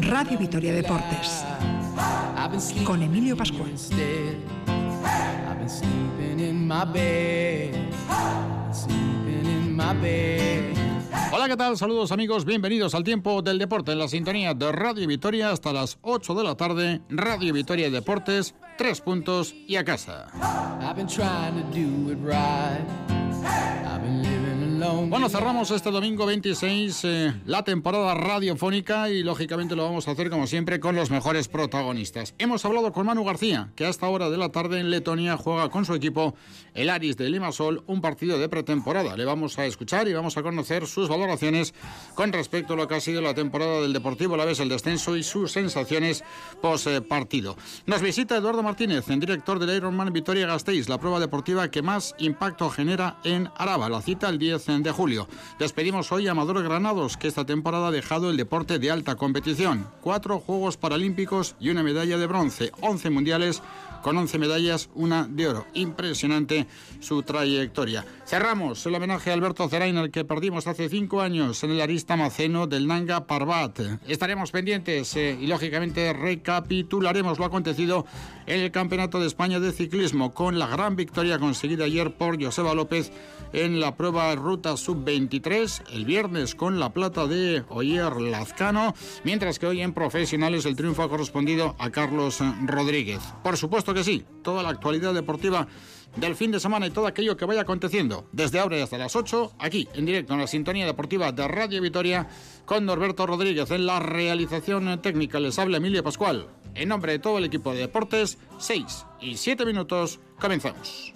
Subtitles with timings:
[0.00, 1.44] Radio Vitoria Deportes
[2.84, 3.72] con Emilio Pascual.
[11.32, 11.76] Hola, ¿qué tal?
[11.76, 15.98] Saludos amigos, bienvenidos al tiempo del deporte en la sintonía de Radio Vitoria hasta las
[16.02, 17.00] 8 de la tarde.
[17.08, 20.26] Radio Vitoria Deportes, tres puntos y a casa.
[24.92, 30.30] Bueno, cerramos este domingo 26 eh, la temporada radiofónica y lógicamente lo vamos a hacer
[30.30, 32.34] como siempre con los mejores protagonistas.
[32.38, 35.70] Hemos hablado con Manu García, que a esta hora de la tarde en Letonia juega
[35.70, 36.34] con su equipo
[36.76, 39.16] el Aris de Limasol, un partido de pretemporada.
[39.16, 41.74] Le vamos a escuchar y vamos a conocer sus valoraciones
[42.14, 45.16] con respecto a lo que ha sido la temporada del Deportivo La Vez, el descenso
[45.16, 46.22] y sus sensaciones
[46.60, 47.56] post partido.
[47.86, 52.14] Nos visita Eduardo Martínez, en director del Ironman Vitoria Gasteiz, la prueba deportiva que más
[52.18, 53.88] impacto genera en Araba.
[53.88, 55.28] La cita el 10 de julio.
[55.58, 59.88] Despedimos hoy a Amador Granados, que esta temporada ha dejado el deporte de alta competición.
[60.02, 63.62] Cuatro Juegos Paralímpicos y una medalla de bronce, once mundiales
[64.06, 65.66] con 11 medallas, una de oro.
[65.74, 66.68] Impresionante
[67.00, 68.04] su trayectoria.
[68.24, 72.14] Cerramos el homenaje a Alberto Zerain, al que perdimos hace cinco años en el Arista
[72.14, 73.80] Maceno del Nanga Parbat.
[74.06, 78.06] Estaremos pendientes eh, y, lógicamente, recapitularemos lo acontecido
[78.46, 82.74] en el Campeonato de España de Ciclismo con la gran victoria conseguida ayer por Joseba
[82.74, 83.10] López
[83.52, 88.94] en la prueba ruta sub-23, el viernes con la plata de Oyer Lazcano,
[89.24, 93.20] mientras que hoy en profesionales el triunfo ha correspondido a Carlos Rodríguez.
[93.42, 95.66] Por supuesto que sí, toda la actualidad deportiva
[96.16, 99.52] del fin de semana y todo aquello que vaya aconteciendo desde ahora hasta las 8,
[99.58, 102.28] aquí en directo en la sintonía deportiva de Radio Vitoria
[102.64, 105.38] con Norberto Rodríguez en la realización técnica.
[105.40, 106.48] Les habla Emilio Pascual.
[106.74, 111.14] En nombre de todo el equipo de deportes, 6 y 7 minutos, comenzamos.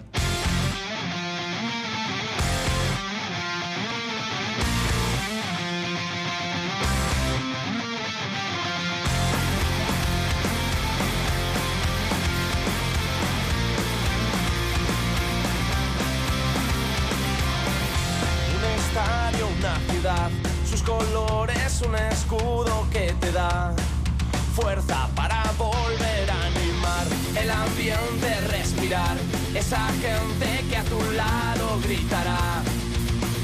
[20.91, 23.73] Sus colores un escudo que te da
[24.55, 27.05] fuerza para volver a animar.
[27.35, 29.17] El ambiente, respirar,
[29.53, 32.61] esa gente que a tu lado gritará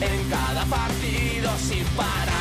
[0.02, 2.38] en cada partido sin parar.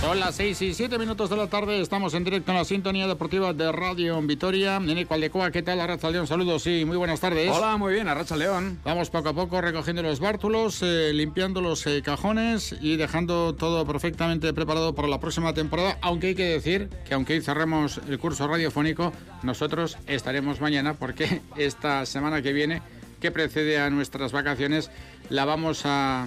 [0.00, 3.06] Son las 6 y 7 minutos de la tarde, estamos en directo en la sintonía
[3.06, 4.80] deportiva de Radio Vitoria.
[4.80, 5.78] Nene Cualdecoa, ¿qué tal?
[5.78, 7.50] Arracha León, saludos y muy buenas tardes.
[7.50, 8.78] Hola, muy bien, Arracha León.
[8.82, 13.84] Vamos poco a poco recogiendo los bártulos, eh, limpiando los eh, cajones y dejando todo
[13.84, 18.18] perfectamente preparado para la próxima temporada, aunque hay que decir que aunque hoy cerremos el
[18.18, 19.12] curso radiofónico,
[19.42, 22.80] nosotros estaremos mañana porque esta semana que viene,
[23.20, 24.90] que precede a nuestras vacaciones,
[25.28, 26.26] la vamos a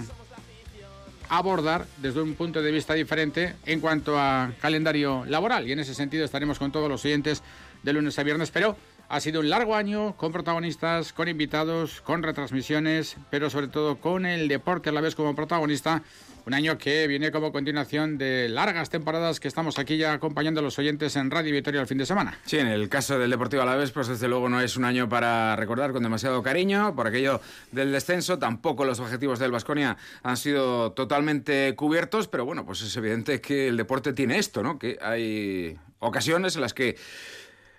[1.28, 5.68] abordar desde un punto de vista diferente en cuanto a calendario laboral.
[5.68, 7.42] Y en ese sentido estaremos con todos los oyentes
[7.82, 8.50] de lunes a viernes.
[8.50, 8.76] Pero
[9.08, 14.26] ha sido un largo año con protagonistas, con invitados, con retransmisiones, pero sobre todo con
[14.26, 16.02] el deporte a la vez como protagonista
[16.46, 20.62] un año que viene como continuación de largas temporadas que estamos aquí ya acompañando a
[20.62, 22.38] los oyentes en Radio Victoria el fin de semana.
[22.44, 25.56] Sí, en el caso del Deportivo Alavés, pues desde luego no es un año para
[25.56, 27.40] recordar con demasiado cariño por aquello
[27.72, 28.38] del descenso.
[28.38, 33.68] Tampoco los objetivos del Vasconia han sido totalmente cubiertos, pero bueno, pues es evidente que
[33.68, 34.78] el deporte tiene esto, ¿no?
[34.78, 36.96] Que hay ocasiones en las que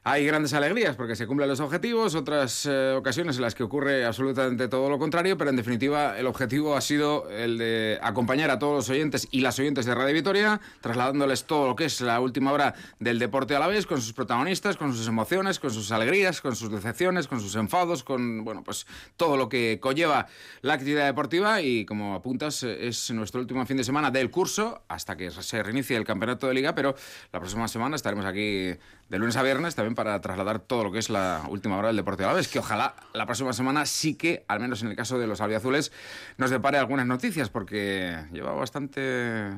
[0.08, 4.06] hay grandes alegrías porque se cumplen los objetivos, otras eh, ocasiones en las que ocurre
[4.06, 8.60] absolutamente todo lo contrario, pero en definitiva el objetivo ha sido el de acompañar a
[8.60, 12.20] todos los oyentes y las oyentes de Radio Vitoria, trasladándoles todo lo que es la
[12.20, 15.92] última hora del deporte a la vez, con sus protagonistas, con sus emociones, con sus
[15.92, 18.86] alegrías, con sus decepciones, con sus enfados, con bueno, pues
[19.18, 20.28] todo lo que conlleva
[20.62, 25.18] la actividad deportiva y como apuntas es nuestro último fin de semana del curso hasta
[25.18, 26.96] que se reinicie el campeonato de liga, pero
[27.34, 28.76] la próxima semana estaremos aquí
[29.10, 31.98] de lunes a viernes también para trasladar todo lo que es la última hora del
[31.98, 35.20] deporte a la que ojalá la próxima semana sí que, al menos en el caso
[35.20, 35.92] de los albiazules,
[36.38, 39.52] nos depare algunas noticias, porque lleva bastante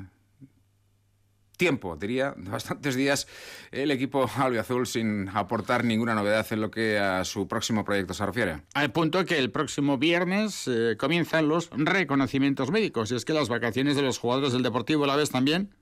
[1.58, 3.28] tiempo, diría, bastantes días,
[3.72, 8.26] el equipo albiazul sin aportar ninguna novedad en lo que a su próximo proyecto se
[8.26, 8.62] refiere.
[8.74, 13.50] Al punto que el próximo viernes eh, comienzan los reconocimientos médicos, y es que las
[13.50, 15.74] vacaciones de los jugadores del Deportivo la vez también,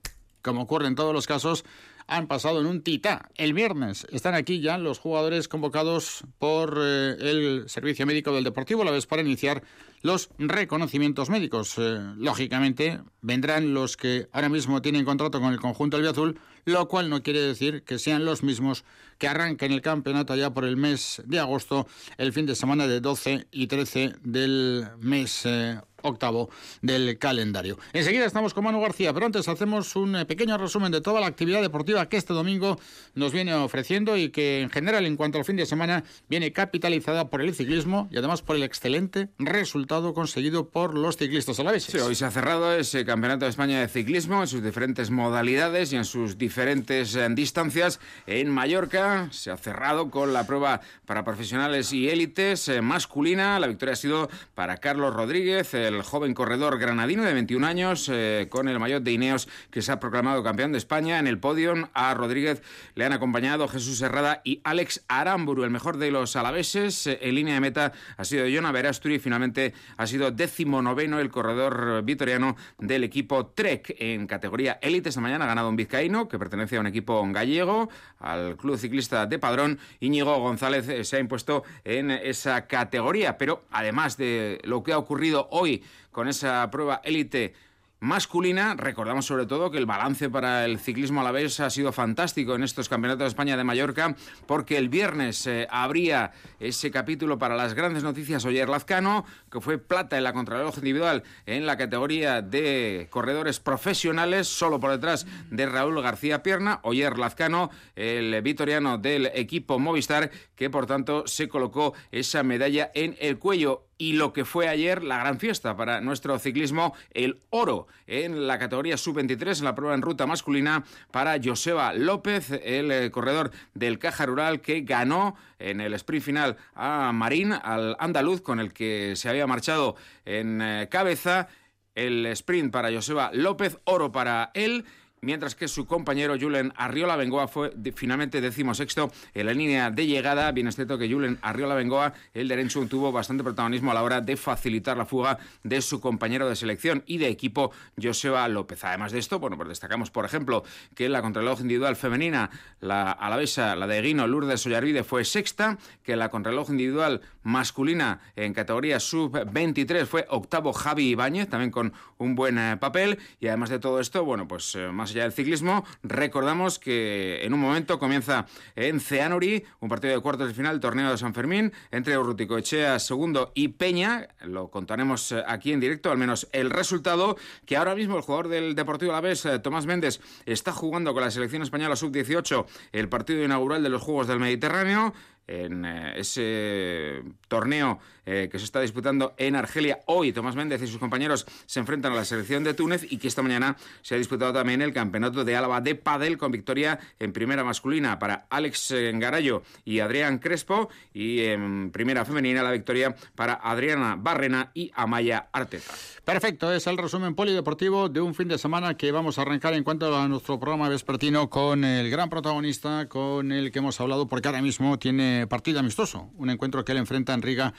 [0.42, 1.64] como ocurre en todos los casos,
[2.06, 3.28] han pasado en un tita.
[3.36, 8.84] El viernes están aquí ya los jugadores convocados por eh, el Servicio Médico del Deportivo,
[8.84, 9.62] la vez para iniciar
[10.02, 11.74] los reconocimientos médicos.
[11.78, 17.10] Eh, lógicamente vendrán los que ahora mismo tienen contrato con el conjunto albiazul, lo cual
[17.10, 18.84] no quiere decir que sean los mismos
[19.18, 21.86] que arranquen el campeonato ya por el mes de agosto,
[22.18, 25.42] el fin de semana de 12 y 13 del mes.
[25.44, 26.50] Eh, octavo
[26.82, 27.78] del calendario.
[27.92, 31.26] Enseguida estamos con Manu García, pero antes hacemos un eh, pequeño resumen de toda la
[31.26, 32.78] actividad deportiva que este domingo
[33.14, 37.28] nos viene ofreciendo y que en general en cuanto al fin de semana viene capitalizada
[37.28, 41.72] por el ciclismo y además por el excelente resultado conseguido por los ciclistas a la
[41.72, 41.84] vez.
[41.84, 45.92] Sí, hoy se ha cerrado ese Campeonato de España de Ciclismo en sus diferentes modalidades
[45.92, 48.00] y en sus diferentes eh, distancias.
[48.26, 53.58] En Mallorca se ha cerrado con la prueba para profesionales y élites eh, masculina.
[53.58, 58.46] La victoria ha sido para Carlos Rodríguez, el joven corredor granadino de 21 años, eh,
[58.50, 61.18] con el mayor de Ineos que se ha proclamado campeón de España.
[61.18, 62.62] En el podio a Rodríguez
[62.94, 67.06] le han acompañado Jesús Herrada y Alex Aramburu, el mejor de los alaveses.
[67.06, 71.30] En línea de meta ha sido Jonah Verasturi y finalmente ha sido décimo noveno el
[71.30, 75.08] corredor vitoriano del equipo Trek en categoría élite.
[75.08, 77.88] Esta mañana ha ganado un vizcaíno que pertenece a un equipo gallego,
[78.18, 79.78] al Club Ciclista de Padrón.
[80.00, 84.98] Íñigo González eh, se ha impuesto en esa categoría, pero además de lo que ha
[84.98, 85.75] ocurrido hoy
[86.12, 87.54] con esa prueba élite
[88.00, 88.74] masculina.
[88.76, 92.54] Recordamos sobre todo que el balance para el ciclismo a la vez ha sido fantástico
[92.54, 94.14] en estos campeonatos de España de Mallorca,
[94.46, 99.78] porque el viernes eh, habría ese capítulo para las grandes noticias Oyer Lazcano, que fue
[99.78, 105.66] plata en la contrarreloj individual en la categoría de corredores profesionales, solo por detrás de
[105.66, 106.80] Raúl García Pierna.
[106.82, 113.16] Oyer Lazcano, el vitoriano del equipo Movistar, que por tanto se colocó esa medalla en
[113.20, 117.86] el cuello y lo que fue ayer la gran fiesta para nuestro ciclismo, el oro
[118.06, 123.10] en la categoría sub-23 en la prueba en ruta masculina para Joseba López, el eh,
[123.10, 128.60] corredor del Caja Rural que ganó en el sprint final a Marín, al andaluz con
[128.60, 131.48] el que se había marchado en eh, cabeza.
[131.94, 134.84] El sprint para Joseba López, oro para él
[135.20, 140.50] mientras que su compañero Julen Arriola Bengoa fue finalmente decimosexto en la línea de llegada.
[140.52, 144.20] Bien es cierto que Julen Arriola Bengoa, el derecho, tuvo bastante protagonismo a la hora
[144.20, 148.84] de facilitar la fuga de su compañero de selección y de equipo, Joseba López.
[148.84, 150.64] Además de esto, bueno, pues destacamos, por ejemplo,
[150.94, 156.16] que la contrarreloj individual femenina, la alavesa, la de Guino Lourdes Ollarvide, fue sexta, que
[156.16, 162.58] la contrarreloj individual masculina en categoría sub-23 fue octavo Javi Ibáñez, también con un buen
[162.58, 163.18] eh, papel.
[163.40, 167.54] Y además de todo esto, bueno, pues eh, más allá del ciclismo, recordamos que en
[167.54, 171.72] un momento comienza en Ceanuri un partido de cuartos de final torneo de San Fermín
[171.90, 174.28] entre Urrutico Echea segundo y Peña.
[174.44, 178.48] Lo contaremos eh, aquí en directo, al menos el resultado, que ahora mismo el jugador
[178.48, 183.82] del Deportivo Alavés, Tomás Méndez, está jugando con la selección española sub-18 el partido inaugural
[183.82, 185.12] de los Juegos del Mediterráneo
[185.46, 190.00] en eh, ese torneo eh, que se está disputando en Argelia.
[190.06, 193.28] Hoy Tomás Méndez y sus compañeros se enfrentan a la selección de Túnez y que
[193.28, 197.32] esta mañana se ha disputado también el campeonato de Álava de Padel con victoria en
[197.32, 203.54] primera masculina para Alex Garayo y Adrián Crespo y en primera femenina la victoria para
[203.54, 205.94] Adriana Barrena y Amaya Arteta.
[206.24, 209.84] Perfecto, es el resumen polideportivo de un fin de semana que vamos a arrancar en
[209.84, 214.48] cuanto a nuestro programa vespertino con el gran protagonista con el que hemos hablado porque
[214.48, 217.74] ahora mismo tiene partido amistoso, un encuentro que él enfrenta en Riga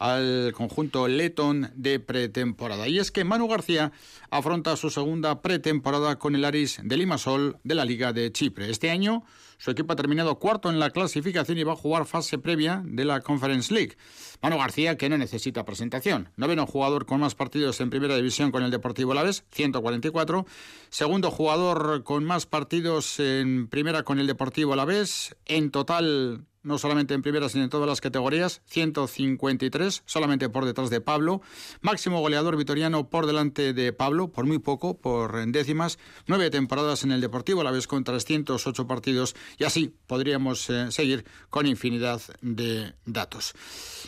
[0.00, 2.88] al conjunto letón de pretemporada.
[2.88, 3.92] Y es que Manu García
[4.30, 8.70] afronta su segunda pretemporada con el Aris de Limasol de la Liga de Chipre.
[8.70, 9.24] Este año
[9.58, 13.04] su equipo ha terminado cuarto en la clasificación y va a jugar fase previa de
[13.04, 13.98] la Conference League.
[14.40, 16.30] Manu García, que no necesita presentación.
[16.36, 20.46] Noveno jugador con más partidos en primera división con el Deportivo Laves, 144.
[20.88, 25.36] Segundo jugador con más partidos en primera con el Deportivo Alavés.
[25.44, 30.90] En total no solamente en primera, sino en todas las categorías, 153, solamente por detrás
[30.90, 31.40] de Pablo.
[31.80, 35.98] Máximo goleador vitoriano por delante de Pablo, por muy poco, por décimas.
[36.26, 40.90] Nueve temporadas en el Deportivo, a la vez con 308 partidos, y así podríamos eh,
[40.90, 43.54] seguir con infinidad de datos.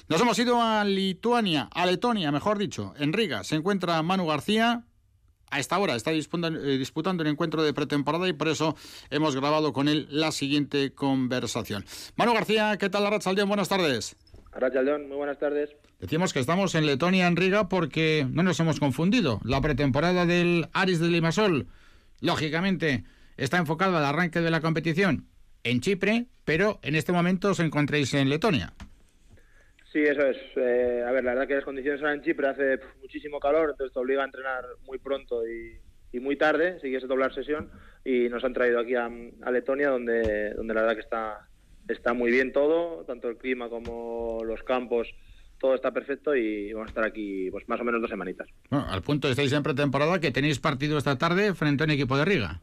[0.08, 3.44] Nos hemos ido a Lituania, a Letonia, mejor dicho, en Riga.
[3.44, 4.84] Se encuentra Manu García,
[5.52, 8.74] a esta hora está disputando, eh, disputando un encuentro de pretemporada y por eso
[9.10, 11.84] hemos grabado con él la siguiente conversación.
[12.16, 13.48] Manu García, ¿qué tal, Arrachaldeón?
[13.48, 14.16] Buenas tardes.
[14.52, 15.70] Arrachaldeón, muy buenas tardes.
[16.00, 19.40] Decimos que estamos en Letonia, en Riga, porque no nos hemos confundido.
[19.44, 21.68] La pretemporada del Aris de Limasol,
[22.20, 23.04] lógicamente,
[23.36, 25.28] está enfocada al arranque de la competición
[25.64, 28.72] en Chipre, pero en este momento os encontréis en Letonia.
[29.92, 30.38] Sí, eso es.
[30.56, 33.92] Eh, a ver, la verdad que las condiciones ahora en Chipre hace muchísimo calor, entonces
[33.92, 35.78] te obliga a entrenar muy pronto y,
[36.18, 37.70] muy tarde, si quieres doblar sesión,
[38.04, 39.10] y nos han traído aquí a,
[39.50, 41.48] Letonia, donde, donde la verdad que está,
[41.88, 45.08] está muy bien todo, tanto el clima como los campos,
[45.58, 48.48] todo está perfecto y vamos a estar aquí pues más o menos dos semanitas.
[48.68, 52.16] Bueno, al punto estáis en pretemporada que tenéis partido esta tarde frente a un equipo
[52.18, 52.60] de Riga.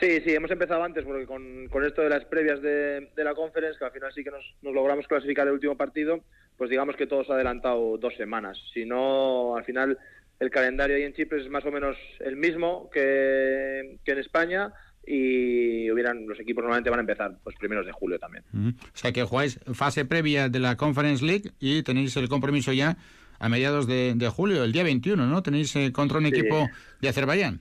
[0.00, 3.34] Sí, sí, hemos empezado antes porque con, con esto de las previas de, de, la
[3.34, 6.22] conference, que al final sí que nos, nos, logramos clasificar el último partido,
[6.56, 8.58] pues digamos que todo se ha adelantado dos semanas.
[8.72, 9.98] Si no, al final
[10.38, 14.72] el calendario ahí en Chipre es más o menos el mismo que, que en España
[15.04, 18.44] y hubieran los equipos normalmente van a empezar pues primeros de julio también.
[18.54, 22.98] O sea que jugáis fase previa de la Conference League y tenéis el compromiso ya
[23.40, 25.42] a mediados de, julio, el día 21, ¿no?
[25.42, 26.68] Tenéis eh, contra un equipo
[27.00, 27.60] de Azerbaiyán.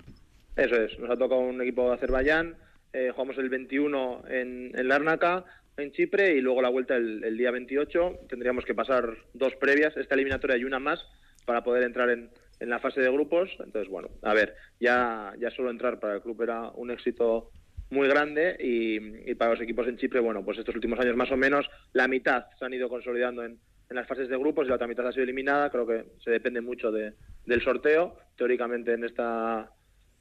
[0.58, 2.56] Eso es, nos ha tocado un equipo de Azerbaiyán,
[2.92, 5.46] eh, jugamos el 21 en, en Larnaca,
[5.78, 8.22] en Chipre, y luego la vuelta el, día 28.
[8.28, 11.06] Tendríamos que pasar dos previas, esta eliminatoria y una más,
[11.46, 13.52] para poder entrar en, en la fase de grupos.
[13.64, 17.52] Entonces, bueno, a ver, ya, ya solo entrar para el club era un éxito
[17.92, 21.32] muy grande y, y, para los equipos en Chipre, bueno, pues estos últimos años más
[21.32, 23.60] o menos la mitad se han ido consolidando en,
[23.90, 25.70] en las fases de grupos y la otra mitad ha sido eliminada.
[25.70, 27.14] Creo que se depende mucho de,
[27.46, 28.18] del sorteo.
[28.36, 29.72] Teóricamente en esta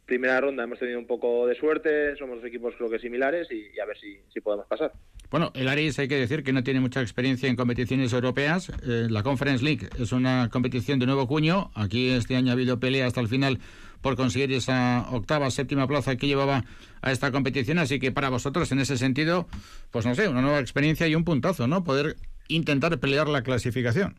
[0.07, 3.85] primera ronda hemos tenido un poco de suerte, somos equipos creo que similares y, a
[3.85, 4.93] ver si, si, podemos pasar.
[5.31, 8.69] Bueno, el Aris hay que decir que no tiene mucha experiencia en competiciones europeas.
[8.69, 11.71] Eh, la Conference League es una competición de nuevo cuño.
[11.75, 13.59] Aquí este año ha habido pelea hasta el final
[14.01, 16.63] por conseguir esa octava, séptima plaza que llevaba
[17.03, 17.79] a esta competición.
[17.79, 19.49] Así que para vosotros, en ese sentido,
[19.91, 21.83] pues no sé, una nueva experiencia y un puntazo, ¿no?
[21.83, 22.15] Poder
[22.47, 24.15] intentar pelear la clasificación.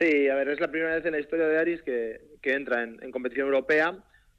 [0.00, 2.82] Sí, a ver, es la primera vez en la historia de Aris que, que entra
[2.82, 3.96] en, en competición europea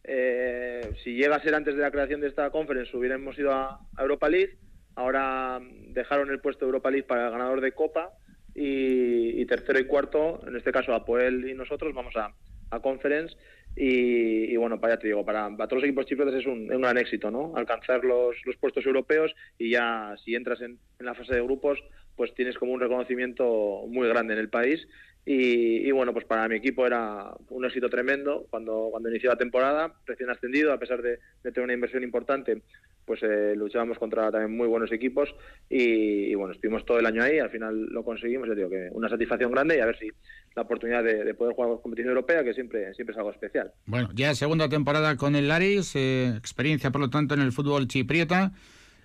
[0.07, 3.79] eh, si llega a ser antes de la creación de esta conference, hubiéramos ido a,
[3.99, 4.57] Europa League.
[4.95, 5.59] Ahora
[5.89, 8.13] dejaron el puesto de Europa League para el ganador de Copa
[8.55, 12.33] y, tercero y cuarto, en este caso Apoel y nosotros, vamos a,
[12.71, 13.35] a Conference.
[13.75, 17.29] Y, bueno, para, ya te digo, para, todos los equipos chipriotas es un, gran éxito,
[17.29, 17.53] ¿no?
[17.55, 21.83] Alcanzar los, los puestos europeos y ya si entras en, en la fase de grupos,
[22.15, 24.87] pues tienes como un reconocimiento muy grande en el país
[25.29, 29.93] y, bueno, pues para mi equipo era un éxito tremendo cuando, cuando inició la temporada,
[30.05, 32.61] recién ascendido, a pesar de, tener una inversión importante,
[33.03, 35.35] pues eh, luchábamos contra también muy buenos equipos
[35.69, 39.09] y, bueno, estuvimos todo el año ahí, al final lo conseguimos, yo digo que una
[39.09, 40.07] satisfacción grande y a ver si
[40.55, 43.73] la oportunidad de, poder jugar competición europea, que siempre, siempre es algo especial.
[43.85, 47.89] Bueno, ya segunda temporada con el Laris, eh, experiencia por lo tanto en el fútbol
[47.89, 48.53] chipriota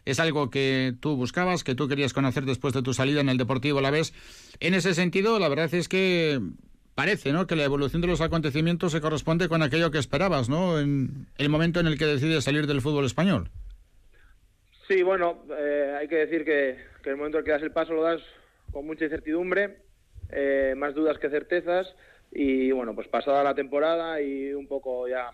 [0.04, 3.38] es algo que tú buscabas, que tú querías conocer después de tu salida en el
[3.38, 4.12] Deportivo la vez.
[4.60, 6.40] En ese sentido, la verdad es que
[6.94, 7.46] parece, ¿no?
[7.46, 10.78] Que la evolución de los acontecimientos se corresponde con aquello que esperabas, ¿no?
[10.78, 13.50] En el momento en el que decides salir del fútbol español.
[14.88, 18.02] Sí, bueno, eh, hay que decir que, el momento en que das el paso lo
[18.02, 18.20] das
[18.72, 19.78] con mucha incertidumbre,
[20.30, 21.94] eh, más dudas que certezas
[22.30, 25.30] y bueno, pues pasada la temporada y un poco ya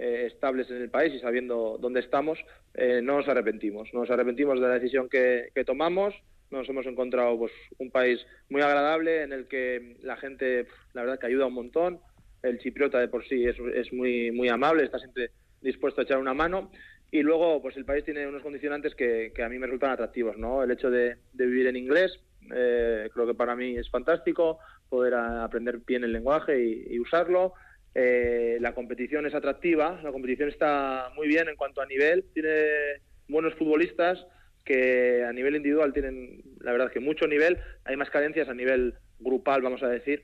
[0.00, 2.38] eh, estables en el país y sabiendo dónde estamos,
[2.72, 3.90] eh, no nos arrepentimos.
[3.92, 6.14] No nos arrepentimos de la decisión que, tomamos.
[6.50, 11.18] Nos hemos encontrado pues, un país muy agradable en el que la gente, la verdad,
[11.18, 12.00] que ayuda un montón.
[12.42, 16.16] El chipriota de por sí es, es muy, muy amable, está siempre dispuesto a echar
[16.16, 16.70] una mano.
[17.10, 20.38] Y luego, pues el país tiene unos condicionantes que, que a mí me resultan atractivos,
[20.38, 20.62] ¿no?
[20.62, 22.18] El hecho de, vivir en inglés,
[22.54, 27.52] eh, creo que para mí es fantástico, poder aprender bien el lenguaje y usarlo.
[27.94, 33.00] Eh, la competición es atractiva, la competición está muy bien en cuanto a nivel, tiene
[33.28, 34.26] buenos futbolistas
[34.64, 38.94] que a nivel individual tienen, la verdad, que mucho nivel, hay más carencias a nivel
[39.18, 40.22] grupal, vamos a decir,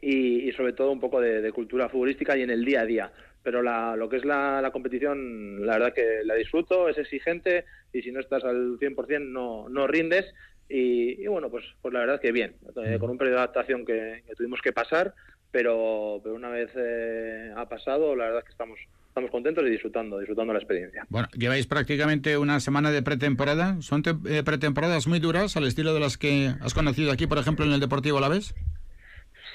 [0.00, 3.12] y, sobre todo un poco de, cultura futbolística y en el día a día.
[3.42, 8.12] Pero lo que es la, competición, la verdad que la disfruto, es exigente y si
[8.12, 10.32] no estás al 100% no, no rindes.
[10.68, 14.22] Y, bueno, pues, pues la verdad que bien, eh, con un periodo de adaptación que
[14.36, 15.14] tuvimos que pasar,
[15.50, 18.78] pero, pero una vez eh, ha pasado, la verdad es que estamos,
[19.08, 21.06] estamos contentos y disfrutando, disfrutando la experiencia.
[21.08, 23.80] Bueno, lleváis prácticamente una semana de pretemporada.
[23.82, 27.64] ¿Son eh, pretemporadas muy duras al estilo de las que has conocido aquí, por ejemplo,
[27.64, 28.54] en el Deportivo La Vez?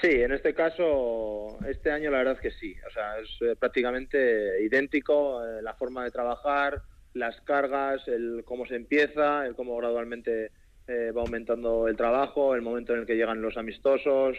[0.02, 2.76] Sí, en este caso, este año la verdad es que sí.
[2.86, 6.82] O sea, es eh, prácticamente idéntico la forma de trabajar,
[7.14, 10.50] las cargas, el cómo se empieza, el cómo gradualmente
[10.88, 14.36] va aumentando el trabajo, el momento en el que llegan los amistosos,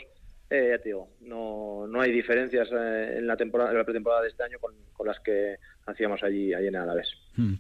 [0.49, 4.21] eh, ya te digo, no, no hay diferencias eh, en la temporada, en la pretemporada
[4.21, 4.73] de este año con,
[5.05, 7.09] las que hacíamos allí, allí en Alavés.
[7.35, 7.55] Hmm.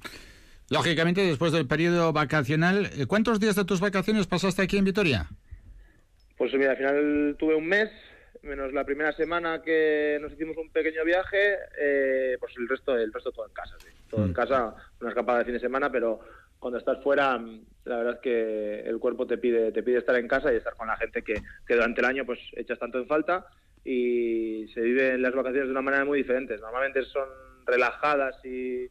[0.69, 5.27] Lógicamente, después del periodo vacacional, eh, ¿cuántos días de tus vacaciones pasaste aquí en Vitoria?
[6.37, 7.89] Pues mira, al final tuve un mes,
[8.41, 13.11] menos la primera semana que nos hicimos un pequeño viaje, eh, pues el resto, el
[13.11, 13.75] resto todo en casa,
[14.09, 14.33] todo en hmm.
[14.33, 16.19] casa, una escapada de fin de semana, pero
[16.59, 17.37] cuando estás fuera,
[17.85, 20.75] la verdad es que el cuerpo te pide, te pide estar en casa y estar
[20.75, 21.35] con la gente que,
[21.65, 23.45] que durante el año pues echas tanto en falta
[23.83, 26.57] y se viven las vacaciones de una manera muy diferente.
[26.57, 27.27] Normalmente son
[27.65, 28.87] relajadas y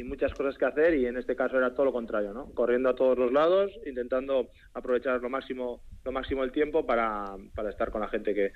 [0.00, 2.46] sin muchas cosas que hacer y en este caso era todo lo contrario, ¿no?
[2.54, 7.68] Corriendo a todos los lados, intentando aprovechar lo máximo, lo máximo el tiempo para, para
[7.68, 8.52] estar con la gente que,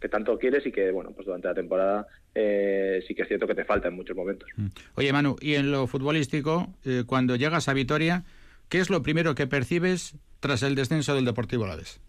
[0.00, 3.46] que tanto quieres y que, bueno, pues durante la temporada eh, sí que es cierto
[3.46, 4.48] que te falta en muchos momentos.
[4.56, 4.66] Mm.
[4.96, 8.24] Oye, Manu, y en lo futbolístico, eh, cuando llegas a Vitoria,
[8.68, 12.00] ¿qué es lo primero que percibes tras el descenso del Deportivo Alavés?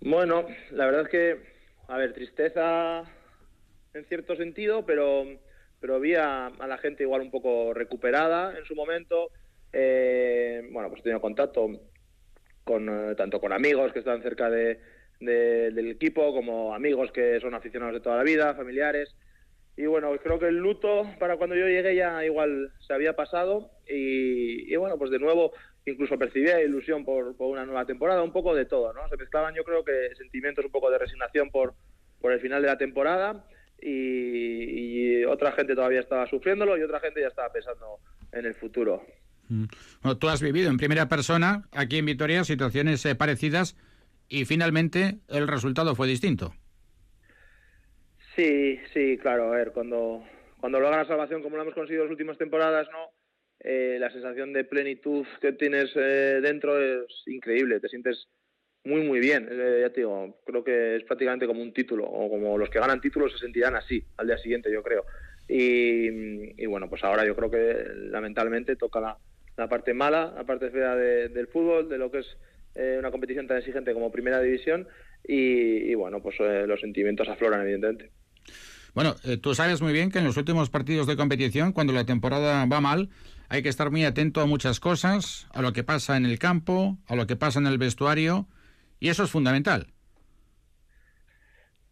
[0.00, 1.40] Bueno, la verdad es que,
[1.88, 3.02] a ver, tristeza
[3.92, 5.26] en cierto sentido, pero,
[5.84, 9.28] pero vi a, la gente igual un poco recuperada en su momento.
[9.70, 11.68] Eh, bueno, pues he tenido contacto
[12.64, 14.80] con eh, tanto con amigos que están cerca de,
[15.20, 19.14] del equipo, como amigos que son aficionados de toda la vida, familiares.
[19.76, 23.70] Y bueno, creo que el luto para cuando yo llegué ya igual se había pasado
[23.86, 25.52] y, y bueno, pues de nuevo
[25.84, 29.06] incluso percibía ilusión por, por, una nueva temporada, un poco de todo, ¿no?
[29.10, 31.74] Se mezclaban yo creo que sentimientos un poco de resignación por,
[32.22, 33.44] por el final de la temporada
[33.84, 37.98] y, y otra gente todavía estaba sufriéndolo y otra gente ya estaba pensando
[38.32, 39.04] en el futuro.
[39.48, 39.64] Mm.
[40.02, 43.76] Bueno, tú has vivido en primera persona aquí en Vitoria situaciones eh, parecidas
[44.28, 46.54] y finalmente el resultado fue distinto.
[48.34, 49.52] Sí, sí, claro.
[49.52, 50.24] A ver, cuando,
[50.58, 53.10] cuando logra la salvación como lo hemos conseguido en las últimas temporadas, ¿no?
[53.60, 57.80] Eh, la sensación de plenitud que tienes eh, dentro es increíble.
[57.80, 58.28] Te sientes
[58.84, 59.48] muy, muy bien.
[59.50, 62.78] Eh, ya te digo, creo que es prácticamente como un título, o como los que
[62.78, 65.04] ganan títulos se sentirán así al día siguiente, yo creo.
[65.48, 69.18] Y, bueno, pues ahora yo creo que lamentablemente toca la,
[69.56, 72.36] la parte mala, la parte fea del fútbol, de lo que es
[72.74, 74.88] eh, una competición tan exigente como Primera División
[75.26, 78.10] y, bueno, pues eh, los sentimientos afloran evidentemente.
[78.94, 82.04] Bueno, eh, tú sabes muy bien que en los últimos partidos de competición, cuando la
[82.04, 83.10] temporada va mal,
[83.48, 86.98] hay que estar muy atento a muchas cosas, a lo que pasa en el campo,
[87.06, 88.46] a lo que pasa en el vestuario,
[89.00, 89.86] y eso es fundamental.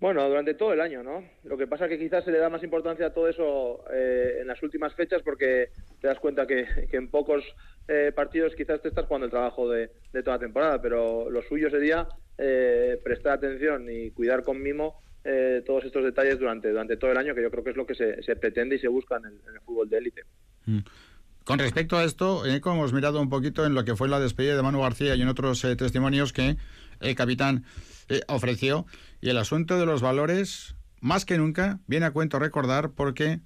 [0.00, 1.22] Bueno, durante todo el año, ¿no?
[1.44, 4.48] Lo que pasa es que quizás se le da más importancia a todo eso en
[4.48, 5.68] las últimas fechas porque
[6.00, 7.44] te das cuenta que, que en pocos
[7.88, 11.68] eh, partidos quizás te estás jugando el trabajo de, toda la temporada, pero lo suyo
[11.68, 12.06] sería
[12.38, 17.16] eh, prestar atención y cuidar con mimo eh, todos estos detalles durante, durante todo el
[17.16, 19.60] año, que yo creo que es lo que se, pretende y se busca en el,
[19.64, 20.22] fútbol de élite.
[20.66, 20.78] Mm.
[21.44, 24.62] Con respecto a esto, hemos mirado un poquito en lo que fue la despedida de
[24.62, 26.56] Manu García y en otros testimonios que
[27.02, 27.64] el capitán
[28.28, 28.86] ofreció,
[29.20, 33.40] y el asunto de los valores, más que nunca, viene a cuento recordar porque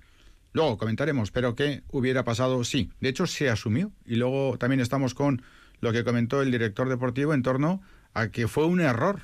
[0.56, 2.64] Luego comentaremos, pero ¿qué hubiera pasado?
[2.64, 5.42] Sí, de hecho se asumió y luego también estamos con
[5.82, 7.82] lo que comentó el director deportivo en torno
[8.14, 9.20] a que fue un error,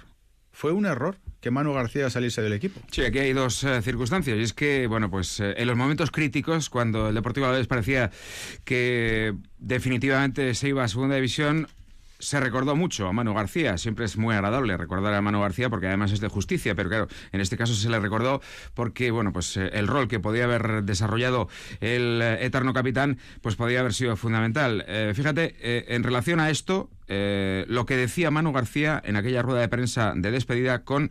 [0.53, 2.83] fue un error que Manu García saliese del equipo.
[2.91, 4.37] Sí, aquí hay dos eh, circunstancias.
[4.37, 7.67] Y es que, bueno, pues eh, en los momentos críticos, cuando el Deportivo a veces
[7.67, 8.11] parecía
[8.65, 11.67] que definitivamente se iba a segunda división,
[12.23, 13.77] se recordó mucho a Manu García.
[13.77, 17.09] Siempre es muy agradable recordar a Manu García porque además es de justicia, pero claro,
[17.33, 18.41] en este caso se le recordó
[18.75, 21.49] porque, bueno, pues eh, el rol que podía haber desarrollado
[21.81, 24.85] el eh, eterno capitán, pues podía haber sido fundamental.
[24.87, 29.69] Eh, fíjate, en relación a esto, lo que decía Manu García en aquella rueda de
[29.69, 31.11] prensa de despedida con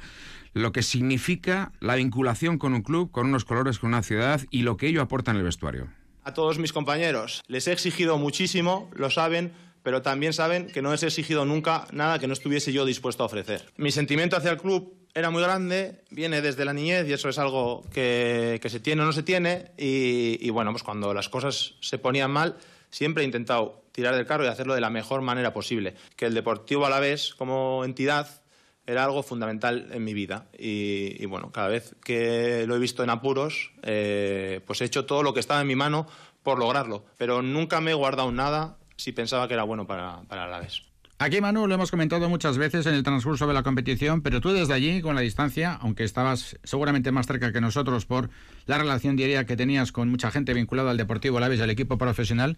[0.54, 4.64] lo que significa la vinculación con un club, con unos colores, con una ciudad y
[4.64, 5.90] lo que ello aporta en el vestuario.
[6.24, 10.92] A todos mis compañeros, les he exigido muchísimo, lo saben, pero también saben que no
[10.92, 13.66] les he exigido nunca nada que no estuviese yo dispuesto a ofrecer.
[13.78, 17.38] Mi sentimiento hacia el club era muy grande, viene desde la niñez y eso es
[17.38, 19.72] algo que, se tiene o no se tiene.
[19.78, 22.58] Y, bueno, pues cuando las cosas se ponían mal,
[22.90, 25.96] siempre he intentado tirar del carro y hacerlo de la mejor manera posible.
[26.16, 28.42] Que el Deportivo Alavés como entidad
[28.86, 30.48] era algo fundamental en mi vida.
[30.58, 35.24] Y, bueno, cada vez que lo he visto en apuros, eh, pues he hecho todo
[35.24, 36.08] lo que estaba en mi mano
[36.42, 37.06] por lograrlo.
[37.18, 40.84] Pero nunca me he guardado nada si pensaba que era bueno para, para Alavés.
[41.18, 44.54] Aquí, Manu, lo hemos comentado muchas veces en el transcurso de la competición, pero tú
[44.54, 48.30] desde allí, con la distancia, aunque estabas seguramente más cerca que nosotros por
[48.66, 52.00] la relación diaria que tenías con mucha gente vinculada al Deportivo Alavés y al equipo
[52.00, 52.58] profesional,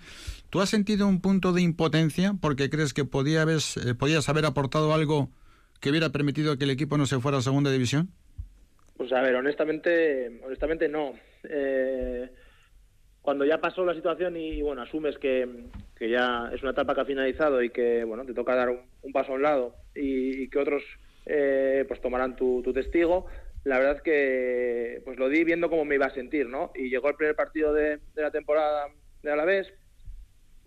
[0.50, 4.46] ¿tú has sentido un punto de impotencia porque crees que podía haber, eh, podías haber
[4.46, 5.30] aportado algo
[5.82, 8.12] que hubiera permitido que el equipo no se fuera a segunda división?
[8.96, 11.12] Pues a ver, honestamente, honestamente no.
[11.44, 12.32] Eh,
[13.24, 15.48] cuando ya pasó la situación y, bueno, asumes que,
[16.10, 19.32] ya es una etapa que ha finalizado y que bueno, te toca dar un, paso
[19.32, 20.84] a un lado y, que otros
[21.26, 23.28] eh, pues tomarán tu, testigo,
[23.64, 26.72] la verdad que pues lo di viendo cómo me iba a sentir, ¿no?
[26.76, 28.88] Y llegó el primer partido de, la temporada
[29.22, 29.74] de Alavés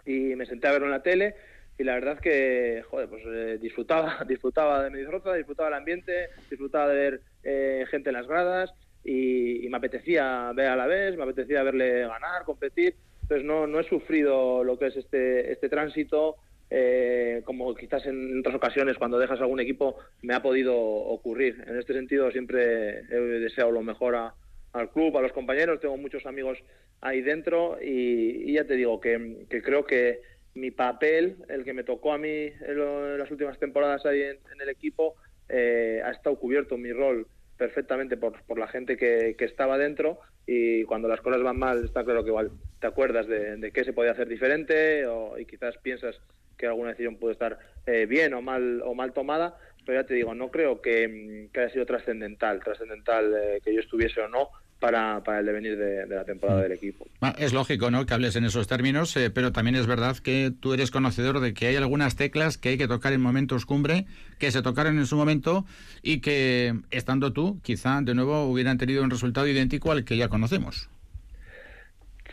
[0.05, 1.35] y me senté a verlo en la tele
[1.79, 6.29] y la verdad que, joder, pues eh, disfrutaba, disfrutaba de mi disfruta, disfrutaba del ambiente,
[6.49, 8.73] disfrutaba de ver eh, gente en las gradas,
[9.07, 12.97] y, me apetecía ver a la vez, me apetecía verle ganar, competir.
[13.27, 16.37] Entonces no, no he sufrido lo que es este, este tránsito,
[16.71, 21.65] eh, como quizás en otras ocasiones cuando dejas algún equipo me ha podido ocurrir.
[21.67, 26.25] En este sentido siempre he deseado lo mejor al club, a los compañeros, tengo muchos
[26.25, 26.57] amigos
[27.01, 30.21] ahí dentro y, ya te digo que, creo que
[30.55, 34.69] mi papel, el que me tocó a mí en, las últimas temporadas ahí en, el
[34.69, 35.17] equipo,
[35.49, 40.21] eh, ha estado cubierto mi rol perfectamente por, por la gente que, que, estaba dentro
[40.47, 43.85] y cuando las cosas van mal está claro que igual te acuerdas de, de qué
[43.85, 46.21] se podía hacer diferente o, y quizás piensas
[46.57, 50.15] que alguna decisión puede estar eh, bien o mal o mal tomada pero ya te
[50.15, 55.23] digo, no creo que, haya sido trascendental, trascendental eh, que yo estuviese o no para,
[55.25, 57.07] para el devenir de, la temporada del equipo.
[57.21, 58.05] Ah, es lógico ¿no?
[58.05, 61.55] que hables en esos términos, eh, pero también es verdad que tú eres conocedor de
[61.55, 64.07] que hay algunas teclas que hay que tocar en momentos cumbre,
[64.39, 65.65] que se tocaron en su momento
[66.03, 70.29] y que, estando tú, quizá de nuevo hubieran tenido un resultado idéntico al que ya
[70.29, 70.91] conocemos.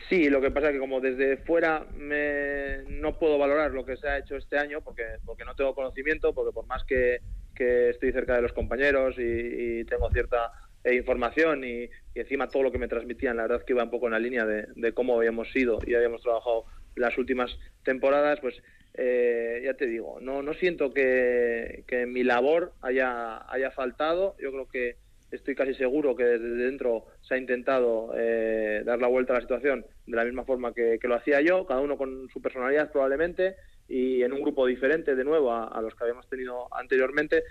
[0.09, 3.95] Sí, lo que pasa es que como desde fuera me, no puedo valorar lo que
[3.95, 7.19] se ha hecho este año porque, porque no tengo conocimiento, porque por más que,
[7.55, 10.51] que estoy cerca de los compañeros y tengo cierta
[10.83, 14.05] e información y, encima todo lo que me transmitían, la verdad que iba un poco
[14.05, 16.65] en la línea de, cómo habíamos sido y habíamos trabajado
[16.95, 18.61] las últimas temporadas, pues
[18.93, 24.67] eh, ya te digo, no, no siento que, mi labor haya, haya faltado, yo creo
[24.67, 24.95] que
[25.31, 29.41] estoy casi seguro que desde dentro se ha intentado eh, dar la vuelta a la
[29.41, 33.55] situación de la misma forma que, lo hacía yo, cada uno con su personalidad probablemente
[33.87, 37.43] y en un grupo diferente de nuevo a los que habíamos tenido anteriormente,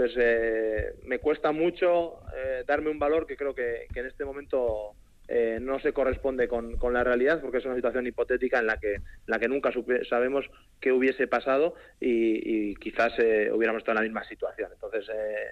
[0.00, 4.94] entonces, eh, me cuesta mucho eh, darme un valor que creo que, en este momento
[5.28, 9.02] eh, no se corresponde con, la realidad, porque es una situación hipotética en la que,
[9.26, 9.70] la que nunca
[10.08, 10.46] sabemos
[10.80, 13.12] qué hubiese pasado y, quizás
[13.52, 14.70] hubiéramos estado en la misma situación.
[14.72, 15.06] Entonces,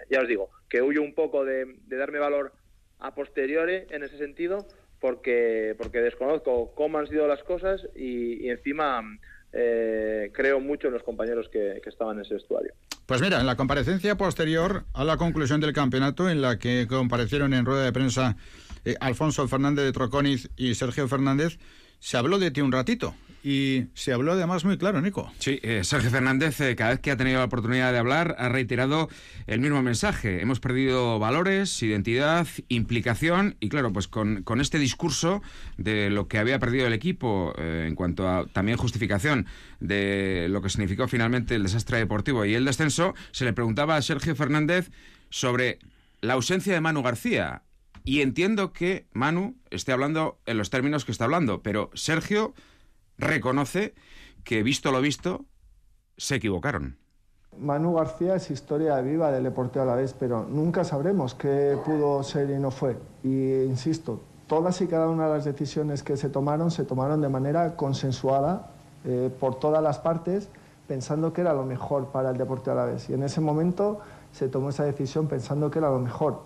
[0.09, 2.53] ya os digo, que huyo un poco de, darme valor
[3.01, 4.67] a posteriori en ese sentido,
[4.99, 9.03] porque, porque desconozco cómo han sido las cosas y, encima
[9.51, 12.73] creo mucho en los compañeros que, estaban en ese vestuario.
[13.07, 17.55] Pues mira, en la comparecencia posterior a la conclusión del campeonato, en la que comparecieron
[17.55, 18.37] en rueda de prensa
[18.85, 21.59] eh, Alfonso Fernández de Troconiz y Sergio Fernández,
[21.99, 23.15] se habló de ti un ratito.
[23.43, 25.31] Y se habló además muy claro, Nico.
[25.39, 28.49] Sí, eh, Sergio Fernández, eh, cada vez que ha tenido la oportunidad de hablar, ha
[28.49, 29.09] reiterado
[29.47, 30.43] el mismo mensaje.
[30.43, 35.41] Hemos perdido valores, identidad, implicación y claro, pues con, este discurso
[35.77, 39.47] de lo que había perdido el equipo eh, en cuanto a también justificación
[39.79, 44.03] de lo que significó finalmente el desastre deportivo y el descenso, se le preguntaba a
[44.03, 44.91] Sergio Fernández
[45.31, 45.79] sobre
[46.21, 47.63] la ausencia de Manu García.
[48.05, 52.55] Y entiendo que Manu esté hablando en los términos que está hablando, pero Sergio
[53.19, 53.95] reconoce
[54.45, 55.45] que, visto lo visto,
[56.17, 56.97] se equivocaron.
[57.59, 62.23] Manu García es historia viva del Deportivo a la vez, pero nunca sabremos qué pudo
[62.23, 62.97] ser y no fue.
[63.25, 67.29] Y insisto, todas y cada una de las decisiones que se tomaron se tomaron de
[67.29, 68.71] manera consensuada
[69.05, 70.49] eh, por todas las partes,
[70.87, 73.11] pensando que era lo mejor para el Deportivo a la vez.
[73.11, 74.01] Y en ese momento
[74.33, 76.43] se tomó esa decisión pensando que era lo mejor.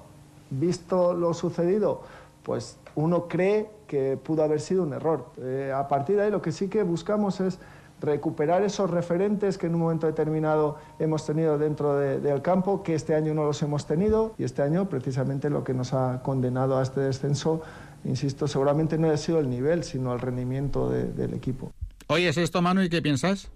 [0.50, 2.02] Visto lo sucedido,
[2.42, 5.26] pues uno cree que pudo haber sido un error.
[5.42, 7.58] Eh, a partir de ahí lo que sí que buscamos es
[8.00, 13.14] recuperar esos referentes que en un momento determinado hemos tenido dentro del campo, que este
[13.14, 16.82] año no los hemos tenido y este año precisamente lo que nos ha condenado a
[16.82, 17.60] este descenso,
[18.04, 21.70] insisto, seguramente no ha sido el nivel, sino el rendimiento del equipo.
[22.06, 23.50] ¿Oyes esto, Manu, y qué piensas?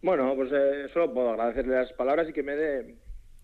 [0.00, 2.94] Bueno, pues eh, solo puedo agradecerle las palabras y que me dé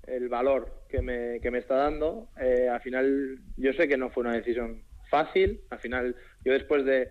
[0.07, 2.29] el valor que me, que me está dando.
[2.41, 4.85] Eh, al final, yo sé que no fue una decisión
[5.15, 5.61] fácil.
[5.71, 7.09] Al final, yo después de,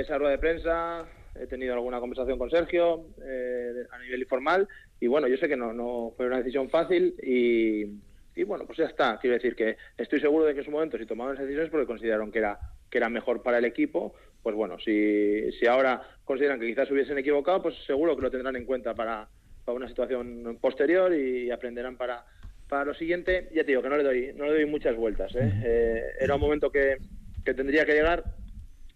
[0.00, 1.06] esa rueda de prensa
[1.38, 4.66] he tenido alguna conversación con Sergio eh, a nivel informal
[4.98, 7.84] y bueno, yo sé que no, no fue una decisión fácil y,
[8.44, 9.18] bueno, pues ya está.
[9.20, 11.86] Quiero decir que estoy seguro de que en su momento si tomaron esas decisiones porque
[11.86, 12.58] consideraron que era,
[12.90, 17.18] que era mejor para el equipo, pues bueno, si, si ahora consideran que quizás hubiesen
[17.18, 19.28] equivocado, pues seguro que lo tendrán en cuenta para
[19.66, 22.24] una situación posterior y aprenderán para,
[22.68, 23.48] para lo siguiente.
[23.54, 25.34] Ya te digo que no le doy, no le doy muchas vueltas.
[25.34, 25.52] ¿eh?
[25.64, 26.98] Eh, era un momento que,
[27.44, 28.24] que, tendría que llegar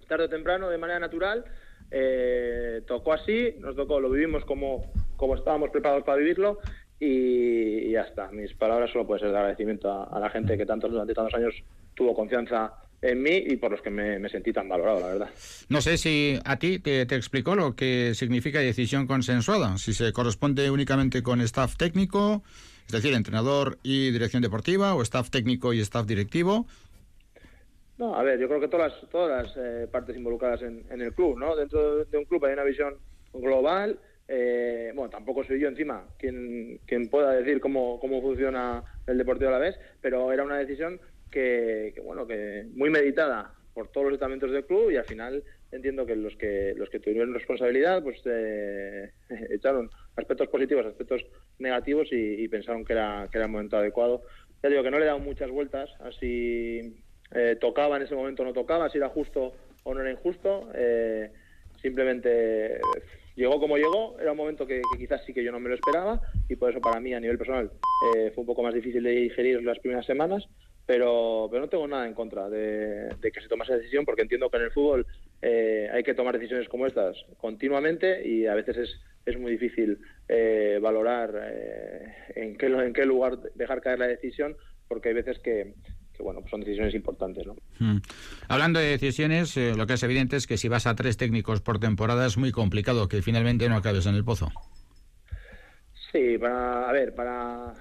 [0.09, 1.45] tarde o temprano de manera natural.
[1.91, 6.59] Eh, tocó así, nos tocó, lo vivimos como, como estábamos preparados para vivirlo
[6.99, 8.31] y, ya está.
[8.31, 11.35] Mis palabras solo pueden ser de agradecimiento a, a la gente que tantos, durante tantos
[11.35, 11.55] años
[11.95, 15.31] tuvo confianza en mí y por los que me, sentí tan valorado, la verdad.
[15.69, 20.13] No sé si a ti te, te, explicó lo que significa decisión consensuada, si se
[20.13, 22.45] corresponde únicamente con staff técnico,
[22.87, 26.67] es decir, entrenador y dirección deportiva, o staff técnico y staff directivo.
[27.99, 31.13] No, a ver, yo creo que todas las, todas las eh, partes involucradas en, el
[31.13, 31.55] club, ¿no?
[31.55, 32.97] Dentro de un club hay una visión
[33.33, 33.99] global.
[34.29, 39.51] Eh, bueno, tampoco soy yo encima quien, quien pueda decir cómo, cómo funciona el Deportivo
[39.51, 44.15] a la vez, pero era una decisión que, bueno, que muy meditada por todos los
[44.15, 48.21] estamentos del club y al final entiendo que los que los que tuvieron responsabilidad pues
[48.27, 49.11] eh,
[49.51, 51.25] echaron aspectos positivos, aspectos
[51.59, 54.23] negativos y, pensaron que era que era el momento adecuado.
[54.63, 57.03] Ya digo que no le he dado muchas vueltas, así
[57.35, 60.71] eh, tocaba en ese momento no tocaba, si era justo o no era injusto.
[60.75, 61.31] Eh,
[61.81, 62.79] simplemente
[63.35, 65.75] llegó como llegó, era un momento que, que, quizás sí que yo no me lo
[65.75, 67.73] esperaba y por eso para mí a nivel personal
[68.35, 70.47] fue un poco más difícil de digerir las primeras semanas,
[70.87, 74.51] pero, pero no tengo nada en contra de, que se tome esa decisión porque entiendo
[74.51, 75.07] que en el fútbol
[75.41, 79.99] eh, hay que tomar decisiones como estas continuamente y a veces es es muy difícil
[80.29, 84.57] eh, valorar eh, en, qué, en qué lugar dejar caer la decisión,
[84.89, 85.75] porque hay veces que,
[86.19, 87.47] bueno, pues son decisiones importantes.
[87.47, 87.57] ¿no?
[87.79, 87.99] Hmm.
[88.49, 91.61] Hablando de decisiones, eh, lo que es evidente es que si vas a tres técnicos
[91.61, 94.51] por temporada es muy complicado que finalmente no acabes en el pozo.
[96.11, 97.73] Sí, para, a ver, para,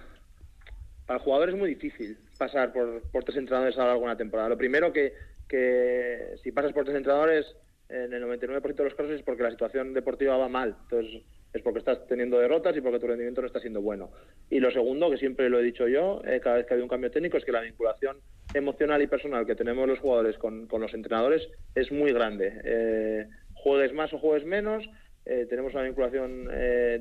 [1.12, 4.06] para el jugador es muy difícil pasar por, por tres entrenadores a lo largo de
[4.06, 4.48] una temporada.
[4.48, 5.14] Lo primero que,
[5.46, 7.54] que si pasas por tres entrenadores,
[7.90, 10.78] en el 99% de los casos es porque la situación deportiva va mal.
[10.84, 11.22] Entonces,
[11.52, 14.10] es porque estás teniendo derrotas y porque tu rendimiento no está siendo bueno.
[14.50, 16.88] Y lo segundo, que siempre lo he dicho yo, eh, cada vez que hay un
[16.88, 18.20] cambio técnico, es que la vinculación
[18.54, 21.46] emocional y personal que tenemos los jugadores con, los entrenadores
[21.76, 22.54] es muy grande.
[22.64, 24.90] Eh, juegues más o juegues menos,
[25.26, 26.50] eh, tenemos una vinculación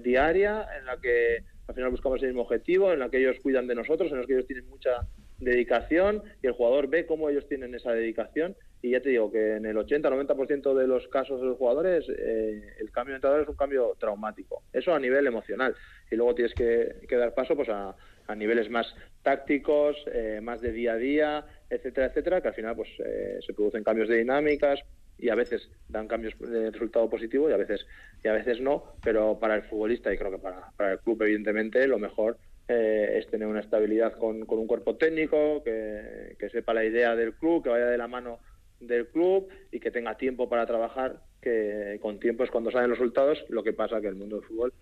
[0.02, 3.68] diaria en la que al final buscamos el mismo objetivo, en la que ellos cuidan
[3.68, 5.06] de nosotros, en la que ellos tienen mucha
[5.38, 9.56] dedicación y el jugador ve cómo ellos tienen esa dedicación y ya te digo que
[9.56, 13.48] en el 80-90% de los casos de los jugadores eh, el cambio de entrenador es
[13.48, 14.64] un cambio traumático.
[14.72, 15.76] Eso a nivel emocional.
[16.10, 17.94] Y luego tienes que, dar paso pues a,
[18.36, 22.88] niveles más tácticos, eh, más de día a día, etcétera, etcétera, que al final pues
[23.04, 24.80] eh, se producen cambios de dinámicas
[25.20, 27.86] y a veces dan cambios de resultado positivo y a veces
[28.22, 31.22] y a veces no, pero para el futbolista y creo que para, para el club
[31.22, 32.38] evidentemente lo mejor
[32.72, 37.34] es tener una estabilidad con, con un cuerpo técnico, que, que sepa la idea del
[37.34, 38.38] club, que vaya de la mano
[38.80, 42.98] del club y que tenga tiempo para trabajar, que con tiempo es cuando salen los
[42.98, 44.72] resultados, lo que pasa que el mundo del fútbol,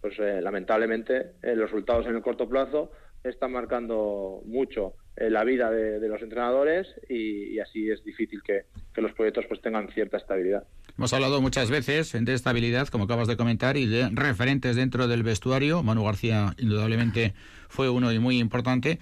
[0.00, 2.90] pues eh, lamentablemente eh, los resultados en el corto plazo
[3.22, 9.00] están marcando mucho eh, la vida de, los entrenadores y, así es difícil que, que,
[9.00, 10.64] los proyectos pues tengan cierta estabilidad.
[10.98, 15.22] Hemos hablado muchas veces de estabilidad, como acabas de comentar, y de referentes dentro del
[15.22, 15.82] vestuario.
[15.82, 17.34] Manu García indudablemente
[17.68, 18.98] fue uno y muy importante.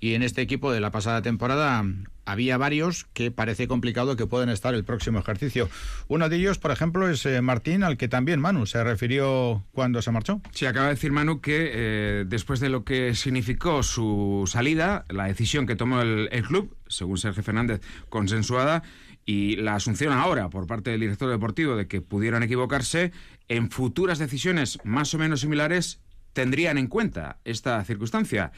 [0.00, 1.84] Y en este equipo de la pasada temporada
[2.24, 5.68] había varios que parece complicado que puedan estar el próximo ejercicio.
[6.08, 10.00] Uno de ellos, por ejemplo, es eh, Martín, al que también Manu se refirió cuando
[10.00, 10.40] se marchó.
[10.52, 15.24] Sí, acaba de decir Manu que eh, después de lo que significó su salida, la
[15.24, 18.82] decisión que tomó el, club, según Sergio Fernández, consensuada,
[19.26, 23.12] y la asunción ahora por parte del director deportivo de que pudieron equivocarse,
[23.48, 26.00] en futuras decisiones más o menos similares
[26.32, 28.52] tendrían en cuenta esta circunstancia.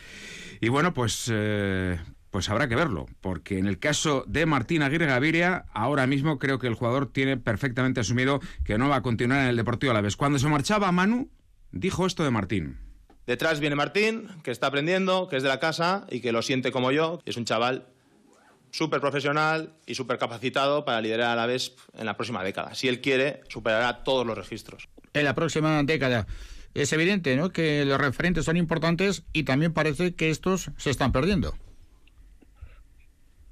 [0.60, 1.98] Y bueno, pues, eh,
[2.30, 6.58] pues habrá que verlo, porque en el caso de Martín Aguirre Gaviria, ahora mismo creo
[6.58, 9.94] que el jugador tiene perfectamente asumido que no va a continuar en el Deportivo a
[9.94, 10.16] la vez.
[10.16, 11.30] Cuando se marchaba Manu,
[11.72, 12.78] dijo esto de Martín.
[13.26, 16.72] Detrás viene Martín, que está aprendiendo, que es de la casa y que lo siente
[16.72, 17.20] como yo.
[17.24, 17.86] Es un chaval
[18.72, 22.74] súper profesional y súper capacitado para liderar a la vez en la próxima década.
[22.74, 24.88] Si él quiere, superará todos los registros.
[25.12, 26.26] En la próxima década
[26.74, 27.50] es evidente ¿no?
[27.50, 31.54] que los referentes son importantes y también parece que estos se están perdiendo.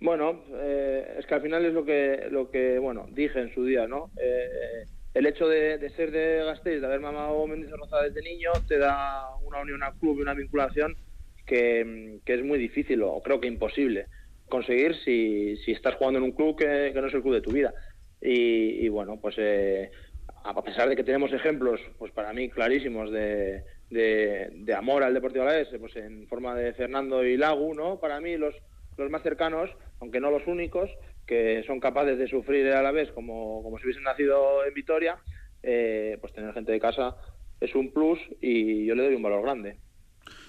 [0.01, 3.65] Bueno, eh, es que al final es lo que, lo que bueno, dije en su
[3.65, 4.11] día, ¿no?
[4.17, 9.25] Eh, el hecho de, ser de Gasteiz, de haber mamado Rosa desde niño, te da
[9.43, 10.97] una unión al club y una vinculación
[11.45, 14.07] que, es muy difícil o creo que imposible
[14.49, 17.51] conseguir si, si estás jugando en un club que, no es el club de tu
[17.51, 17.75] vida.
[18.23, 19.91] Y, bueno, pues eh,
[20.43, 25.45] a pesar de que tenemos ejemplos, pues para mí clarísimos de, de, amor al Deportivo
[25.45, 27.99] Alavés, pues en forma de Fernando y Lagu, ¿no?
[28.01, 28.55] Para mí los,
[28.97, 30.91] los más cercanos, aunque no los únicos,
[31.27, 35.19] que son capaces de sufrir a la vez como, como si hubiesen nacido en Vitoria,
[35.63, 37.17] eh, pues tener gente de casa
[37.61, 39.79] es un plus y yo le doy un valor grande.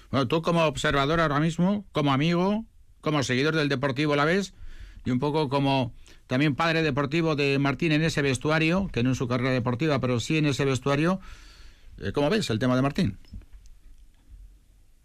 [0.10, 2.66] Bueno, tú como observador ahora mismo, como amigo,
[3.02, 4.54] como seguidor del Deportivo Alavés
[5.06, 5.94] y un poco como
[6.32, 10.22] también padre deportivo de Martín en ese vestuario, que no en su carrera deportiva, pero
[10.22, 11.20] sí en ese vestuario.
[12.02, 13.18] Eh, ¿Cómo ves el tema de Martín?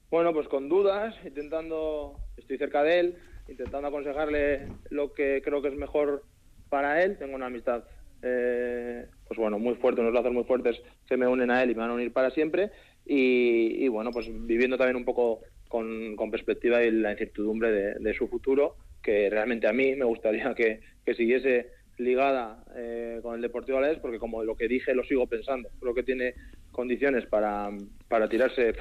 [0.09, 3.17] Bueno, pues con dudas, intentando, estoy cerca de él,
[3.49, 6.23] intentando aconsejarle lo que creo que es mejor
[6.69, 7.19] para él.
[7.19, 7.83] Tengo una amistad,
[8.23, 11.75] eh, pues bueno, muy fuerte, unos lazos muy fuertes que me unen a él y
[11.75, 12.71] me van a unir para siempre.
[13.05, 18.77] Y, bueno, pues viviendo también un poco con, perspectiva y la incertidumbre de su futuro
[19.07, 20.81] que realmente a mí me gustaría que,
[21.17, 25.71] siguiese ligada eh, con el Deportivo Alavés, porque como lo que dije lo sigo pensando.
[25.81, 26.35] Creo que tiene
[26.73, 27.71] condiciones para,
[28.09, 28.75] para tirarse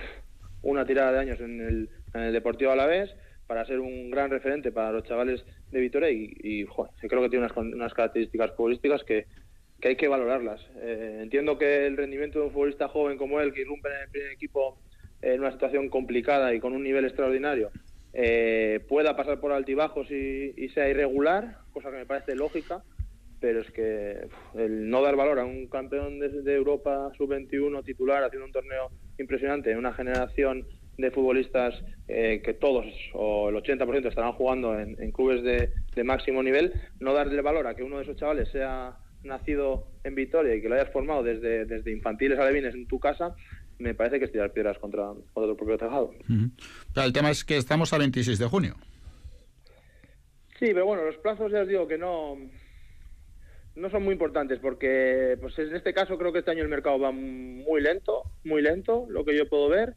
[0.64, 4.72] una tirada de años en el, en el Deportivo Alavés, para ser un gran referente
[4.72, 6.66] para los chavales de Vitoria y,
[7.08, 9.28] creo que tiene unas, unas características futbolísticas que,
[9.80, 10.60] que hay que valorarlas.
[10.82, 14.10] Eh, entiendo que el rendimiento de un futbolista joven como él, que irrumpe en el
[14.10, 14.80] primer equipo
[15.22, 17.70] en una situación complicada y con un nivel extraordinario,
[18.18, 22.82] eh, pueda pasar por altibajos y, sea irregular, cosa que me parece lógica,
[23.42, 28.46] pero es que el no dar valor a un campeón de, Europa sub-21 titular haciendo
[28.46, 30.66] un torneo impresionante en una generación
[30.98, 31.76] de futbolistas
[32.08, 37.42] eh, que todos o el 80% estarán jugando en, clubes de, máximo nivel, no darle
[37.42, 40.94] valor a que uno de esos chavales sea nacido en Vitoria y que lo hayas
[40.94, 43.36] formado desde, desde infantiles a levines en tu casa,
[43.78, 46.12] me parece que es tirar piedras contra, contra el propio tejado.
[46.96, 48.76] el tema es que estamos a 26 de junio.
[50.60, 52.38] Sí, pero bueno, los plazos ya os digo que no
[53.76, 56.98] no son muy importantes porque pues en este caso creo que este año el mercado
[56.98, 59.96] va muy lento, muy lento, lo que yo puedo ver.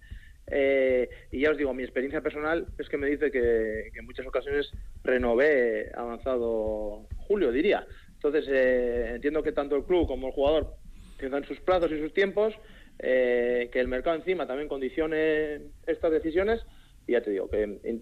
[0.50, 4.26] Eh, y ya os digo, mi experiencia personal es que me dice que, en muchas
[4.26, 4.72] ocasiones
[5.04, 7.86] renové avanzado julio, diría.
[8.14, 10.74] Entonces eh, entiendo que tanto el club como el jugador
[11.18, 12.54] tengan sus plazos y sus tiempos,
[12.98, 16.60] eh, que el mercado encima también condicione estas decisiones
[17.06, 18.00] y ya te digo que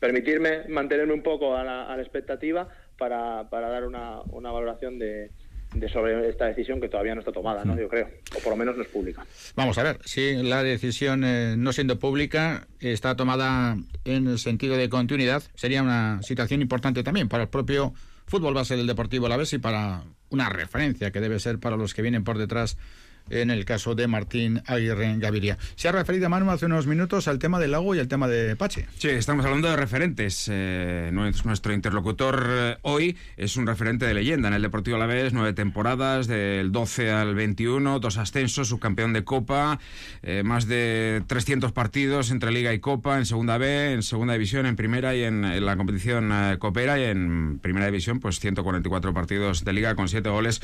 [0.00, 5.30] permitirme mantenerme un poco a la expectativa para, para dar una, una valoración de,
[5.74, 7.76] de sobre esta decisión que todavía no está tomada, ¿no?
[7.78, 9.26] Yo creo, o por lo menos no es pública.
[9.56, 14.76] Vamos a ver, si la decisión eh, no siendo pública está tomada en el sentido
[14.76, 17.92] de continuidad, sería una situación importante también para el propio
[18.26, 21.92] fútbol base del Deportivo la vez y para una referencia que debe ser para los
[21.92, 22.78] que vienen por detrás
[23.30, 25.58] en el caso de Martín Aguirre Gaviria.
[25.76, 28.56] Se ha referido Manu hace unos minutos al tema del lago y al tema de
[28.56, 28.86] Pache.
[28.98, 30.48] Sí, estamos hablando de referentes.
[30.50, 35.52] Eh, nuestro interlocutor eh, hoy es un referente de leyenda en el Deportivo Alavés, nueve
[35.52, 39.78] temporadas, del 12 al 21, dos ascensos, subcampeón de Copa,
[40.22, 44.66] eh, más de 300 partidos entre Liga y Copa, en Segunda B, en Segunda División,
[44.66, 49.72] en Primera y en, la competición Copera y en Primera División, pues 144 partidos de
[49.72, 50.60] Liga con siete goles,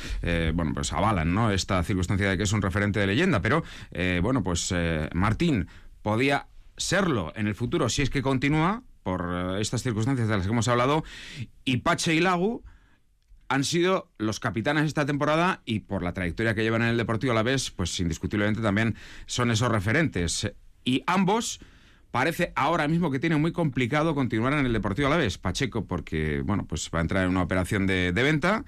[0.55, 1.51] bueno, pues avalan, ¿no?
[1.51, 5.69] Esta circunstancia de que es un referente de leyenda, pero eh, bueno, pues eh, Martín
[6.03, 10.47] podía serlo en el futuro si es que continúa por eh, estas circunstancias de las
[10.47, 11.05] que hemos hablado
[11.65, 12.63] y Pache y Lagu
[13.49, 17.33] han sido los capitanes esta temporada y por la trayectoria que llevan en el Deportivo
[17.33, 18.95] a la vez, pues indiscutiblemente también
[19.27, 20.53] son esos referentes.
[20.85, 21.59] Y ambos
[22.13, 25.37] parece ahora mismo que tienen muy complicado continuar en el Deportivo a la vez.
[25.39, 28.65] Pacheco porque, bueno, pues va a entrar en una operación de venta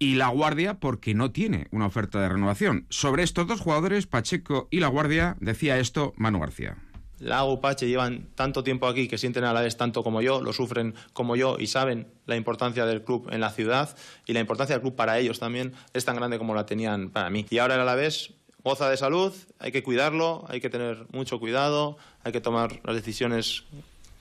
[0.00, 2.86] y La Guardia porque no tiene una oferta de renovación.
[2.88, 6.78] Sobre estos dos jugadores, Pacheco y La Guardia, decía esto Manu García.
[7.18, 10.54] Lago Pache llevan tanto tiempo aquí que sienten a la vez tanto como yo, lo
[10.54, 13.94] sufren como yo y saben la importancia del club en la ciudad
[14.26, 17.28] y la importancia del club para ellos también es tan grande como la tenían para
[17.28, 17.44] mí.
[17.50, 18.32] Y ahora el Alavés
[18.64, 22.96] goza de salud, hay que cuidarlo, hay que tener mucho cuidado, hay que tomar las
[22.96, 23.64] decisiones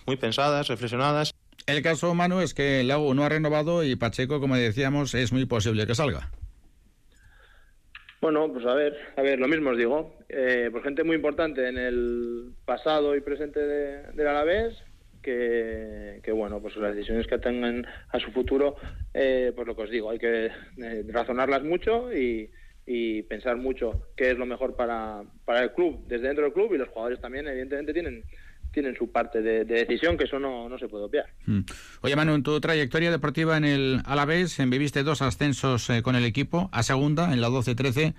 [0.05, 1.33] muy pensadas, reflexionadas.
[1.69, 5.45] El caso, Manu, es que Lago no ha renovado y Pacheco, como decíamos, es muy
[5.45, 6.31] posible que salga.
[8.21, 10.15] Bueno, pues a ver, a ver, lo mismo os digo.
[10.29, 14.81] Eh, gente muy importante en el pasado y presente de, del Alavés,
[15.21, 18.75] que, que, bueno, pues las decisiones que tengan a su futuro,
[19.13, 22.49] eh, pues lo que os digo, hay que eh, razonarlas mucho y,
[22.87, 26.73] y pensar mucho qué es lo mejor para, para el club, desde dentro del club
[26.73, 28.23] y los jugadores también, evidentemente, tienen
[28.71, 31.25] tienen su parte de, decisión, que eso no, se puede obviar.
[31.45, 31.61] Mm.
[32.01, 36.25] Oye, Manu, en tu trayectoria deportiva en el Alavés, viviste dos ascensos eh, con el
[36.25, 38.13] equipo, a segunda en la 12-13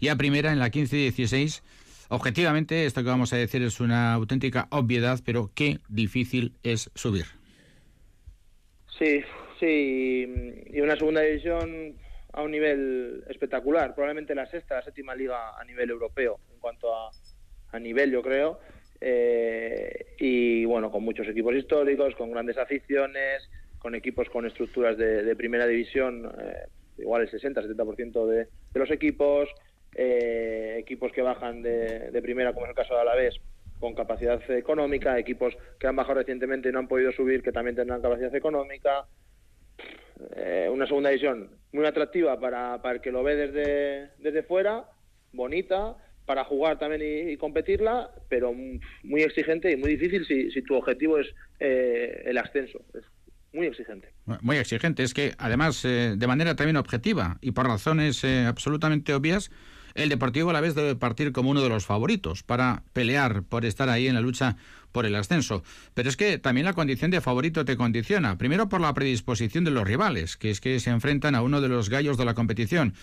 [0.00, 1.62] y a primera en la 15-16.
[2.08, 7.24] Objetivamente, esto que vamos a decir es una auténtica obviedad, pero qué difícil es subir.
[8.98, 9.22] Sí,
[9.58, 10.26] sí,
[10.72, 11.96] y una segunda división
[12.32, 16.94] a un nivel espectacular, probablemente la sexta, la séptima liga a nivel europeo, en cuanto
[16.94, 17.10] a,
[17.72, 18.60] a nivel, yo creo.
[19.00, 25.36] Eh, y bueno, con muchos equipos históricos, con grandes aficiones, con equipos con estructuras de,
[25.36, 29.48] primera división, eh, igual el 60-70% de, de los equipos,
[29.94, 33.40] eh, equipos que bajan de, primera, como es el caso de Alavés,
[33.78, 37.76] con capacidad económica, equipos que han bajado recientemente y no han podido subir, que también
[37.76, 39.06] tendrán capacidad económica.
[40.70, 44.86] una segunda división muy atractiva para, para el que lo ve desde, desde fuera,
[45.32, 50.74] bonita, para jugar también y, competirla, pero muy exigente y muy difícil si, si tu
[50.74, 51.28] objetivo es
[51.60, 52.80] eh, el ascenso.
[52.92, 53.04] Es
[53.52, 54.12] muy exigente.
[54.42, 55.02] Muy exigente.
[55.02, 59.50] Es que, además, eh, de manera también objetiva y por razones eh, absolutamente obvias,
[59.94, 63.64] el Deportivo a la vez debe partir como uno de los favoritos para pelear por
[63.64, 64.56] estar ahí en la lucha
[64.92, 65.62] por el ascenso.
[65.94, 68.36] Pero es que también la condición de favorito te condiciona.
[68.36, 71.68] Primero por la predisposición de los rivales, que es que se enfrentan a uno de
[71.68, 72.94] los gallos de la competición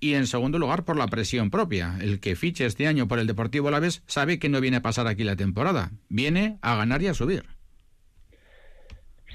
[0.00, 1.96] y en segundo lugar por la presión propia.
[2.00, 5.06] El que fiche este año por el Deportivo Alavés sabe que no viene a pasar
[5.06, 7.44] aquí la temporada, viene a ganar y a subir.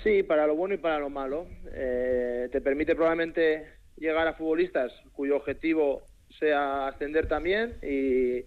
[0.03, 1.47] Sí, para lo bueno y para lo malo.
[1.73, 6.03] Eh, te permite probablemente llegar a futbolistas cuyo objetivo
[6.39, 8.43] sea ascender también y,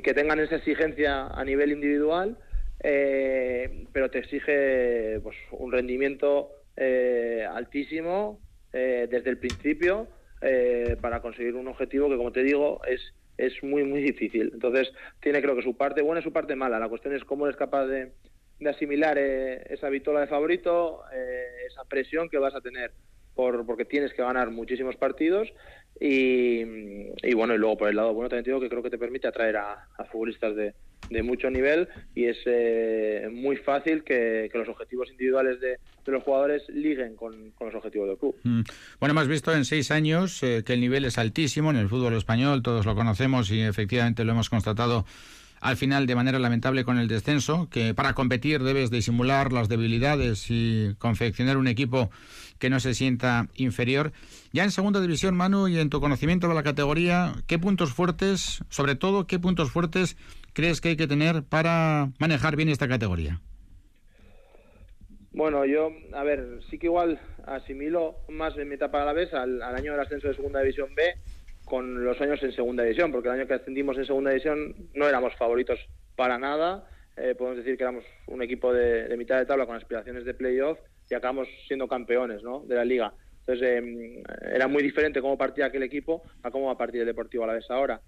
[0.00, 2.38] que tengan esa exigencia a nivel individual,
[2.82, 8.38] eh, pero te exige pues, un rendimiento eh, altísimo
[8.72, 10.06] desde el principio
[10.40, 13.00] eh, para conseguir un objetivo que, como te digo, es,
[13.36, 14.50] es muy, muy difícil.
[14.52, 16.78] Entonces, tiene creo que su parte buena y su parte mala.
[16.78, 18.12] La cuestión es cómo eres capaz de,
[18.60, 22.92] de asimilar eh, esa vitola de favorito, eh, esa presión que vas a tener
[23.34, 25.52] por, porque tienes que ganar muchísimos partidos
[25.98, 26.64] y,
[27.34, 29.56] bueno, y luego por el lado bueno también digo que creo que te permite atraer
[29.56, 30.74] a, futbolistas de,
[31.10, 36.62] de, mucho nivel y es eh, muy fácil que, los objetivos individuales de, los jugadores
[36.68, 38.36] liguen con, los objetivos del club.
[38.42, 38.62] Mm.
[38.98, 42.14] Bueno, hemos visto en seis años eh, que el nivel es altísimo en el fútbol
[42.14, 45.04] español, todos lo conocemos y efectivamente lo hemos constatado
[45.60, 50.46] al final de manera lamentable con el descenso, que para competir debes disimular las debilidades
[50.48, 52.10] y confeccionar un equipo
[52.58, 54.12] que no se sienta inferior.
[54.52, 58.62] Ya en segunda división, Manu, y en tu conocimiento de la categoría, ¿qué puntos fuertes,
[58.68, 60.16] sobre todo, qué puntos fuertes
[60.52, 63.40] crees que hay que tener para manejar bien esta categoría?
[65.32, 69.32] Bueno, yo, a ver, sí que igual asimilo más en mi etapa a la vez
[69.32, 71.14] al, año del ascenso de segunda división B,
[71.64, 75.08] con los años en segunda división, porque el año que ascendimos en segunda división no
[75.08, 75.78] éramos favoritos
[76.16, 76.84] para nada.
[77.16, 80.78] Eh, podemos decir que éramos un equipo de, mitad de tabla con aspiraciones de playoff
[81.08, 82.60] y acabamos siendo campeones ¿no?
[82.66, 83.12] de la liga.
[83.40, 84.22] Entonces eh,
[84.52, 87.48] era muy diferente cómo partía aquel equipo a cómo va a partir el Deportivo a
[87.48, 88.00] la vez ahora.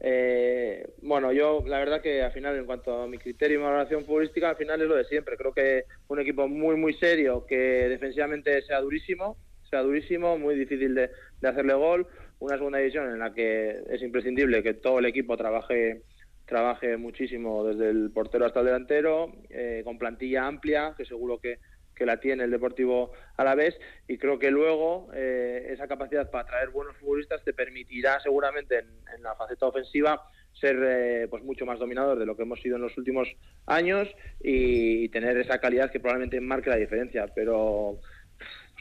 [0.00, 4.04] Eh, bueno, yo la verdad que al final, en cuanto a mi criterio y valoración
[4.04, 5.36] futbolística, al final es lo de siempre.
[5.36, 9.36] Creo que un equipo muy, muy serio, que defensivamente sea durísimo,
[9.70, 12.06] sea durísimo, muy difícil de, de hacerle gol
[12.40, 16.02] una segunda división en la que es imprescindible que todo el equipo trabaje
[16.46, 21.58] trabaje muchísimo desde el portero hasta el delantero, eh, con plantilla amplia, que seguro que,
[21.94, 23.78] que, la tiene el Deportivo a la vez,
[24.08, 29.22] y creo que luego eh, esa capacidad para atraer buenos futbolistas te permitirá seguramente en,
[29.22, 30.22] la faceta ofensiva
[30.52, 33.28] ser eh, pues mucho más dominador de lo que hemos sido en los últimos
[33.66, 34.08] años
[34.42, 37.98] y, y tener esa calidad que probablemente marque la diferencia, pero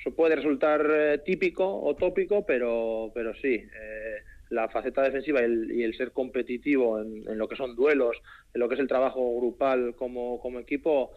[0.03, 4.18] eso puede resultar eh, típico o tópico, pero, pero sí, eh,
[4.49, 8.18] la faceta defensiva y el, ser competitivo en, lo que son duelos,
[8.53, 11.14] en lo que es el trabajo grupal como, como equipo,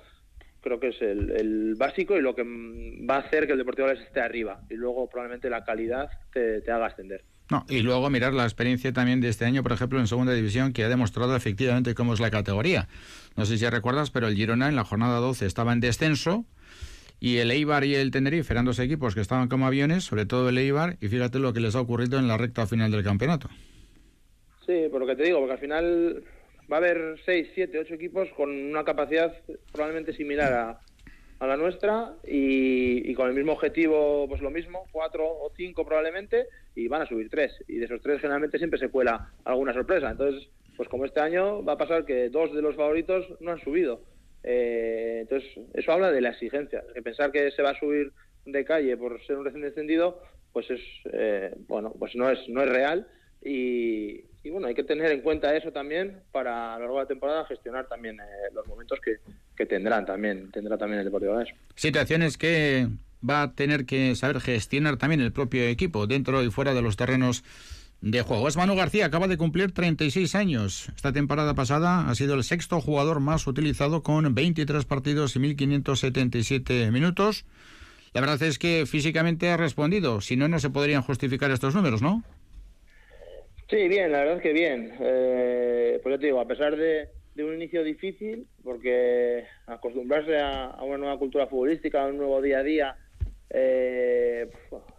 [0.67, 4.21] creo que es el, básico y lo que va a hacer que el Deportivo esté
[4.21, 4.63] arriba.
[4.69, 7.23] Y luego probablemente la calidad te, te haga ascender.
[7.49, 10.73] No, y luego mirar la experiencia también de este año, por ejemplo, en segunda división,
[10.73, 12.89] que ha demostrado efectivamente cómo es la categoría.
[13.37, 16.45] No sé si recuerdas, pero el Girona en la jornada 12 estaba en descenso
[17.21, 20.49] y el Eibar y el Tenerife eran dos equipos que estaban como aviones, sobre todo
[20.49, 23.49] el Eibar, y fíjate lo que les ha ocurrido en la recta final del campeonato.
[24.67, 26.25] Sí, por lo que te digo, porque al final
[26.71, 29.35] va a haber seis, siete, ocho equipos con una capacidad
[29.73, 30.81] probablemente similar a,
[31.47, 36.89] la nuestra y, con el mismo objetivo, pues lo mismo, cuatro o cinco probablemente, y
[36.89, 37.53] van a subir tres.
[37.69, 40.11] Y de esos tres generalmente siempre se cuela alguna sorpresa.
[40.11, 43.61] Entonces, pues como este año va a pasar que dos de los favoritos no han
[43.61, 44.01] subido.
[44.43, 46.83] Eh, entonces, eso habla de la exigencia.
[46.95, 48.13] Que pensar que se va a subir
[48.47, 50.81] de calle por ser un recién descendido, pues es,
[51.13, 53.07] eh, bueno, pues no es, no es real.
[53.49, 57.09] Y, bueno, hay que tener en cuenta eso también para a lo largo de la
[57.09, 59.17] temporada gestionar también eh, los momentos que,
[59.57, 62.89] que, tendrán también, tendrá también el Deportivo eso Situaciones que
[63.29, 66.97] va a tener que saber gestionar también el propio equipo dentro y fuera de los
[66.97, 67.45] terrenos
[68.01, 68.49] de juego.
[68.49, 70.89] Es Manu García, acaba de cumplir 36 años.
[70.95, 76.91] Esta temporada pasada ha sido el sexto jugador más utilizado con 23 partidos y 1.577
[76.91, 77.45] minutos.
[78.13, 82.03] La verdad es que físicamente ha respondido, si no, no se podrían justificar estos números,
[82.03, 82.25] ¿no?
[83.69, 84.93] Sí, bien, la verdad es que bien.
[85.01, 87.09] Eh, pues yo te digo, a pesar de,
[87.39, 92.63] un inicio difícil, porque acostumbrarse a, una nueva cultura futbolística, a un nuevo día a
[92.63, 92.97] día,
[93.51, 94.49] eh,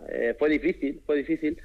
[0.09, 1.57] eh, fue difícil, fue difícil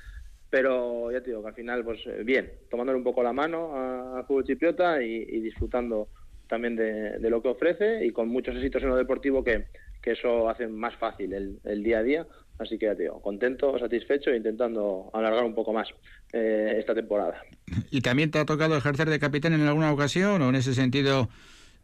[0.52, 4.14] pero ya te digo que al final, pues eh, bien, tomándole un poco la mano
[4.14, 6.10] al fútbol chipriota y, disfrutando
[6.46, 9.64] también de, lo que ofrece y con muchos éxitos en lo deportivo que,
[10.04, 12.26] eso hace más fácil el, día a día.
[12.58, 15.88] Así que ya te digo, contento, satisfecho e intentando alargar un poco más
[16.32, 17.42] eh, esta temporada.
[17.90, 21.28] ¿Y también te ha tocado ejercer de capitán en alguna ocasión o en ese sentido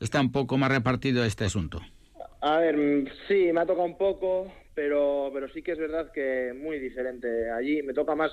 [0.01, 1.81] está un poco más repartido este asunto?
[2.41, 2.77] A ver,
[3.27, 7.51] sí, me ha tocado un poco, pero, pero sí que es verdad que muy diferente.
[7.51, 8.31] Allí me toca más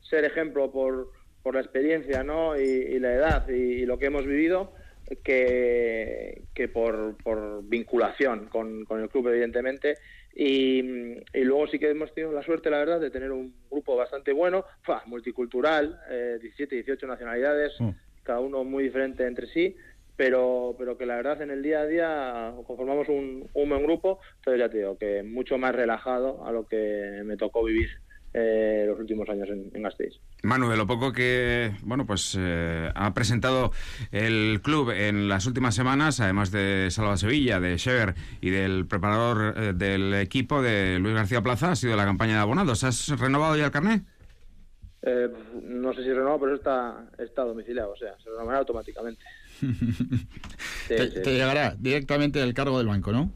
[0.00, 1.10] ser ejemplo por,
[1.42, 2.56] por la experiencia ¿no?
[2.56, 4.72] y, la edad y, lo que hemos vivido
[5.24, 9.96] que, que por, por vinculación con, con, el club, evidentemente.
[10.40, 10.78] Y,
[11.34, 14.32] y, luego sí que hemos tenido la suerte, la verdad, de tener un grupo bastante
[14.32, 14.64] bueno,
[15.06, 17.90] multicultural, eh, 17, 18 nacionalidades, mm.
[18.22, 19.74] cada uno muy diferente entre sí,
[20.14, 24.20] pero, pero que la verdad en el día a día conformamos un, un buen grupo,
[24.36, 27.88] entonces ya te digo que mucho más relajado a lo que me tocó vivir
[28.34, 30.20] eh, los últimos años en, en, Gasteiz.
[30.42, 33.72] Manu, de lo poco que bueno pues eh, ha presentado
[34.12, 39.54] el club en las últimas semanas, además de Salva Sevilla, de Shever y del preparador
[39.56, 42.84] eh, del equipo de Luis García Plaza, ha sido la campaña de abonados.
[42.84, 44.02] ¿Has renovado ya el carnet?
[45.62, 49.22] no sé si renovado, pero está, está domiciliado, o sea, se renovará automáticamente.
[50.88, 53.32] te, llegará directamente del cargo del banco, ¿no?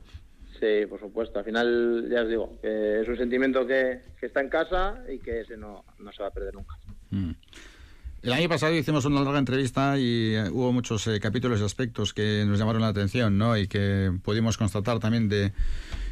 [0.63, 1.41] Sí, por supuesto.
[1.41, 5.57] Al final, ya os digo, es un sentimiento que, está en casa y que ese
[5.57, 6.77] no, no se va a perder nunca.
[7.11, 7.33] Mm.
[8.23, 12.15] El año pasado hicimos una larga entrevista y eh, hubo muchos eh, capítulos y aspectos
[12.15, 13.57] que nos llamaron la atención, ¿no?
[13.57, 15.53] Y que pudimos constatar también de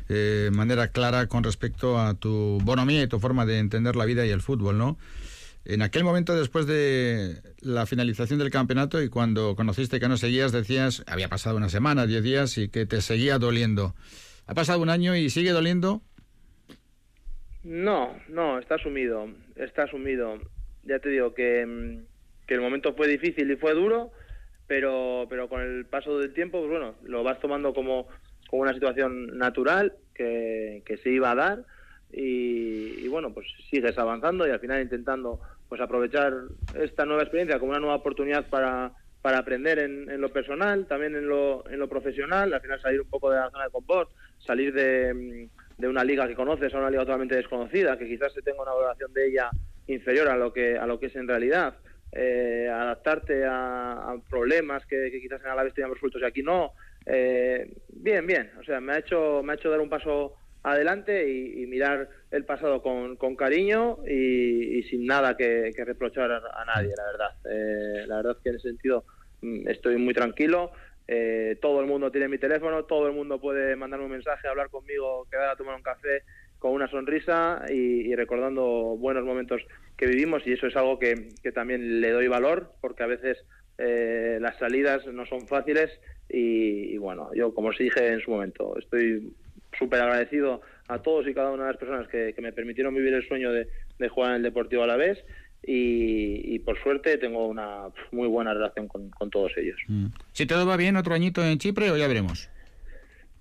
[0.09, 4.26] eh, manera clara con respecto a tu bonomía y tu forma de entender la vida
[4.26, 4.98] y el fútbol, ¿no?
[5.64, 10.51] En aquel momento, después de la finalización del campeonato y cuando conociste que no seguías,
[10.51, 13.94] decías, había pasado una semana, diez días y que te seguía doliendo.
[14.51, 16.03] ¿Ha pasado un año y sigue doliendo?
[17.62, 20.40] No, no, está asumido, está asumido
[20.82, 24.11] ya te digo que, mm, que, el momento fue difícil y fue duro,
[24.66, 28.09] pero, pero con el paso del tiempo, pues bueno, lo vas tomando como,
[28.48, 31.64] como una situación natural que, que se iba a dar
[32.11, 35.38] y, bueno, pues sigues avanzando y al final intentando
[35.68, 36.34] pues aprovechar
[36.74, 41.14] esta nueva experiencia como una nueva oportunidad para, para aprender en, en, lo personal, también
[41.14, 44.11] en lo, en lo profesional, al final salir un poco de la zona de confort,
[44.45, 48.32] salir de, mm, de una liga que conoces a una liga totalmente desconocida, que quizás
[48.32, 49.51] se tenga una valoración de ella
[49.86, 51.74] inferior a lo que a lo que es en realidad.
[52.12, 56.72] Eh, adaptarte a, problemas que, quizás en vez teníamos resueltos y aquí no.
[57.07, 58.51] Eh, bien, bien.
[58.61, 62.45] O sea, me ha hecho me ha hecho dar un paso adelante y, mirar el
[62.45, 67.30] pasado con, con cariño y, sin nada que, reprochar a, nadie, la verdad.
[67.49, 69.05] Eh, la verdad que en ese sentido
[69.43, 70.72] mm, estoy muy tranquilo.
[71.61, 75.27] Todo el mundo tiene mi teléfono, todo el mundo puede mandarme un mensaje, hablar conmigo,
[75.31, 76.23] quedar a tomar un café
[76.61, 78.63] con una sonrisa y, recordando
[78.99, 79.63] buenos momentos
[79.97, 80.47] que vivimos.
[80.47, 83.39] Y eso es algo que, también le doy valor porque a veces
[83.79, 85.91] eh, las salidas no son fáciles
[86.29, 89.33] y, bueno, yo como os dije en su momento, estoy
[89.77, 93.27] súper agradecido a todos y cada una de las personas que, me permitieron vivir el
[93.27, 93.67] sueño de,
[94.09, 95.19] jugar en el Deportivo a la vez
[95.63, 99.79] y, por suerte tengo una muy buena relación con, todos ellos.
[99.89, 100.07] Mm.
[100.33, 102.49] Si todo va bien, otro añito en Chipre o ya veremos.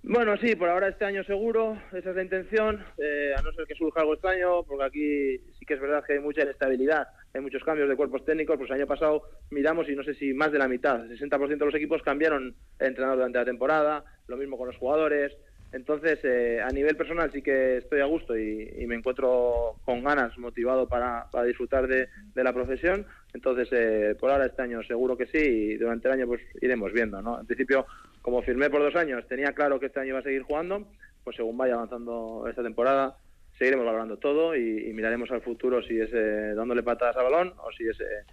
[0.02, 3.66] Bueno, sí, por ahora este año seguro, esa es la intención, eh, a no ser
[3.66, 7.42] que surja algo extraño, porque aquí sí que es verdad que hay mucha inestabilidad, hay
[7.42, 10.52] muchos cambios de cuerpos técnicos, pues el año pasado miramos y no sé si más
[10.52, 14.56] de la mitad, el 60% de los equipos cambiaron entrenador durante la temporada, lo mismo
[14.56, 15.36] con los jugadores,
[15.72, 20.36] entonces eh, a nivel personal sí que estoy a gusto y, me encuentro con ganas,
[20.38, 25.38] motivado para, disfrutar de, la profesión, entonces eh, por ahora este año seguro que sí
[25.38, 27.38] y durante el año pues iremos viendo, ¿no?
[27.38, 27.86] En principio
[28.22, 30.86] como firmé por dos años, tenía claro que este año iba a seguir jugando,
[31.22, 33.16] pues según vaya avanzando esta temporada,
[33.56, 37.70] seguiremos valorando todo y, miraremos al futuro si es eh, dándole patadas al balón o
[37.72, 38.24] si es eh,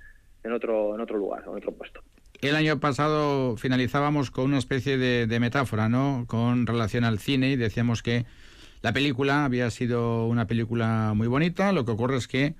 [0.43, 2.01] en, otro, en otro lugar en otro puesto.
[2.41, 6.25] El año pasado finalizábamos con una especie de, metáfora, ¿no?
[6.27, 8.25] Con relación al cine y decíamos que
[8.81, 12.53] la película había sido una película muy bonita, lo que ocurre es que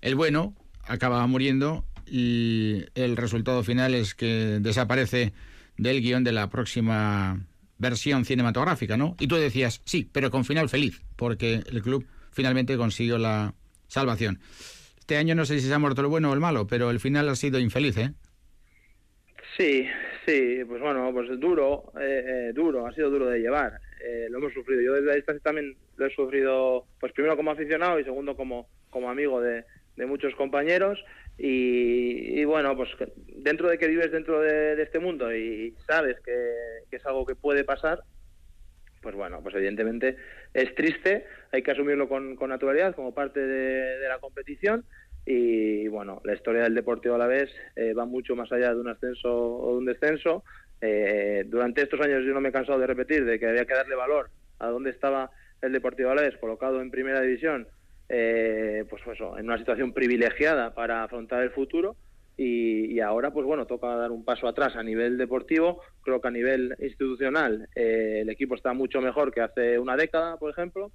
[0.00, 0.54] el bueno
[0.86, 5.34] acaba muriendo y el resultado final es que desaparece
[5.76, 7.38] del guion de la próxima
[7.76, 9.14] versión cinematográfica, ¿no?
[9.20, 13.54] Y tú decías, sí, pero con final feliz, porque el club finalmente consiguió la
[13.88, 14.40] salvación.
[14.98, 16.98] Este año no sé si se ha muerto el bueno o el malo, pero el
[16.98, 18.14] final ha sido infeliz, ¿eh?
[19.58, 19.88] Sí,
[20.24, 23.80] sí, pues bueno, pues duro, eh, eh, duro, ha sido duro de llevar.
[24.00, 24.80] Eh, lo hemos sufrido.
[24.80, 29.10] Yo desde ahí también lo he sufrido, pues primero como aficionado y segundo como, como
[29.10, 29.64] amigo de,
[29.96, 31.04] de muchos compañeros.
[31.36, 32.90] Y, bueno, pues
[33.26, 37.64] dentro de que vives dentro de, este mundo y sabes que, es algo que puede
[37.64, 38.02] pasar,
[39.02, 40.16] pues bueno, pues evidentemente
[40.54, 44.84] es triste, hay que asumirlo con, naturalidad como parte de, la competición
[45.30, 48.80] y bueno, la historia del Deportivo a la vez eh, va mucho más allá de
[48.80, 50.42] un ascenso o de un descenso.
[50.80, 53.74] Eh, durante estos años yo no me he cansado de repetir de que había que
[53.74, 57.68] darle valor a dónde estaba el Deportivo a la vez colocado en primera división
[58.08, 61.96] eh, pues eso, en una situación privilegiada para afrontar el futuro.
[62.38, 66.30] Y, ahora pues bueno, toca dar un paso atrás a nivel deportivo, creo que a
[66.30, 70.90] nivel institucional eh, el equipo está mucho mejor que hace una década, por ejemplo,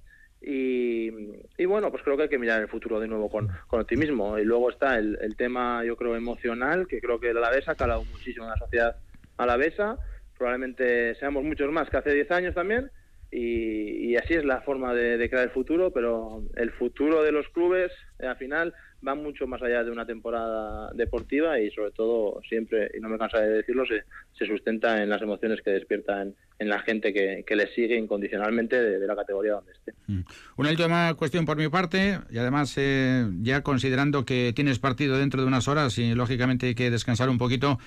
[0.46, 4.38] y, bueno, pues creo que hay que mirar el futuro de nuevo con, optimismo.
[4.38, 8.04] Y luego está el, tema, yo creo, emocional, que creo que el Alavesa ha calado
[8.04, 8.96] muchísimo en la sociedad
[9.36, 9.98] alavesa.
[10.36, 12.90] Probablemente seamos muchos más que hace 10 años también,
[13.30, 17.92] y, así es la forma de, crear el futuro, pero el futuro de los clubes
[18.20, 18.74] eh, al final
[19.06, 23.18] va mucho más allá de una temporada deportiva y sobre todo siempre, y no me
[23.18, 24.04] cansa de decirlo, se,
[24.36, 28.80] se sustenta en las emociones que despiertan en la gente que, que le sigue incondicionalmente
[28.80, 29.92] de, la categoría donde esté.
[30.06, 30.20] Mm.
[30.56, 35.40] Una última cuestión por mi parte, y además eh, ya considerando que tienes partido dentro
[35.42, 37.78] de unas horas y lógicamente hay que descansar un poquito,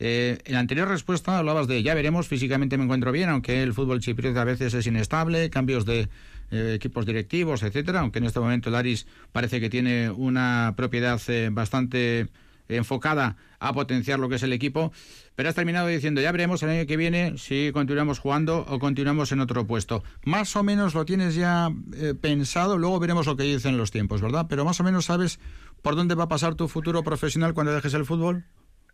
[0.00, 3.72] eh, en la anterior respuesta hablabas de ya veremos, físicamente me encuentro bien, aunque el
[3.74, 6.08] fútbol chipriota a veces es inestable, cambios de
[6.54, 11.20] eh, equipos directivos, etcétera, aunque en este momento el Aris parece que tiene una propiedad
[11.28, 12.28] eh, bastante
[12.68, 14.92] enfocada a potenciar lo que es el equipo,
[15.34, 19.32] pero has terminado diciendo, ya veremos el año que viene si continuamos jugando o continuamos
[19.32, 20.02] en otro puesto.
[20.24, 24.22] Más o menos lo tienes ya eh, pensado, luego veremos lo que dicen los tiempos,
[24.22, 24.46] ¿verdad?
[24.48, 25.40] Pero más o menos sabes
[25.82, 28.44] por dónde va a pasar tu futuro profesional cuando dejes el fútbol.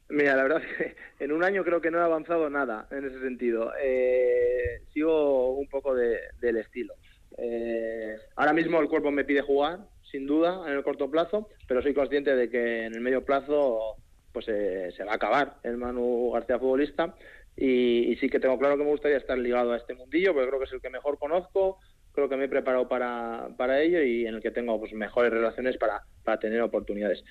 [0.09, 3.21] Mira, la verdad que en un año creo que no he avanzado nada en ese
[3.21, 3.73] sentido.
[3.83, 6.95] Eh, sigo un poco del estilo.
[7.41, 9.80] Eh, ahora mismo el cuerpo me pide jugar,
[10.11, 13.97] sin duda, en el corto plazo, pero soy consciente de que en el medio plazo
[14.32, 17.14] pues eh, se va a acabar el Manu García futbolista
[17.57, 20.61] y, sí que tengo claro que me gustaría estar ligado a este mundillo, porque creo
[20.61, 21.78] que es el que mejor conozco,
[22.12, 25.32] creo que me he preparado para, para ello y en el que tengo pues, mejores
[25.32, 27.24] relaciones para, para tener oportunidades.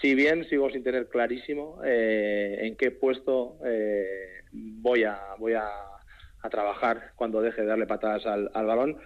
[0.00, 5.64] Si bien sigo sin tener clarísimo eh, en qué puesto eh, voy a voy a,
[6.48, 8.96] trabajar cuando deje de darle patadas al, balón,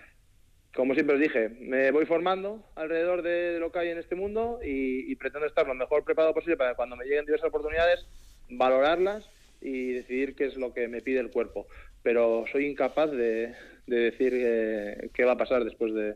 [0.75, 4.61] como siempre os dije, me voy formando alrededor de lo que hay en este mundo
[4.63, 8.07] y, pretendo estar lo mejor preparado posible para cuando me lleguen diversas oportunidades,
[8.49, 9.29] valorarlas
[9.61, 11.67] y decidir qué es lo que me pide el cuerpo.
[12.03, 13.55] Pero soy incapaz de,
[13.87, 16.15] decir eh, qué va a pasar después de,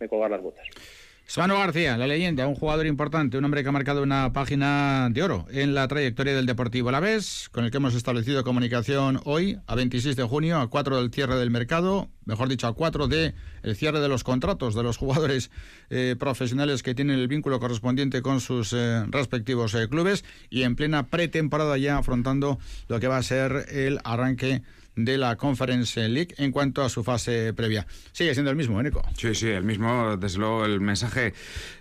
[0.00, 0.66] de colgar las botas.
[1.36, 5.22] Manu García, la leyenda, un jugador importante, un hombre que ha marcado una página de
[5.22, 9.58] oro en la trayectoria del Deportivo La Vez, con el que hemos establecido comunicación hoy,
[9.66, 13.34] a 26 de junio, a 4 del cierre del mercado, mejor dicho, a 4 de
[13.62, 15.50] el cierre de los contratos de los jugadores
[15.88, 20.76] eh, profesionales que tienen el vínculo correspondiente con sus eh, respectivos eh, clubes y en
[20.76, 22.58] plena pretemporada ya afrontando
[22.88, 24.62] lo que va a ser el arranque
[24.96, 27.86] de la Conference League en cuanto a su fase previa.
[28.12, 28.90] Sigue siendo el mismo, ¿eh?
[29.16, 30.16] Sí, sí, el mismo.
[30.16, 31.32] Desde luego, el mensaje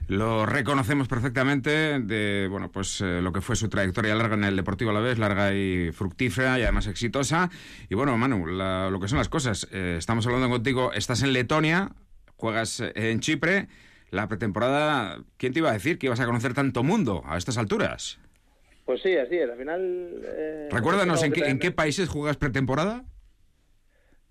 [0.08, 4.56] lo reconocemos perfectamente de bueno, pues eh, lo que fue su trayectoria larga en el
[4.56, 7.50] Deportivo a la vez, larga y fructífera y además exitosa.
[7.90, 9.68] Y bueno, Manu, lo que son las cosas.
[9.72, 11.92] Eh, estamos hablando contigo, estás en Letonia,
[12.36, 13.68] juegas en Chipre.
[14.10, 17.58] La pretemporada, ¿quién te iba a decir que ibas a conocer tanto mundo a estas
[17.58, 18.20] alturas?
[18.86, 19.50] Pues sí, así es.
[19.50, 20.22] Al final.
[20.26, 23.04] Eh, Recuérdanos, ¿en qué, ¿en qué países juegas pretemporada?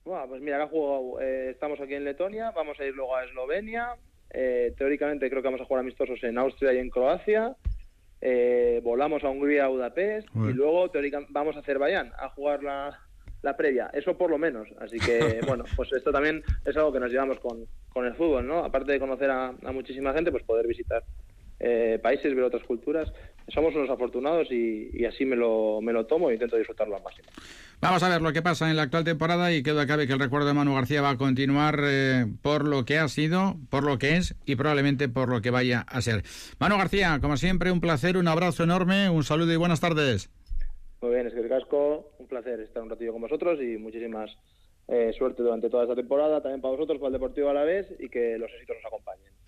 [0.05, 3.95] Bueno, pues mira, ahora eh, estamos aquí en Letonia, vamos a ir luego a Eslovenia.
[4.33, 7.55] Eh, teóricamente creo que vamos a jugar amistosos en Austria y en Croacia.
[8.21, 12.99] Eh, volamos a Hungría, a Budapest y luego teóricamente vamos a Azerbaiyán a jugar la,
[13.43, 13.91] la previa.
[13.93, 14.69] Eso por lo menos.
[14.79, 18.47] Así que, bueno, pues esto también es algo que nos llevamos con, con el fútbol,
[18.47, 18.65] ¿no?
[18.65, 21.03] Aparte de conocer a, a muchísima gente, pues poder visitar
[21.61, 23.13] eh, países, ver otras culturas.
[23.49, 27.29] Somos unos afortunados y, así me lo, me lo tomo e intento disfrutarlo al máximo.
[27.81, 30.21] Vamos a ver lo que pasa en la actual temporada y queda cabe que el
[30.21, 33.99] recuerdo de Manu García va a continuar eh, por lo que ha sido, por lo
[33.99, 36.23] que es y probablemente por lo que vaya a ser.
[36.59, 40.31] Manu García, como siempre, un placer, un abrazo enorme, un saludo y buenas tardes.
[41.03, 44.31] Muy bien, es que el casco, un placer estar un ratillo con vosotros y muchísimas
[44.87, 47.87] eh, suerte durante toda esta temporada, también para vosotros, para el Deportivo a la vez
[47.99, 49.40] y que los éxitos nos acompañen.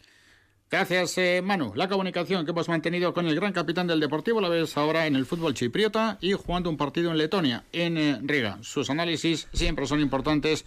[0.72, 1.74] Gracias, eh, Manu.
[1.74, 5.16] La comunicación que hemos mantenido con el gran capitán del Deportivo la ves ahora en
[5.16, 8.56] el fútbol chipriota y jugando un partido en Letonia, en eh, Riga.
[8.62, 10.64] Sus análisis siempre son importantes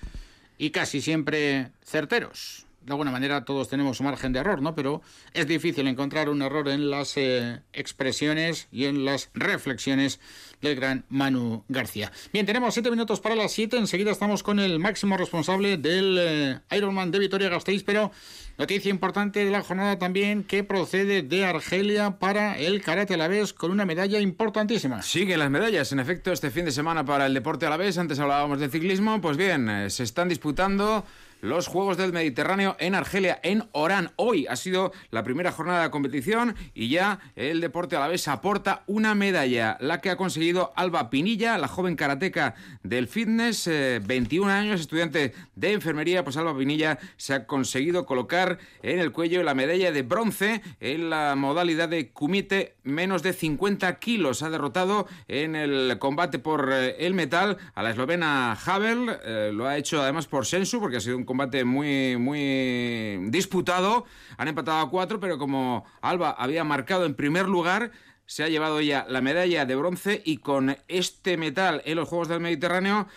[0.60, 2.65] y casi siempre certeros.
[2.86, 4.76] De alguna manera todos tenemos margen de error, ¿no?
[4.76, 5.02] Pero
[5.34, 10.20] es difícil encontrar un error en las eh, expresiones y en las reflexiones
[10.62, 12.12] del gran Manu García.
[12.32, 13.78] Bien, tenemos siete minutos para las siete.
[13.78, 18.12] Enseguida estamos con el máximo responsable del eh, Ironman de Vitoria Gasteiz, pero
[18.60, 23.28] noticia importante de la jornada también que procede de Argelia para el karate a la
[23.28, 25.02] vez con una medalla importantísima.
[25.02, 27.98] Siguen las medallas, en efecto, este fin de semana para el deporte a la vez.
[27.98, 31.04] Antes hablábamos de ciclismo, pues bien, eh, se están disputando
[31.46, 34.12] los Juegos del Mediterráneo en Argelia, en Orán.
[34.16, 38.28] Hoy ha sido la primera jornada de competición y ya el deporte a la vez
[38.28, 44.50] aporta una medalla, la que ha conseguido Alba Pinilla, la joven karateca del fitness, 21
[44.50, 49.44] eh, años, estudiante de enfermería, pues Alba Pinilla se ha conseguido colocar en el cuello
[49.44, 54.42] la medalla de bronce en la modalidad de kumite menos de 50 kilos.
[54.42, 59.68] Ha derrotado en el combate por eh, el metal a la eslovena Havel, eh, lo
[59.68, 64.06] ha hecho además por Sensu porque ha sido un combate muy, muy disputado.
[64.38, 67.92] Han empatado a cuatro, pero como Alba había marcado en primer lugar,
[68.26, 72.30] se ha llevado ya la medalla de bronce y con este metal en los Juegos
[72.30, 73.08] del Mediterráneo.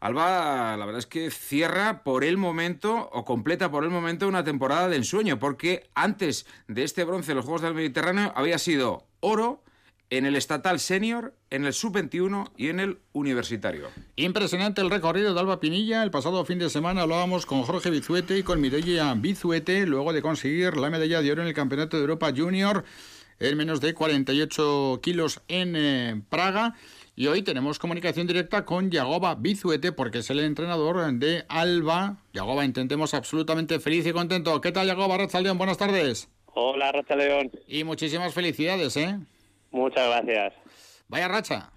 [0.00, 4.42] Alba, la verdad es que cierra por el momento o completa por el momento una
[4.42, 9.06] temporada de ensueño, porque antes de este bronce en los Juegos del Mediterráneo había sido
[9.20, 9.62] oro,
[10.10, 13.88] en el estatal senior, en el sub-21 y en el universitario.
[14.16, 16.02] Impresionante el recorrido de Alba Pinilla.
[16.02, 20.22] El pasado fin de semana hablábamos con Jorge Bizuete y con Mireia Bizuete luego de
[20.22, 22.84] conseguir la medalla de oro en el Campeonato de Europa Junior
[23.38, 26.74] en menos de 48 kilos en eh, Praga.
[27.18, 32.18] Y hoy tenemos comunicación directa con Yagoba Bizuete porque es el entrenador de Alba.
[32.34, 34.60] Yagoba, intentemos absolutamente feliz y contento.
[34.60, 35.58] ¿Qué tal, Yagoba León?
[35.58, 36.28] Buenas tardes.
[36.52, 37.50] Hola, León.
[37.66, 39.18] Y muchísimas felicidades, ¿eh?
[39.76, 40.54] Muchas gracias.
[41.08, 41.70] Vaya racha.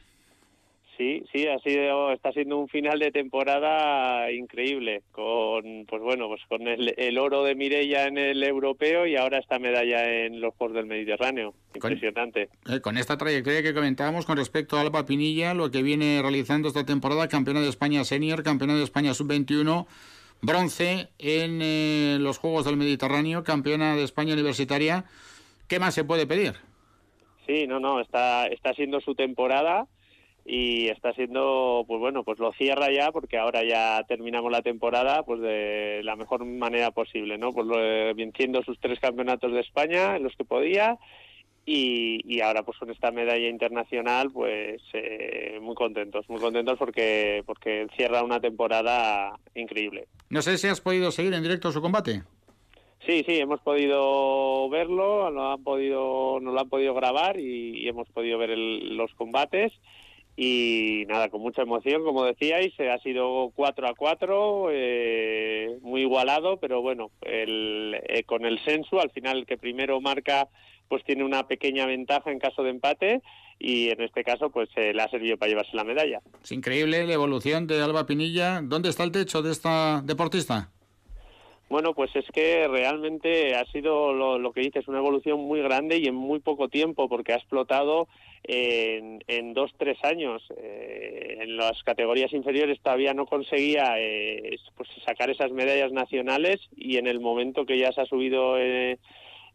[0.97, 6.41] Sí, sí, ha sido, está siendo un final de temporada increíble, con, pues bueno, pues
[6.49, 10.75] con el, oro de Mirella en el europeo y ahora esta medalla en los Juegos
[10.75, 11.53] del Mediterráneo.
[11.73, 12.49] Impresionante.
[12.69, 16.67] Eh, con, esta trayectoria que comentábamos con respecto a Alba Pinilla, lo que viene realizando
[16.67, 19.87] esta temporada, campeona de España senior, campeona de España sub-21,
[20.41, 25.05] bronce en eh, los Juegos del Mediterráneo, campeona de España universitaria.
[25.69, 26.68] ¿Qué más se puede pedir?
[27.49, 29.87] Sí, no, no, está, está siendo su temporada
[30.45, 35.23] y está siendo, pues bueno, pues lo cierra ya porque ahora ya terminamos la temporada
[35.23, 37.51] pues de la mejor manera posible, ¿no?
[37.51, 37.67] Pues
[38.15, 40.99] venciendo sus tres campeonatos de España en los que podía
[41.65, 47.41] y, y ahora pues con esta medalla internacional pues eh, muy contentos, muy contentos porque
[47.47, 50.07] porque cierra una temporada increíble.
[50.29, 52.21] No sé si has podido seguir en directo su combate.
[53.05, 58.09] Sí, sí, hemos podido verlo, lo han podido, nos lo han podido grabar y, hemos
[58.09, 59.71] podido ver los combates
[60.41, 66.01] y nada, con mucha emoción, como decíais, eh, ha sido 4 a 4, eh, muy
[66.01, 70.47] igualado, pero bueno, el, eh, con el sensu, al final que primero marca,
[70.87, 73.21] pues tiene una pequeña ventaja en caso de empate
[73.59, 76.21] y en este caso, pues le ha servido para llevarse la medalla.
[76.41, 78.61] Es increíble la evolución de Alba Pinilla.
[78.63, 80.71] ¿Dónde está el techo de esta deportista?
[81.69, 86.07] Bueno, pues es que realmente ha sido lo, que dices, una evolución muy grande y
[86.07, 88.07] en muy poco tiempo, porque ha explotado
[88.43, 90.41] en, en dos, tres años.
[90.57, 96.97] Eh, en las categorías inferiores todavía no conseguía eh, pues sacar esas medallas nacionales y
[96.97, 98.97] en el momento que ya se ha subido eh,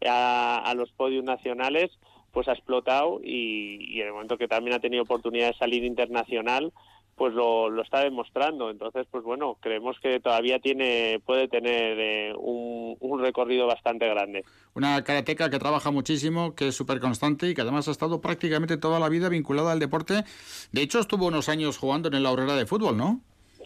[0.06, 1.90] a, a, los podios nacionales,
[2.30, 6.72] pues ha explotado y en el momento que también ha tenido oportunidad de salir internacional,
[7.16, 8.70] pues lo, lo, está demostrando.
[8.70, 14.44] Entonces, pues bueno, creemos que todavía tiene, puede tener eh, un, un, recorrido bastante grande.
[14.74, 18.76] Una karateca que trabaja muchísimo, que es súper constante y que además ha estado prácticamente
[18.76, 20.24] toda la vida vinculada al deporte.
[20.72, 23.20] De hecho, estuvo unos años jugando en la Aurora de fútbol, ¿no?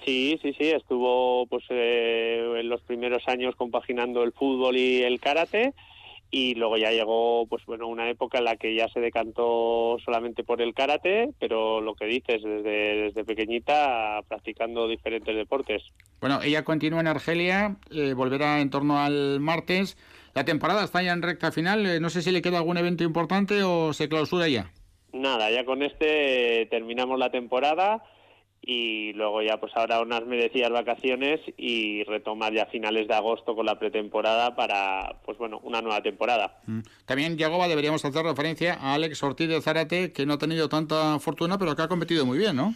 [0.04, 5.20] Sí, sí, sí, estuvo pues eh, en los primeros años compaginando el fútbol y el
[5.20, 5.74] karate
[6.30, 10.44] y luego ya llegó pues bueno una época en la que ya se decantó solamente
[10.44, 15.82] por el karate pero lo que dices desde, desde pequeñita practicando diferentes deportes.
[16.20, 19.96] Bueno ella continúa en Argelia eh, volverá en torno al martes.
[20.34, 23.04] La temporada está ya en recta final eh, no sé si le queda algún evento
[23.04, 24.70] importante o se clausura ya.
[25.12, 28.02] Nada ya con este terminamos la temporada
[28.62, 33.66] y luego ya pues ahora unas merecidas vacaciones y retomar ya finales de agosto con
[33.66, 36.60] la pretemporada para pues bueno una nueva temporada.
[36.66, 36.80] Mm.
[37.06, 41.18] También Yagoba deberíamos hacer referencia a Alex Ortiz de Zárate que no ha tenido tanta
[41.18, 42.74] fortuna pero que ha competido muy bien, ¿no?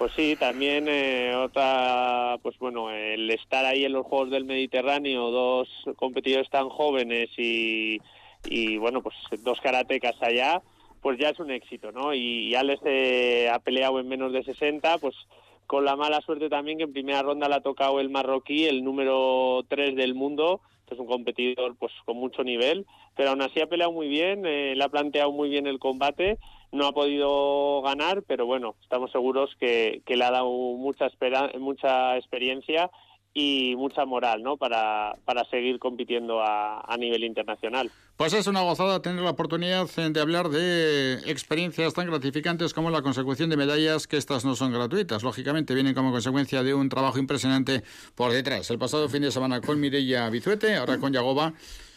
[0.00, 5.30] Pues sí, también eh, otra, pues bueno, el estar ahí en los Juegos del Mediterráneo,
[5.30, 8.00] dos competidores tan jóvenes y,
[8.46, 10.62] y bueno, pues dos karatecas allá,
[11.00, 12.14] pues ya es un éxito, ¿no?
[12.14, 15.14] Y, Alex eh, ha peleado en menos de 60, pues
[15.66, 18.82] con la mala suerte también que en primera ronda le ha tocado el marroquí, el
[18.82, 22.86] número 3 del mundo, que es un competidor pues con mucho nivel,
[23.16, 26.38] pero aún así ha peleado muy bien, eh, le ha planteado muy bien el combate,
[26.72, 31.08] no ha podido ganar, pero bueno, estamos seguros que, le ha dado mucha,
[31.58, 32.90] mucha experiencia
[33.32, 34.56] y mucha moral ¿no?
[34.56, 37.90] para, para seguir compitiendo a, a, nivel internacional.
[38.16, 43.02] Pues es una gozada tener la oportunidad de hablar de experiencias tan gratificantes como la
[43.02, 47.18] consecución de medallas, que estas no son gratuitas, lógicamente vienen como consecuencia de un trabajo
[47.18, 47.82] impresionante
[48.14, 48.70] por detrás.
[48.70, 51.54] El pasado fin de semana con Mireia Bizuete, ahora con Yagoba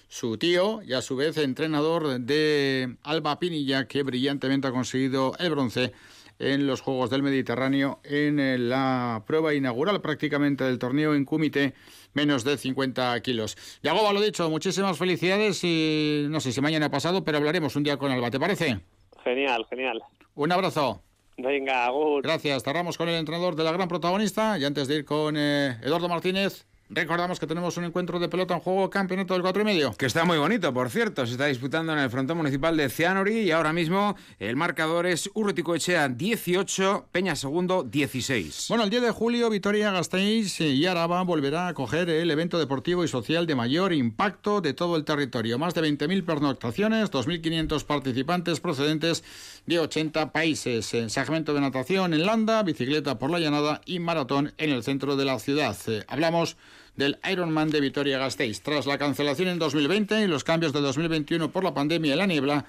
[0.08, 5.50] su tío y a su vez entrenador de Alba Pinilla, que brillantemente ha conseguido el
[5.50, 5.92] bronce
[6.44, 11.74] en los Juegos del Mediterráneo en eh, la prueba inaugural prácticamente del torneo en Cúmite,
[12.14, 13.58] menos de 50 kilos.
[13.82, 17.84] Yagoba, lo dicho, muchísimas felicidades y no sé si mañana ha pasado, pero hablaremos un
[17.84, 18.80] día con Alba, ¿te parece?
[19.24, 20.02] Genial, genial.
[20.36, 21.02] Un abrazo.
[21.38, 22.22] Venga, Agur.
[22.22, 22.64] Gracias.
[22.64, 26.08] Cerramos con el entrenador de la gran protagonista y antes de ir con eh, Eduardo
[26.10, 29.94] Martínez, Recordamos que tenemos un encuentro de pelota en juego, campeonato del 4 y medio.
[29.94, 31.26] Que está muy bonito, por cierto.
[31.26, 35.28] Se está disputando en el frontón municipal de Cianori y ahora mismo el marcador es
[35.34, 38.68] Urrutico Echea 18, Peña Segundo 16.
[38.70, 43.08] Bueno, el 10 de julio Vitoria-Gasteiz y Araba volverá a coger el evento deportivo y
[43.08, 45.58] social de mayor impacto de todo el territorio.
[45.58, 49.24] Más de 20.000 pernoctaciones, 2.500 participantes procedentes
[49.66, 50.94] de 80 países.
[51.08, 55.26] Segmento de natación en Landa, bicicleta por la llanada y maratón en el centro de
[55.26, 55.76] la ciudad.
[55.88, 56.56] Eh, hablamos
[56.96, 58.62] del Ironman de Vitoria-Gasteiz.
[58.62, 62.26] Tras la cancelación en 2020 y los cambios de 2021 por la pandemia y la
[62.28, 62.66] niebla,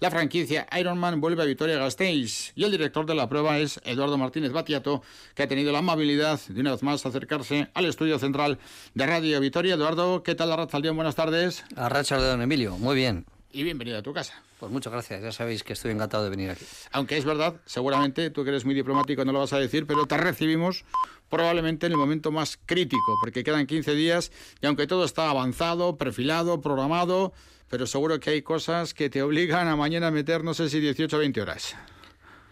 [0.00, 4.52] la franquicia Ironman vuelve a Vitoria-Gasteiz y el director de la prueba es Eduardo Martínez
[4.52, 5.02] Batiato,
[5.34, 8.58] que ha tenido la amabilidad de una vez más acercarse al estudio central
[8.94, 9.74] de Radio Vitoria.
[9.74, 10.92] Eduardo, ¿qué tal la racha al día?
[10.92, 11.64] Buenas tardes.
[11.74, 13.26] A racha de don Emilio, muy bien.
[13.52, 14.34] y bienvenido a tu casa.
[14.58, 16.64] Pues muchas gracias, ya sabéis que estoy encantado de venir aquí.
[16.90, 20.06] Aunque es verdad, seguramente tú que eres muy diplomático no lo vas a decir, pero
[20.06, 20.84] te recibimos
[21.28, 25.96] probablemente en el momento más crítico, porque quedan 15 días y aunque todo está avanzado,
[25.96, 27.32] perfilado, programado,
[27.68, 31.16] pero seguro que hay cosas que te obligan a mañana meter, no sé si 18
[31.16, 31.76] o 20 horas.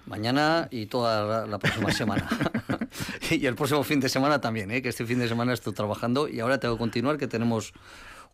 [0.06, 2.28] Mañana y toda la, próxima semana.
[3.30, 4.80] y el próximo fin de semana también, ¿eh?
[4.80, 7.72] que este fin de semana estoy trabajando y ahora tengo que continuar, que tenemos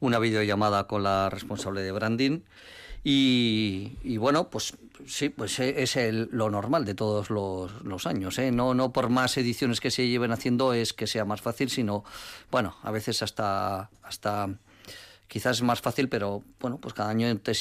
[0.01, 2.41] una videollamada con la responsable de branding.
[3.05, 4.74] Y, bueno, pues
[5.07, 5.96] sí, pues e, es
[6.30, 8.38] lo normal de todos los, años.
[8.38, 8.53] ¿eh?
[8.53, 12.05] No, no por más ediciones que se lleven haciendo es que sea más fácil, sino,
[12.50, 14.48] bueno, a veces hasta, hasta
[15.26, 17.55] quizás es más fácil, pero bueno, pues cada año te,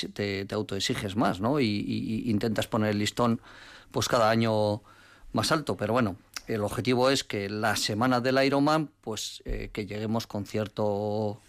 [0.46, 1.60] te, autoexiges más, ¿no?
[1.60, 3.42] Y, intentas poner el listón,
[3.92, 4.84] pues cada año
[5.34, 5.76] más alto.
[5.76, 6.18] Pero bueno,
[6.48, 11.40] el objetivo es que la semana del Ironman, pues eh, que lleguemos con cierto,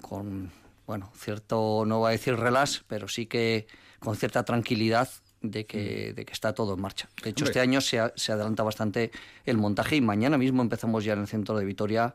[0.00, 0.52] con
[0.90, 3.68] bueno, cierto, no voy a decir relax, pero sí que
[4.00, 5.08] con cierta tranquilidad
[5.40, 6.16] de que, mm.
[6.16, 7.08] de que está todo en marcha.
[7.22, 9.12] De hecho, este año se, se adelanta bastante
[9.44, 12.12] el montaje y mañana mismo empezamos ya en el centro de Vitoria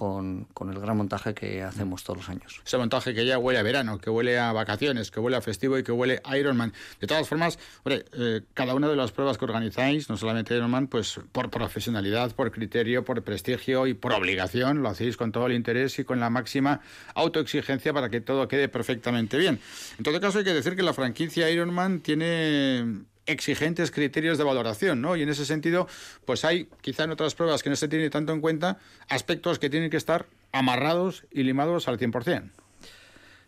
[0.00, 2.62] con, el gran montaje que hacemos todos los años.
[2.64, 5.76] Ese montaje que ya huele a verano, que huele a vacaciones, que huele a festivo
[5.78, 6.72] y que huele a Ironman.
[7.00, 10.86] De todas formas, hombre, eh, cada una de las pruebas que organizáis, no solamente Ironman,
[10.86, 15.52] pues por profesionalidad, por criterio, por prestigio y por obligación, lo hacéis con todo el
[15.52, 16.80] interés y con la máxima
[17.14, 19.60] autoexigencia para que todo quede perfectamente bien.
[19.98, 25.00] En todo caso, hay que decir que la franquicia Ironman tiene exigentes criterios de valoración,
[25.00, 25.16] ¿no?
[25.16, 25.86] Y en ese sentido,
[26.24, 29.70] pues hay, quizá en otras pruebas que no se tiene tanto en cuenta, aspectos que
[29.70, 32.50] tienen que estar amarrados y limados al 100%.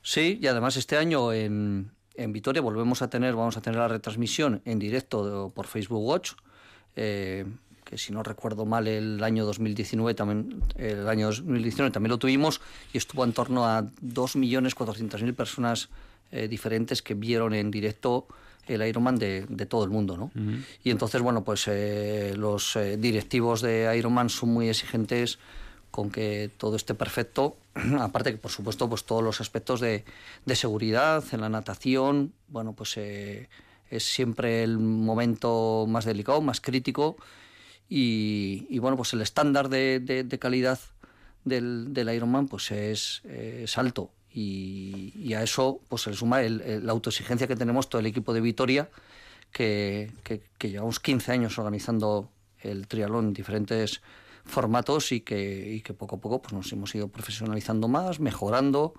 [0.03, 3.89] Sí, y además este año en, en Vitoria volvemos a tener, vamos a tener la
[3.89, 6.33] retransmisión en directo por Facebook Watch,
[6.97, 7.47] eh,
[7.85, 12.61] que si no recuerdo mal el año 2019 también, el año 2019 también lo tuvimos
[12.93, 15.89] y estuvo en torno a 2.400.000 personas
[16.31, 18.27] eh, diferentes que vieron en directo
[18.67, 20.31] el Ironman de, de todo el mundo, ¿no?
[20.85, 25.39] Y entonces, bueno, pues eh, los eh, directivos de Ironman son muy exigentes
[25.91, 27.57] con que todo esté perfecto,
[28.01, 30.05] aparte que, por supuesto, pues todos los aspectos de,
[30.47, 33.49] de seguridad en la natación, bueno, pues eh,
[33.91, 37.17] es siempre el momento más delicado, más crítico,
[37.89, 40.79] y, y bueno, pues el estándar de, de, calidad
[41.45, 46.93] del, del Ironman pues es, es alto y, a eso pues se le suma la
[46.93, 48.91] autoexigencia que tenemos todo el equipo de Vitoria,
[49.51, 50.11] que,
[50.61, 52.31] llevamos 15 años organizando
[52.61, 54.03] el triatlón en diferentes
[54.45, 58.95] formatos y que, que poco a poco pues nos hemos ido profesionalizando más, mejorando,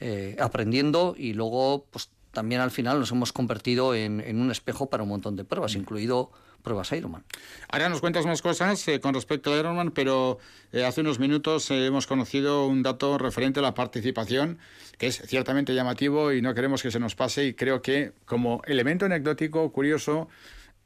[0.00, 4.90] eh, aprendiendo y luego pues también al final nos hemos convertido en, en, un espejo
[4.90, 6.30] para un montón de pruebas, incluido
[6.60, 7.24] pruebas Ironman.
[7.70, 10.36] Ahora nos cuentas más cosas eh, con respecto a Ironman, pero
[10.70, 14.58] eh, hace unos minutos eh, hemos conocido un dato referente a la participación
[14.98, 18.60] que es ciertamente llamativo y no queremos que se nos pase y creo que como
[18.66, 20.28] elemento anecdótico, curioso,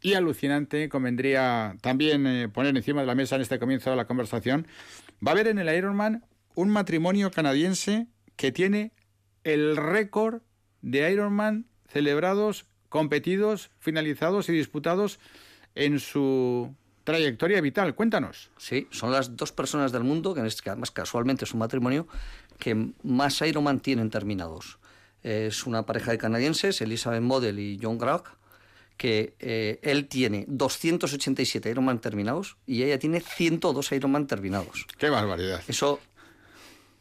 [0.00, 4.68] y alucinante convendría también poner encima de la mesa en este comienzo de la conversación.
[5.26, 6.24] Va a haber en el Ironman
[6.54, 8.92] un matrimonio canadiense que tiene
[9.42, 10.42] el récord
[10.82, 15.18] de Ironman celebrados, competidos, finalizados y disputados
[15.74, 16.74] en su
[17.04, 17.94] trayectoria vital.
[17.94, 18.50] Cuéntanos.
[18.56, 22.06] Sí, son las dos personas del mundo, que este además casualmente es un matrimonio,
[22.58, 24.78] que más Ironman tienen terminados.
[25.22, 28.22] Es una pareja de canadienses, Elizabeth Model y John Grag,
[28.96, 34.86] que eh, él tiene 287 Ironman terminados y ella tiene 102 Ironman terminados.
[34.98, 35.62] ¡Qué barbaridad!
[35.68, 36.00] Eso,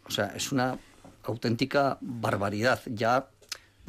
[0.06, 0.78] o sea, es una
[1.24, 2.82] auténtica barbaridad.
[2.86, 3.30] Ya,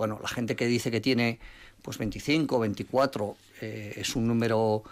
[0.00, 1.38] bueno, la gente que dice que tiene
[1.82, 4.82] pues 25, 24, eh, es un número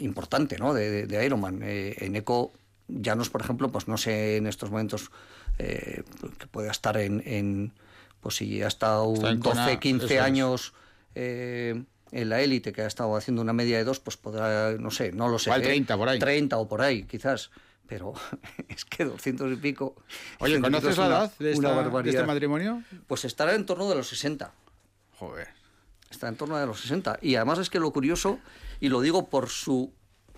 [0.00, 0.74] importante ¿no?
[0.74, 1.60] de, de Ironman.
[1.62, 2.52] Eh, en ECO,
[2.88, 5.12] Llanos, por ejemplo, pues no sé en estos momentos
[5.60, 6.02] eh,
[6.38, 7.70] que pueda estar en,
[8.20, 10.74] pues si ha estado 12, 15 años
[11.14, 15.12] en la élite, que ha estado haciendo una media de dos, pues podrá, no sé,
[15.12, 15.50] no lo sé.
[15.50, 16.18] Igual 30 por ahí.
[16.18, 17.52] 30 o por ahí, quizás
[17.86, 18.14] pero
[18.68, 19.96] es que 200 y pico.
[20.38, 22.82] Oye, ¿conoces la edad de, de, este matrimonio?
[23.06, 24.52] Pues estará en torno de los 60.
[25.18, 25.64] Joder
[26.14, 27.18] está en torno de los 60.
[27.20, 28.38] Y además es que lo curioso,
[28.80, 29.92] y lo digo por su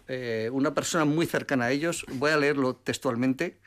[0.08, 3.58] eh, una persona muy cercana a ellos, voy a leerlo textualmente,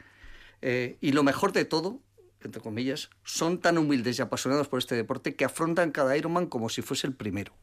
[0.61, 1.99] eh, y lo mejor de todo,
[2.41, 6.69] entre comillas, son tan humildes y apasionados por este deporte que afrontan cada Ironman como
[6.69, 7.53] si fuese el primero.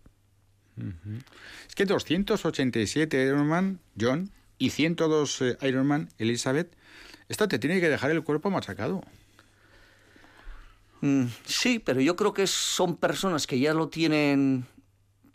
[1.67, 6.75] Es que 287 Ironman, John, y 102 eh, Ironman, Elizabeth,
[7.29, 9.03] esto te tiene que dejar el cuerpo machacado.
[11.01, 14.67] Mm, sí, pero yo creo que son personas que ya lo tienen,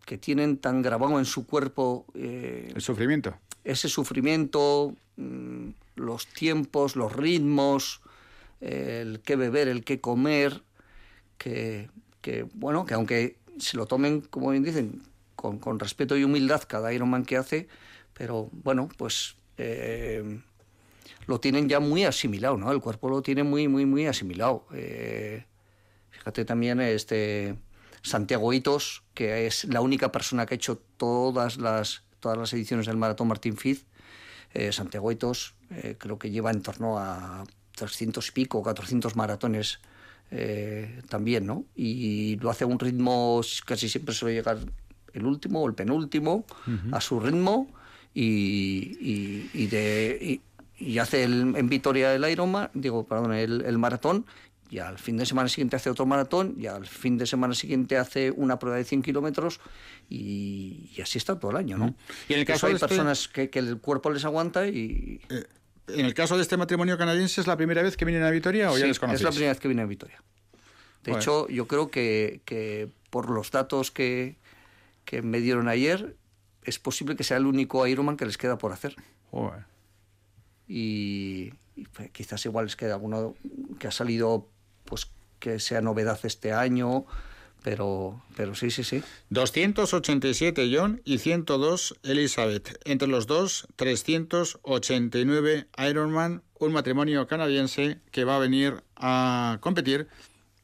[0.06, 2.06] que tienen tan grabado en su cuerpo.
[2.16, 3.36] Eh, el sufrimiento.
[3.64, 8.02] Ese sufrimiento, mm, los tiempos, los ritmos,
[8.60, 10.62] el qué beber, el qué comer,
[11.38, 11.90] que,
[12.22, 15.02] que, bueno, que aunque se lo tomen, como bien dicen,
[15.36, 17.68] con, con respeto y humildad cada Ironman que hace,
[18.14, 20.42] pero bueno, pues eh,
[21.28, 22.72] lo tienen ya muy asimilado, ¿no?
[22.72, 24.66] El cuerpo lo tiene muy, muy, muy asimilado.
[24.74, 25.46] Eh,
[26.10, 27.56] fíjate también este
[28.02, 32.88] Santiago Hitos, que es la única persona que ha hecho todas las, todas las ediciones
[32.88, 33.86] del Maratón Martín Fiz.
[34.54, 35.56] Eh, Santiago Hitos
[36.00, 37.46] creo que lleva en torno a
[37.76, 39.80] 300 y pico, 400 maratones
[41.08, 41.64] también, ¿no?
[41.76, 44.58] Y lo hace a un ritmo, casi siempre suele llegar
[45.14, 46.46] el último o el penúltimo,
[46.92, 47.70] a su ritmo
[48.14, 50.42] y, y, de,
[50.78, 54.26] y, hace el, en Vitoria el Ironman, digo, perdón, el, el, maratón,
[54.70, 57.98] y al fin de semana siguiente hace otro maratón, y al fin de semana siguiente
[57.98, 59.60] hace una prueba de 100 kilómetros,
[60.10, 61.96] y, así está todo el año, ¿no?
[62.28, 65.22] Y en el caso hay este personas que, que, el cuerpo les aguanta y...
[65.30, 65.46] Eh,
[65.88, 68.72] en el caso de este matrimonio canadiense, ¿es la primera vez que vienen a Vitoria
[68.72, 69.22] o ya les conocéis?
[69.22, 70.24] es la primera vez que vienen a Vitoria.
[71.04, 74.38] De hecho, yo creo que, que por los datos que,
[75.04, 76.16] que me dieron ayer,
[76.64, 78.96] es posible que sea el único Ironman que les queda por hacer.
[80.68, 81.52] Y,
[81.94, 83.36] pues, quizás igual les queda alguno
[83.80, 84.48] que ha salido,
[84.86, 85.10] pues
[85.40, 87.06] que sea novedad este año,
[87.64, 89.04] pero, pero sí, sí, sí.
[89.30, 92.80] 287 John y 102 Elizabeth.
[92.86, 100.08] Entre los dos, 389 Ironman, un matrimonio canadiense que va a venir a competir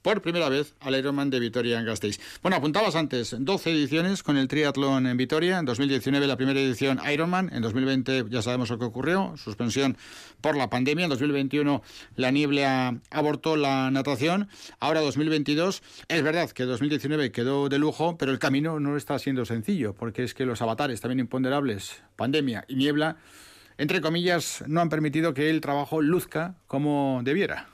[0.08, 2.22] por primera vez al Ironman de Vitoria en Gasteiz.
[2.42, 7.02] Bueno, apuntabas antes, 12 ediciones con el triatlón en Vitoria, en 2019 la primera edición
[7.12, 9.98] Ironman, en 2020 ya sabemos lo que ocurrió, suspensión
[10.40, 11.84] por la pandemia, en 2021
[12.16, 14.48] la niebla abortó la natación,
[14.80, 19.44] ahora 2022, es verdad que 2019 quedó de lujo, pero el camino no está siendo
[19.44, 23.18] sencillo, porque es que los avatares también imponderables, pandemia y niebla,
[23.78, 27.68] entre comillas, no han permitido que el trabajo luzca como debiera.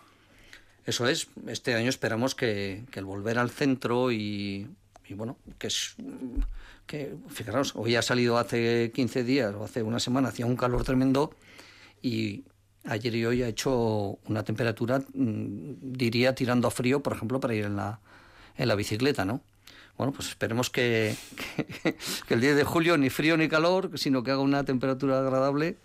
[0.86, 4.68] Eso es, este año esperamos que, el volver al centro y,
[5.10, 5.96] bueno, que es
[6.86, 10.84] que fijaros, hoy ha salido hace 15 días o hace una semana, hacía un calor
[10.84, 11.34] tremendo
[12.02, 12.44] y
[12.84, 17.56] ayer y hoy ha hecho una temperatura, mm, diría, tirando a frío, por ejemplo, para
[17.56, 18.02] ir en la,
[18.58, 19.42] en la bicicleta, ¿no?
[19.98, 21.16] Bueno, pues esperemos que,
[22.28, 25.78] que el 10 de julio ni frío ni calor, sino que haga una temperatura agradable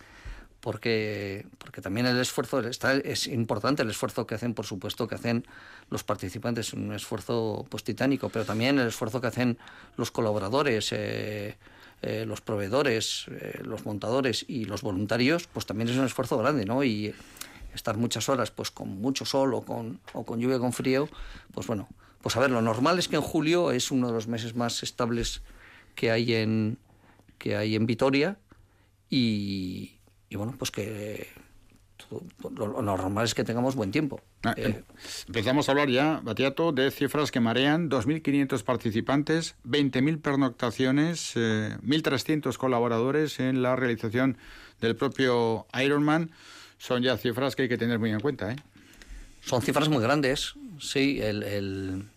[0.61, 5.15] porque, porque también el esfuerzo está, es importante, el esfuerzo que hacen, por supuesto, que
[5.15, 5.47] hacen
[5.91, 9.59] los participantes, un esfuerzo pues, titánico, pero también el esfuerzo que hacen
[9.97, 11.57] los colaboradores, eh,
[12.03, 16.65] eh, los proveedores, eh, los montadores y los voluntarios, pues también es un esfuerzo grande,
[16.65, 16.83] ¿no?
[16.83, 17.15] Y
[17.75, 21.09] estar muchas horas pues con mucho sol o con, o con lluvia con frío,
[21.53, 21.89] pues bueno,
[22.21, 24.83] pues a ver, lo normal es que en julio es uno de los meses más
[24.83, 25.43] estables
[25.95, 26.79] que hay en,
[27.39, 28.39] que hay en Vitoria
[29.09, 29.98] y,
[30.29, 31.29] y bueno, pues que
[32.57, 34.21] lo, normal es que tengamos buen tiempo.
[34.45, 34.83] Ah, eh, em,
[35.27, 42.57] empezamos a hablar ya, Batiato, de cifras que marean, 2.500 participantes, 20.000 pernoctaciones, 1.300 eh,
[42.57, 44.39] colaboradores en la realización
[44.81, 46.31] del propio Ironman.
[46.79, 48.53] Son ya cifras que hay que tener muy en cuenta.
[48.53, 48.57] ¿eh?
[49.41, 51.21] Son cifras muy grandes, sí.
[51.21, 52.09] el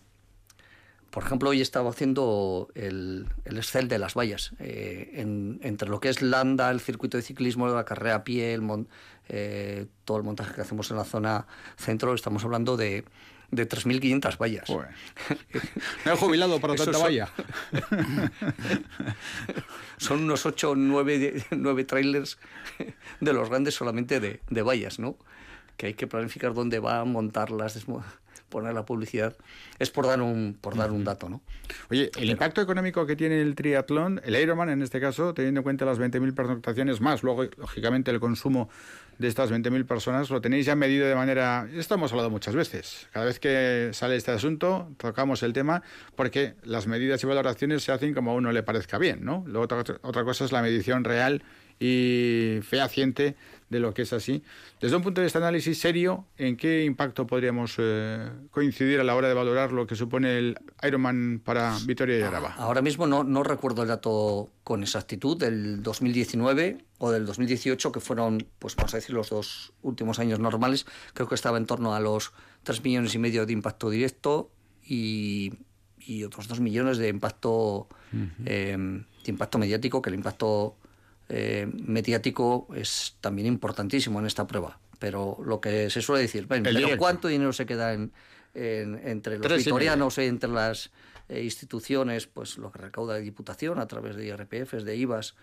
[1.12, 4.52] por ejemplo, hoy estaba haciendo el, el Excel de las vallas.
[4.58, 5.12] Eh,
[5.60, 8.86] entre lo que es Landa, el circuito de ciclismo, la carrera a pie, el
[9.28, 11.46] eh, todo el montaje que hacemos en la zona
[11.76, 13.04] centro, estamos hablando de,
[13.50, 14.70] de 3.500 vallas.
[16.06, 17.28] Me he jubilado para tanta valla.
[19.98, 22.38] son unos 8 o 9, 9 trailers
[23.20, 25.18] de los grandes solamente de, de vallas, ¿no?
[25.76, 27.76] Que hay que planificar dónde va a montarlas,
[28.52, 29.36] poner la publicidad,
[29.80, 31.28] es por dar un, por dar un dato.
[31.28, 31.40] ¿no?
[31.90, 35.64] Oye, el impacto económico que tiene el triatlón, el Ironman en este caso, teniendo en
[35.64, 38.68] cuenta las 20.000 pernoctaciones más, luego, lógicamente, el consumo
[39.18, 41.68] de estas 20.000 personas, lo tenéis ya medido de manera...
[41.74, 43.08] Esto hemos hablado muchas veces.
[43.12, 45.82] Cada vez que sale este asunto, tocamos el tema,
[46.14, 49.42] porque las medidas y valoraciones se hacen como a uno le parezca bien, ¿no?
[49.46, 51.42] Luego otra, otra cosa es la medición real
[51.80, 53.34] y fehaciente
[53.72, 54.44] de lo que es así.
[54.80, 59.04] Desde un punto de vista de análisis serio, ¿en qué impacto podríamos eh, coincidir a
[59.04, 62.54] la hora de valorar lo que supone el Ironman para Vitoria y Araba?
[62.58, 68.00] Ahora mismo no, no recuerdo el dato con exactitud del 2019 o del 2018, que
[68.00, 70.86] fueron, pues vamos a decir, los dos últimos años normales.
[71.14, 72.32] Creo que estaba en torno a los
[72.64, 74.50] 3 millones y medio de impacto directo
[74.84, 75.54] y,
[75.98, 77.88] y otros 2 millones de impacto,
[78.44, 80.76] eh, de impacto mediático, que el impacto
[81.28, 84.78] eh, mediático es también importantísimo en esta prueba.
[84.98, 88.12] Pero lo que se suele decir, pero ¿cuánto dinero se queda en,
[88.54, 90.90] entre los vitorianos y entre las
[91.28, 92.26] eh, instituciones?
[92.26, 95.34] Pues lo que recauda la Diputación a través de IRPFs, de IVAs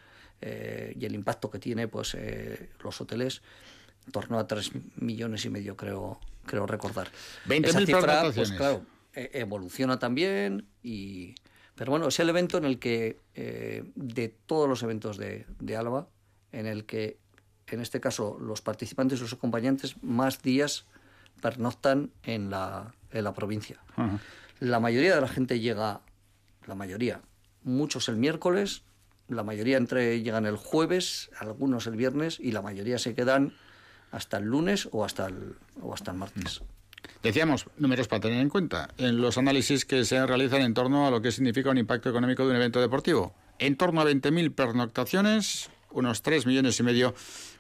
[0.42, 2.16] eh, y el impacto que tiene pues
[2.82, 3.42] los hoteles
[4.06, 7.10] en torno a tres millones y medio creo creo recordar.
[7.48, 11.36] 20.000 cifra, pues claro, e, evoluciona también y...
[11.80, 16.10] Pero bueno, es el evento en el que, de todos los eventos de, de Álava,
[16.52, 17.18] en el que,
[17.68, 20.84] en este caso, los participantes y los acompañantes más días
[21.42, 23.80] pernoctan en la, en la provincia.
[24.60, 26.02] La mayoría de la gente llega,
[26.68, 27.22] la mayoría,
[27.64, 28.84] muchos el miércoles,
[29.30, 33.54] la mayoría entre llegan el jueves, algunos el viernes y la mayoría se quedan
[34.12, 36.62] hasta el lunes o hasta el, o hasta el martes.
[37.22, 41.11] Decíamos, números para tener en cuenta en los análisis que se realizan en torno a
[41.11, 43.34] lo que significa un impacto económico de un evento deportivo.
[43.59, 47.13] En torno a 20.000 pernoctaciones, unos 3 millones y medio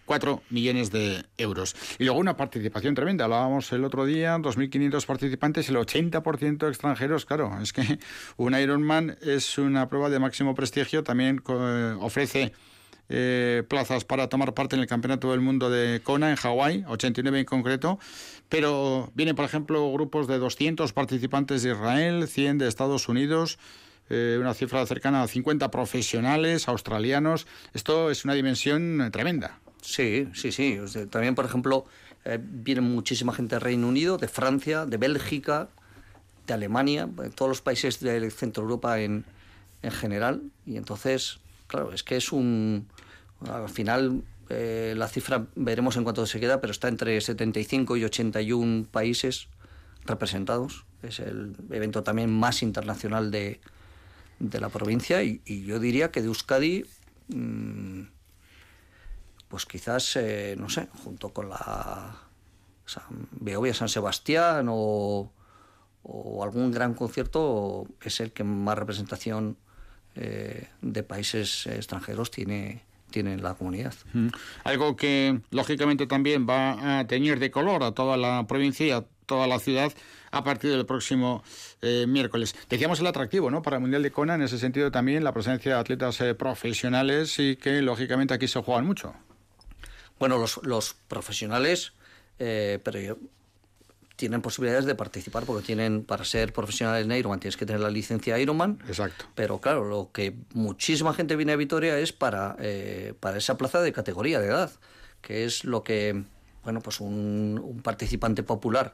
[0.05, 1.75] 4 millones de euros.
[1.99, 3.25] Y luego una participación tremenda.
[3.25, 7.25] Hablábamos el otro día, 2.500 participantes, el 80% extranjeros.
[7.25, 7.99] Claro, es que
[8.37, 11.03] un Ironman es una prueba de máximo prestigio.
[11.03, 12.53] También eh, ofrece
[13.09, 17.39] eh, plazas para tomar parte en el Campeonato del Mundo de Kona en Hawái, 89
[17.39, 17.99] en concreto.
[18.49, 23.59] Pero vienen, por ejemplo, grupos de 200 participantes de Israel, 100 de Estados Unidos.
[24.09, 27.45] Eh, una cifra cercana a 50 profesionales australianos.
[27.73, 29.59] Esto es una dimensión tremenda.
[29.81, 30.79] Sí, sí, sí.
[31.11, 31.85] También, por ejemplo,
[32.25, 35.69] eh, viene muchísima gente del Reino Unido, de Francia, de Bélgica,
[36.47, 39.25] de Alemania, de todos los países del centro Europa en,
[39.83, 40.41] en general.
[40.65, 42.87] Y entonces, claro, es que es un.
[43.47, 48.03] Al final, eh, la cifra veremos en cuánto se queda, pero está entre 75 y
[48.03, 49.47] 81 países
[50.05, 50.85] representados.
[51.03, 53.61] Es el evento también más internacional de,
[54.39, 56.85] de la provincia y, yo diría que de Euskadi.
[57.27, 58.03] Mm,
[59.49, 62.15] pues quizás, eh, no sé, junto con la
[62.85, 65.33] San, Beovia San Sebastián o,
[66.41, 69.57] algún gran concierto, es el que más representación
[70.15, 73.93] eh, de países extranjeros tiene, tiene en la comunidad.
[74.63, 79.05] Algo que lógicamente también va a teñir de color a toda la provincia y a
[79.25, 79.91] toda la ciudad
[80.31, 81.43] a partir del próximo
[81.81, 82.55] eh, miércoles.
[82.69, 83.61] Decíamos el atractivo ¿no?
[83.61, 87.55] para el Mundial de Kona, en ese sentido también la presencia de atletas profesionales y
[87.55, 89.13] que lógicamente aquí se juegan mucho.
[90.19, 91.93] Bueno, los, los profesionales,
[92.39, 93.17] eh, pero
[94.19, 97.89] tienen posibilidades de participar porque tienen, para ser profesional en Ironman tienes que tener la
[97.89, 98.77] licencia Ironman.
[98.85, 99.25] Exacto.
[99.33, 103.81] Pero claro, lo que muchísima gente viene a Vitoria es para, eh, para esa plaza
[103.81, 104.71] de categoría de edad,
[105.21, 106.21] que es lo que,
[106.65, 108.93] bueno, pues un, un participante popular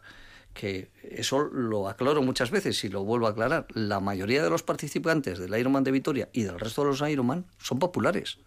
[0.54, 3.66] que eso lo aclaro muchas veces y lo vuelvo a aclarar.
[3.74, 7.46] La mayoría de los participantes del Ironman de Vitoria y del resto de los Ironman
[7.58, 8.38] son populares,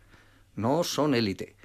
[0.55, 1.58] no son élite.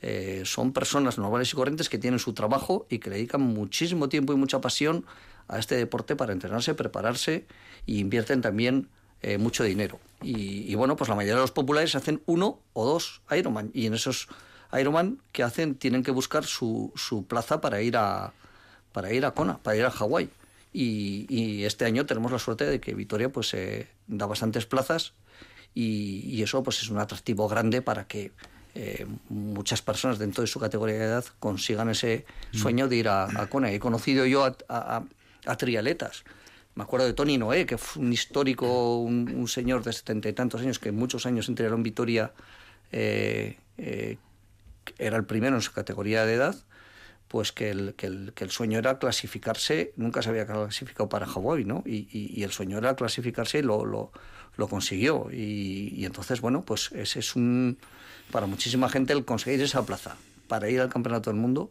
[0.00, 4.32] Eh, son personas normales y corrientes que tienen su trabajo y que dedican muchísimo tiempo
[4.32, 5.04] y mucha pasión
[5.48, 7.46] a este deporte para entrenarse, prepararse
[7.86, 8.88] y invierten también
[9.22, 9.98] eh, mucho dinero.
[10.22, 13.94] Y, bueno, pues la mayoría de los populares hacen uno o dos Ironman y en
[13.94, 14.28] esos
[14.72, 18.32] Ironman que hacen tienen que buscar su, su plaza para ir a
[18.92, 20.28] para ir a Kona, para ir a Hawái.
[20.72, 25.12] Y, este año tenemos la suerte de que Vitoria pues eh, da bastantes plazas
[25.74, 28.32] y, y, eso pues es un atractivo grande para que
[28.80, 33.24] eh, muchas personas dentro de su categoría de edad consigan ese sueño de ir a,
[33.24, 33.72] a Kona.
[33.72, 36.22] He conocido yo a, trialetas.
[36.76, 40.60] Me acuerdo de Tony Noé, que fue un histórico, un, señor de setenta y tantos
[40.60, 42.32] años, que muchos años en en Vitoria
[42.92, 44.16] eh, eh,
[44.96, 46.54] era el primero en su categoría de edad,
[47.26, 51.26] pues que el, que el, que el sueño era clasificarse, nunca se había clasificado para
[51.26, 51.82] Hawái, ¿no?
[51.84, 54.12] Y, el sueño era clasificarse y lo, lo,
[54.58, 55.28] lo consiguió.
[55.32, 57.78] Y, y, entonces, bueno, pues ese es un,
[58.30, 60.16] para muchísima gente el conseguir esa plaza
[60.48, 61.70] para ir al Campeonato del Mundo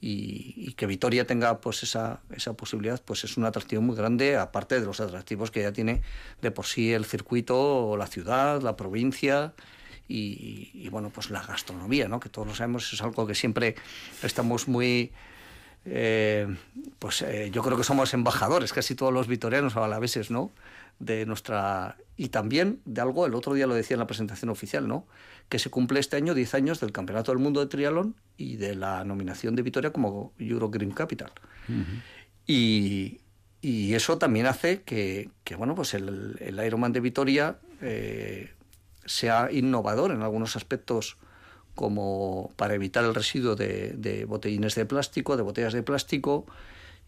[0.00, 4.78] y, que Vitoria tenga pues esa, esa posibilidad pues es un atractivo muy grande aparte
[4.78, 6.02] de los atractivos que ya tiene
[6.42, 9.54] de por sí el circuito la ciudad la provincia
[10.08, 13.74] y, bueno pues la gastronomía no que todos lo sabemos es algo que siempre
[14.22, 15.12] estamos muy
[15.88, 16.48] eh,
[16.98, 20.50] pues eh, yo creo que somos embajadores casi todos los vitorianos a veces no
[20.98, 24.88] de nuestra y también de algo el otro día lo decía en la presentación oficial
[24.88, 25.06] no
[25.48, 28.74] que se cumple este año 10 años del Campeonato del Mundo de Triatlón y de
[28.74, 31.30] la nominación de Vitoria como Euro Green Capital.
[32.46, 33.20] y,
[33.60, 38.50] y, eso también hace que, que bueno, pues el, el, Ironman de Vitoria eh,
[39.04, 41.16] sea innovador en algunos aspectos
[41.76, 46.46] como para evitar el residuo de, de botellines de plástico, de botellas de plástico,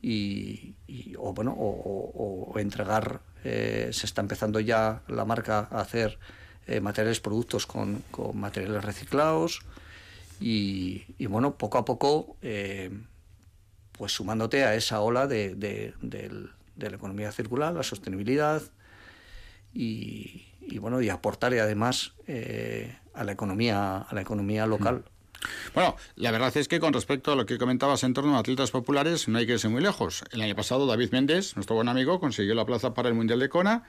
[0.00, 0.74] y,
[1.18, 6.18] o bueno o, entregar eh, se está empezando ya la marca a hacer
[6.66, 8.02] eh, materiales, productos con,
[8.34, 9.60] materiales reciclados
[10.40, 12.90] y, bueno, poco a poco, eh,
[13.92, 15.94] pues sumándote a esa ola de,
[16.76, 18.62] la economía circular, la sostenibilidad
[19.72, 20.46] y,
[20.78, 22.14] bueno, y aportar además
[23.18, 25.04] a la economía, a la economía local.
[25.74, 28.70] Bueno, la verdad es que con respecto a lo que comentabas en torno a atletas
[28.70, 30.24] populares, no hay que irse muy lejos.
[30.32, 33.48] El año pasado David Méndez, nuestro buen amigo, consiguió la plaza para el Mundial de
[33.48, 33.84] Kona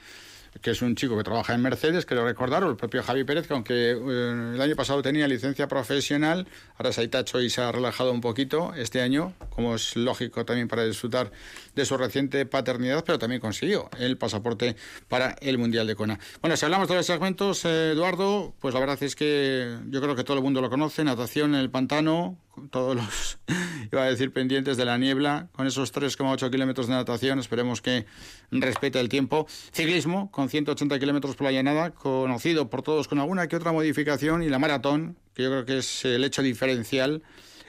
[0.62, 3.48] que es un chico que trabaja en Mercedes, creo recordar, o el propio Javi Pérez,
[3.48, 6.48] que aunque eh, el año pasado tenía licencia profesional,
[6.78, 10.46] ahora se ha hecho y se ha relajado un poquito este año, como es lógico
[10.46, 11.32] también para disfrutar
[11.76, 14.76] de su reciente paternidad, pero también consiguió el pasaporte
[15.08, 16.20] para el Mundial de Kona.
[16.42, 20.16] Bueno, si hablamos de los segmentos, eh, Eduardo, pues la verdad es que yo creo
[20.16, 22.38] que todo el mundo lo conoce, natación en el pantano,
[22.70, 23.40] todos los,
[23.92, 28.06] iba a decir, pendientes de la niebla, con esos 3,8 kilómetros de natación, esperemos que
[28.52, 29.48] respete el tiempo.
[29.72, 34.44] Ciclismo, con 180 kilómetros por la llanada, conocido por todos con alguna que otra modificación,
[34.44, 37.24] y la maratón, que yo creo que es el hecho diferencial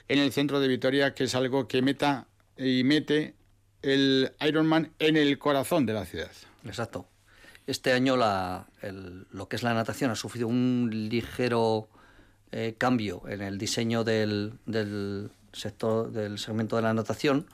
[0.07, 2.27] en el centro de Vitoria, que es algo que meta
[2.57, 3.35] y mete
[3.81, 6.31] el Ironman en el corazón de la ciudad.
[6.65, 7.07] Exacto.
[7.67, 8.67] Este año la,
[9.31, 11.87] lo que es la natación ha sufrido un ligero
[12.51, 17.45] eh, cambio en el diseño del, del, sector, del segmento de la natación,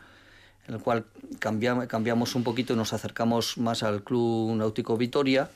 [0.68, 1.06] en el cual
[1.40, 5.50] cambiamos un poquito y nos acercamos más al Club Náutico Vitoria,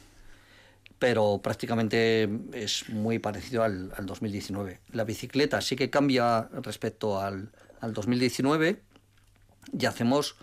[0.99, 4.79] pero prácticamente es muy parecido al, 2019.
[4.91, 7.49] La bicicleta sí que cambia respecto al,
[7.81, 8.79] al 2019
[9.77, 10.35] y hacemos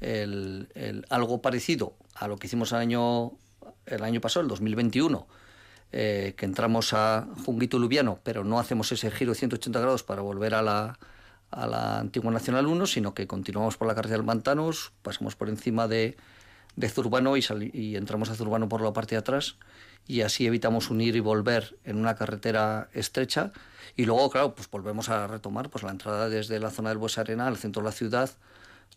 [0.00, 3.32] el, algo parecido a lo que hicimos el año,
[3.86, 5.26] el año pasado, el 2021
[5.98, 10.20] eh, que entramos a Junguito Lubiano, pero no hacemos ese giro de 180 grados para
[10.20, 10.98] volver a la,
[11.50, 15.48] a la antigua Nacional 1, sino que continuamos por la carretera del Mantanos, pasamos por
[15.48, 16.18] encima de,
[16.76, 17.42] de Zurbano y,
[17.72, 19.56] y entramos a Zurbano por la parte de atrás
[20.06, 23.52] y así evitamos unir y volver en una carretera estrecha.
[23.96, 27.16] Y luego, claro, pues volvemos a retomar pues la entrada desde la zona del Bues
[27.16, 28.28] Arena al centro de la ciudad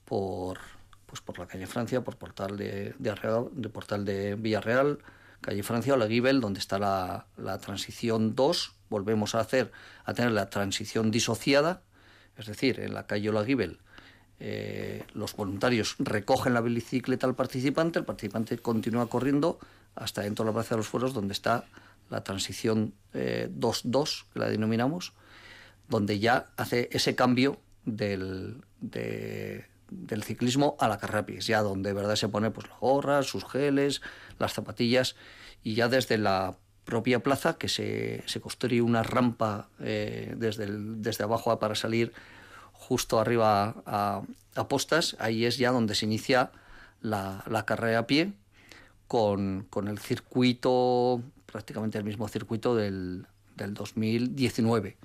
[0.03, 0.59] por,
[1.05, 4.99] pues por la calle Francia, por Portal de, de, de Portal de Villarreal,
[5.41, 9.71] calle Francia o la Gibel, donde está la, transición 2, volvemos a hacer
[10.05, 11.81] a tener la transición disociada,
[12.37, 13.79] es decir, en la calle La Gibel
[14.41, 19.59] eh, los voluntarios recogen la bicicleta al participante, el participante continúa corriendo
[19.95, 21.65] hasta dentro de la Plaza de los Fueros, donde está
[22.09, 25.13] la transición 2-2, eh, que la denominamos,
[25.89, 28.61] donde ya hace ese cambio del,
[29.91, 33.23] del ciclismo a la carrera pies, ya donde de verdad se pone pues la gorra,
[33.23, 34.01] sus geles,
[34.37, 35.15] las zapatillas
[35.63, 41.23] y ya desde la propia plaza que se, se construye una rampa eh, desde, desde
[41.23, 42.13] abajo para salir
[42.73, 44.21] justo arriba a,
[44.55, 46.51] a, postas, ahí es ya donde se inicia
[47.01, 48.33] la, la carrera a pie
[49.07, 54.97] con, con, el circuito, prácticamente el mismo circuito del, del 2019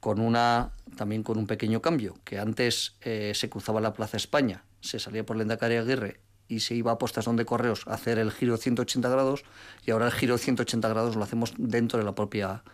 [0.00, 4.64] con una también con un pequeño cambio, que antes eh, se cruzaba la Plaza España,
[4.80, 8.32] se salía por Lendakari Aguirre y se iba a postas donde correos a hacer el
[8.32, 9.44] giro 180 grados
[9.86, 12.64] y ahora el giro 180 grados lo hacemos dentro de la propia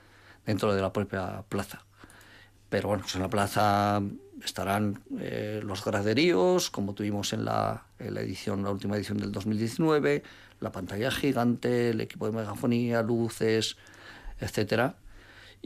[0.47, 1.85] dentro de la propia plaza.
[2.69, 4.01] Pero bueno, pues en la plaza
[4.45, 9.33] estarán eh, los graderíos, como tuvimos en la, en la, edición, la última edición del
[9.33, 10.23] 2019,
[10.61, 13.77] la pantalla gigante, el equipo de megafonía, luces,
[14.39, 14.97] etcétera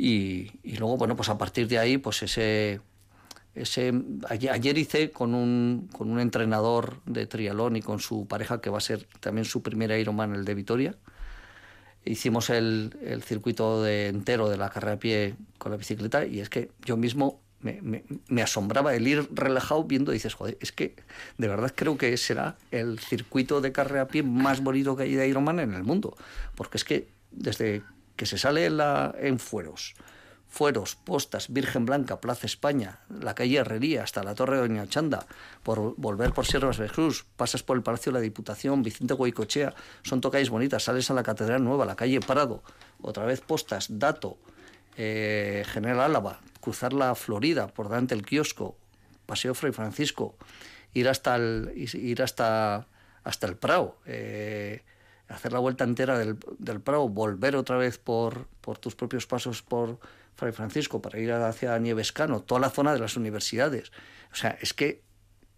[0.02, 2.80] y, luego, bueno, pues a partir de ahí, pues ese...
[3.54, 3.92] ese
[4.30, 8.78] ayer, hice con un, con un entrenador de trialón y con su pareja, que va
[8.78, 10.94] a ser también su primer Ironman, el de Vitoria.
[12.02, 16.40] Hicimos el, el circuito de, entero de la carrera a pie con la bicicleta y
[16.40, 20.72] es que yo mismo me, me, me, asombraba el ir relajado viendo, dices, joder, es
[20.72, 20.96] que
[21.36, 25.14] de verdad creo que será el circuito de carrera a pie más bonito que hay
[25.14, 26.16] de Ironman en el mundo.
[26.54, 27.82] Porque es que desde
[28.20, 29.94] que se sale en, Fueros,
[30.46, 35.24] Fueros, Postas, Virgen Blanca, Plaza España, la calle Herrería, hasta la Torre de Doña Chanda,
[35.62, 39.74] por volver por Sierra de Cruz, pasas por el Palacio de la Diputación, Vicente Guaycochea,
[40.02, 42.62] son tocalles bonitas, sales a la Catedral Nueva, la calle Prado,
[43.00, 44.36] otra vez Postas, Dato,
[44.98, 48.76] eh, General Álava, cruzar la Florida por delante del kiosco,
[49.24, 50.36] Paseo Fray Francisco,
[50.92, 52.86] ir hasta el, ir hasta,
[53.24, 54.82] hasta el Prado, eh,
[55.30, 59.62] hacer la vuelta entera del, del Prado, volver otra vez por, por tus propios pasos
[59.62, 59.98] por
[60.34, 63.92] Fray Francisco para ir hacia Nievescano, toda la zona de las universidades.
[64.32, 65.02] O sea, es que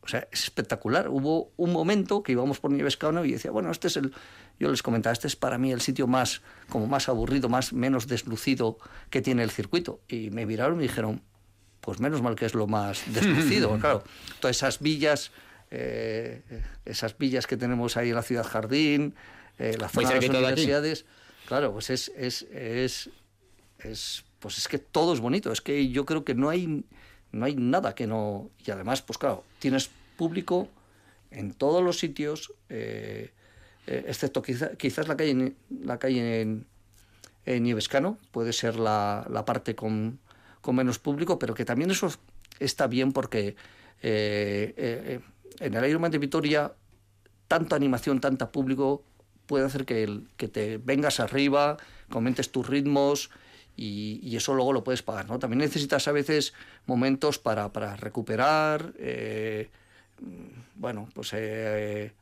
[0.04, 1.08] o sea, es espectacular.
[1.08, 4.12] Hubo un momento que íbamos por Nievescano y decía, bueno, este es el,
[4.58, 8.08] yo les comentaba, este es para mí el sitio más, como más aburrido, más, menos
[8.08, 8.78] deslucido
[9.10, 10.00] que tiene el circuito.
[10.08, 11.22] Y me miraron y me dijeron,
[11.80, 13.78] pues menos mal que es lo más deslucido.
[13.78, 14.02] claro,
[14.40, 15.30] todas esas villas,
[15.70, 16.42] eh,
[16.84, 19.14] esas villas que tenemos ahí en la ciudad jardín,
[19.58, 21.04] eh, la zona de las universidades.
[21.46, 23.10] Claro, pues es, es, es,
[23.78, 25.52] es, pues es que todo es bonito.
[25.52, 26.84] Es que yo creo que no hay,
[27.32, 28.50] no hay nada que no.
[28.64, 30.68] Y además, pues claro, tienes público
[31.30, 33.32] en todos los sitios, eh,
[33.86, 36.66] eh, excepto quizás la calle, la calle en,
[37.46, 40.20] en Nievescano, puede ser la, la parte con,
[40.60, 42.10] con menos público, pero que también eso
[42.60, 43.56] está bien porque
[44.02, 45.20] eh, eh,
[45.60, 46.72] en el Ironman de Vitoria
[47.48, 49.04] tanta animación, tanta público
[49.52, 51.76] puede hacer que, que te vengas arriba,
[52.08, 53.28] comentes tus ritmos
[53.76, 55.28] y, eso luego lo puedes pagar.
[55.28, 55.38] ¿no?
[55.38, 56.54] También necesitas a veces
[56.86, 57.68] momentos para,
[57.98, 59.68] recuperar, eh,
[60.76, 61.34] bueno, pues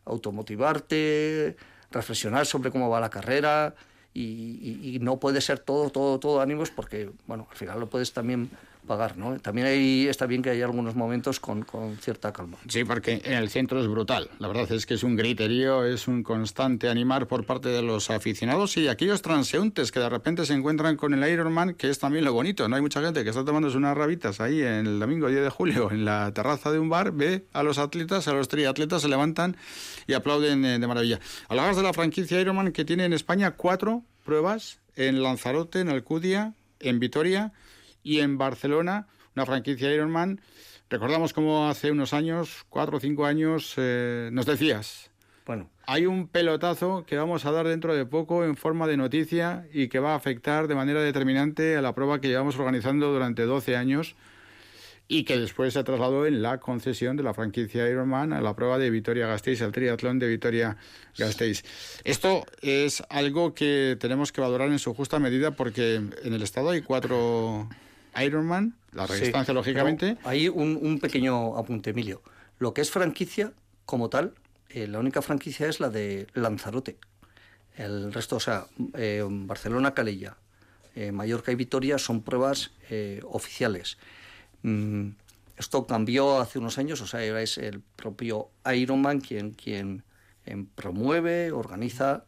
[0.07, 1.55] automotivarte,
[1.93, 3.77] reflexionar sobre cómo va la carrera
[4.13, 8.13] y, y, no puede ser todo, todo, todo ánimos porque, bueno, al final lo puedes
[8.13, 8.51] también
[8.91, 9.39] pagar, ¿no?
[9.39, 9.69] También
[10.09, 12.59] está bien que haya algunos momentos con, con, cierta calma.
[12.67, 14.29] Sí, porque en el centro es brutal.
[14.41, 18.11] La verdad es que es un griterío, es un constante animar por parte de los
[18.11, 22.25] aficionados y aquellos transeúntes que de repente se encuentran con el Ironman, que es también
[22.25, 22.69] lo bonito.
[22.69, 25.51] No hay mucha gente que está tomándose unas rabitas ahí en el domingo 10 de
[25.51, 29.09] julio en la terraza de un bar, ve a los atletas, a los triatletas se
[29.09, 29.57] levantan
[30.09, 31.21] y aplauden eh, de maravilla.
[31.49, 36.55] Hablabas de la franquicia Ironman que tiene en España cuatro pruebas en Lanzarote, en Alcudia,
[36.81, 37.53] en Vitoria
[38.03, 40.41] y en Barcelona, una franquicia Ironman.
[40.89, 45.11] Recordamos cómo hace unos años, cuatro o cinco años, eh, nos decías,
[45.47, 49.67] bueno, hay un pelotazo que vamos a dar dentro de poco en forma de noticia
[49.73, 53.43] y que va a afectar de manera determinante a la prueba que llevamos organizando durante
[53.43, 54.15] 12 años
[55.09, 58.79] y que después se trasladó en la concesión de la franquicia Ironman a la prueba
[58.79, 61.65] de Vitoria-Gasteiz, al triatlón de Vitoria-Gasteiz.
[62.05, 66.71] Esto es algo que tenemos que valorar en su justa medida porque en el estado
[66.71, 67.69] hay cuatro
[68.21, 70.17] Ironman, la resistencia lógicamente.
[70.25, 72.23] Hay un, pequeño apunte, Emilio.
[72.59, 73.53] Lo que es franquicia
[73.85, 74.35] como tal,
[74.69, 76.99] eh, la única franquicia es la de Lanzarote.
[77.77, 80.37] El resto, o sea, eh, Barcelona, Calella,
[80.95, 82.73] eh, Mallorca y Vitoria son pruebas
[83.25, 83.97] oficiales.
[84.63, 85.11] Mm,
[85.57, 90.03] esto cambió hace unos años, o sea, es el propio Ironman quien, quien
[90.75, 92.25] promueve, organiza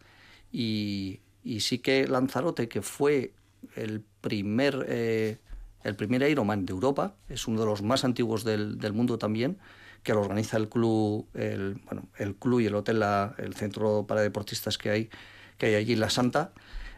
[0.52, 1.20] y,
[1.60, 3.32] sí que Lanzarote, que fue
[3.74, 5.38] el primer, eh,
[5.84, 9.58] el primer Ironman de Europa, es uno de los más antiguos del, mundo también,
[10.02, 13.02] que lo organiza el club, el, bueno, el club y el hotel,
[13.38, 15.10] el centro para deportistas que hay,
[15.58, 16.52] que hay allí en La Santa.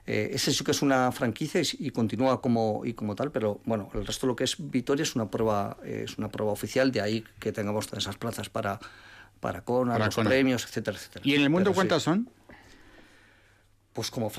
[0.06, 3.88] Eh, ese sí que es una franquicia y, continúa como, y como tal, pero bueno,
[3.94, 7.00] el resto de lo que es Vitoria es una prueba, es una prueba oficial, de
[7.00, 8.78] ahí que tengamos todas esas plazas para,
[9.40, 11.22] para Kona, los premios, etcétera, etcétera.
[11.24, 12.28] ¿Y en el mundo cuántas son?
[13.94, 14.30] Pues como,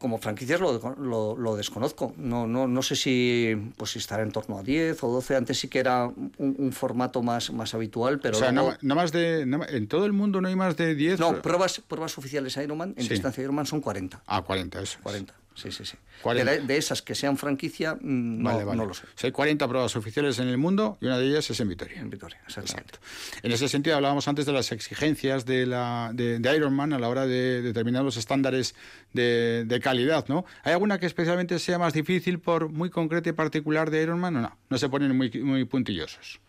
[0.00, 2.12] como franquicias lo, lo, desconozco.
[2.16, 5.36] No, no, no sé si, pues si estará en torno a 10 o 12.
[5.36, 8.36] Antes sí que era un, formato más, más habitual, pero...
[8.36, 9.42] O sea, no, más de...
[9.42, 11.20] en todo el mundo no hay más de 10...
[11.20, 14.20] No, pruebas, pruebas oficiales Ironman, en distancia Ironman son 40.
[14.26, 14.98] Ah, 40, eso.
[15.04, 15.32] 40.
[15.58, 15.96] Sí, sí, sí.
[16.24, 19.06] De, esas que sean franquicia, mm, no, no lo sé.
[19.24, 22.00] hay 40 pruebas oficiales en el mundo y una de ellas es en Vitoria.
[22.00, 23.00] En Vitoria, exactamente.
[23.42, 27.26] En ese sentido, hablábamos antes de las exigencias de, la, de, Ironman a la hora
[27.26, 28.76] de determinar los estándares
[29.12, 30.44] de, calidad, ¿no?
[30.62, 34.40] ¿Hay alguna que especialmente sea más difícil por muy concreta y particular de Ironman o
[34.42, 34.56] no?
[34.70, 36.40] No se ponen muy, muy puntillosos.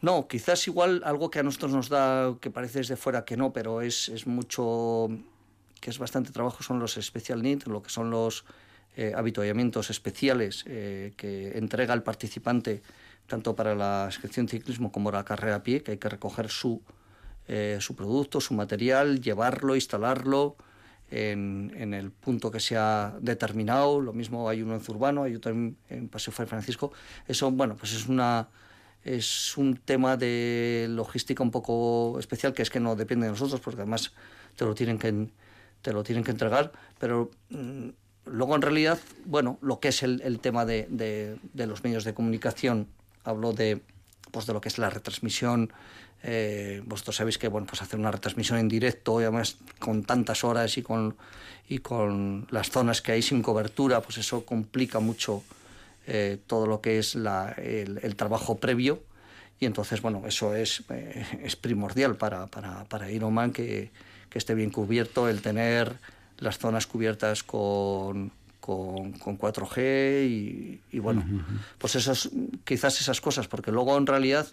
[0.00, 3.52] No, quizás igual algo que a nosotros nos da, que parece desde fuera que no,
[3.52, 5.08] pero es, es mucho
[5.80, 8.44] que es bastante trabajo, son los special needs, lo que son los
[8.96, 12.82] eh, habituallamientos especiales eh, que entrega el participante
[13.26, 16.80] tanto para la inscripción ciclismo como la carrera a pie, que hay que recoger su,
[17.48, 20.56] eh, su producto, su material, llevarlo, instalarlo
[21.10, 24.00] en, en, el punto que se ha determinado.
[24.00, 26.92] Lo mismo hay uno en Zurbano, hay otro en, Paseo Fray Francisco.
[27.28, 28.48] Eso, bueno, pues es una
[29.04, 33.60] es un tema de logística un poco especial que es que no depende de nosotros
[33.60, 34.12] porque además
[34.56, 35.28] te lo tienen que
[35.86, 37.90] te lo tienen que entregar, pero mm,
[38.24, 42.88] luego en realidad, bueno, lo que es el, tema de, de, los medios de comunicación,
[43.22, 43.80] hablo de,
[44.32, 45.72] pues de lo que es la retransmisión,
[46.24, 50.42] eh, vosotros sabéis que bueno, pues hacer una retransmisión en directo, y además con tantas
[50.42, 51.16] horas y con,
[51.68, 55.44] y con las zonas que hay sin cobertura, pues eso complica mucho
[56.08, 59.04] eh, todo lo que es la, el, trabajo previo.
[59.60, 63.92] Y entonces, bueno, eso es, eh, es primordial para, para, para Ironman que,
[64.36, 65.96] que esté bien cubierto, el tener
[66.40, 68.30] las zonas cubiertas con,
[68.60, 71.24] con, 4G y, bueno,
[71.78, 72.28] pues esas,
[72.64, 74.46] quizás esas cosas, porque luego en realidad,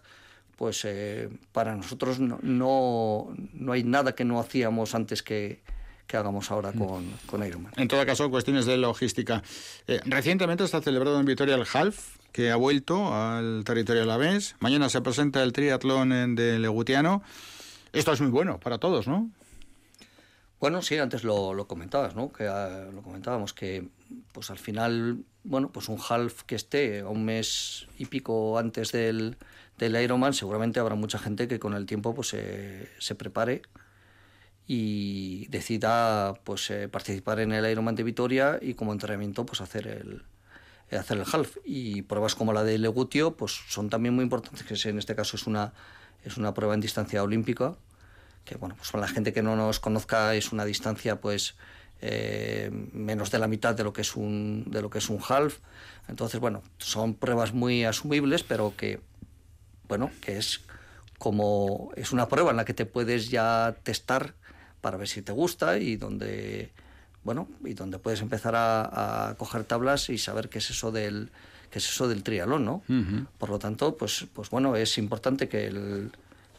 [0.56, 5.60] pues eh, para nosotros no, no, hay nada que no hacíamos antes que,
[6.08, 7.74] que hagamos ahora con, con Ironman.
[7.76, 9.44] En todo caso, cuestiones de logística.
[9.88, 14.56] Eh, recientemente está celebrado en Vitoria el Half, que ha vuelto al territorio alavés.
[14.62, 17.22] Mañana se presenta el triatlón de Legutiano.
[17.92, 19.30] Esto es muy bueno para todos, ¿no?
[20.64, 22.32] Bueno, sí, antes lo, comentabas, ¿no?
[22.32, 23.90] Que ah, lo comentábamos que,
[24.32, 28.94] pues al final, bueno, pues un half que esté a un mes y pico antes
[28.94, 29.36] del,
[29.78, 33.64] del Ironman, seguramente habrá mucha gente que con el tiempo, pues se prepare
[34.66, 39.86] y decida, pues eh, participar en el Ironman de Vitoria y como entrenamiento, pues hacer
[39.86, 40.24] el,
[40.98, 41.58] hacer el half.
[41.66, 45.36] Y pruebas como la de Legutio pues son también muy importantes, que en este caso
[45.36, 45.74] es una,
[46.24, 47.76] es una prueba en distancia olímpica,
[48.46, 51.56] que bueno, pues para la gente que no nos conozca es una distancia pues
[52.02, 55.20] eh, menos de la mitad de lo que es un de lo que es un
[55.28, 55.60] half.
[56.10, 59.00] Entonces, bueno, son pruebas muy asumibles, pero que
[59.88, 60.62] bueno, que es
[61.18, 64.34] como es una prueba en la que te puedes ya testar
[64.82, 66.72] para ver si te gusta y donde
[67.24, 71.30] bueno, y donde puedes empezar a, coger tablas y saber qué es eso del
[71.72, 72.84] qué es eso del triatlón, ¿no?
[73.40, 76.12] Por lo tanto, pues, pues bueno, es importante que el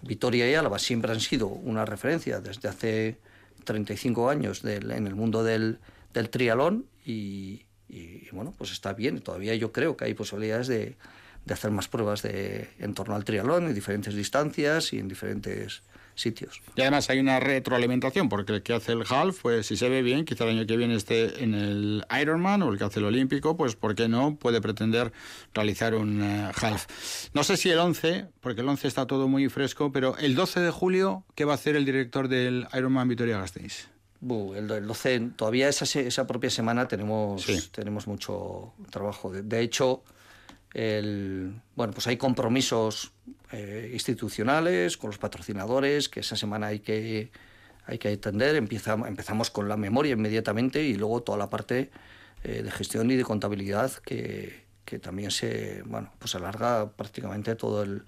[0.04, 3.18] Vitoria y Álava siempre han sido una referencia desde hace
[3.64, 5.78] 35 años en el mundo del,
[6.12, 9.20] del triatlón y, y, bueno, pues está bien.
[9.20, 10.96] Todavía yo creo que hay posibilidades de,
[11.44, 15.82] de hacer más pruebas de, en torno al triatlón en diferentes distancias y en diferentes
[16.14, 16.62] sitios.
[16.76, 20.02] Y además hay una retroalimentación, porque el que hace el half, pues si se ve
[20.02, 23.06] bien, quizá el año que viene esté en el Ironman o el que hace el
[23.06, 24.36] Olímpico, pues ¿por qué no?
[24.36, 25.12] Puede pretender
[25.52, 26.86] realizar un eh, half.
[27.34, 30.60] No sé si el 11, porque el 11 está todo muy fresco, pero el 12
[30.60, 33.88] de julio, ¿qué va a hacer el director del Ironman Vitoria Gasteiz?
[34.56, 39.30] el, 12, todavía esa, esa propia semana tenemos, tenemos mucho trabajo.
[39.30, 40.02] de hecho,
[40.74, 43.12] el, bueno, pues hay compromisos
[43.52, 47.30] eh, institucionales con los patrocinadores que esa semana hay que,
[47.86, 48.56] hay que atender.
[48.56, 51.90] Empieza, empezamos con la memoria inmediatamente y luego toda la parte
[52.42, 57.84] eh, de gestión y de contabilidad que, que, también se bueno, pues alarga prácticamente todo
[57.84, 58.02] el,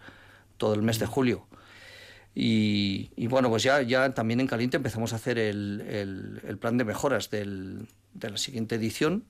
[0.56, 1.46] todo el mes de julio.
[2.34, 6.58] Y, y, bueno, pues ya, ya también en Caliente empezamos a hacer el, el, el
[6.58, 9.24] plan de mejoras del, de la siguiente edición.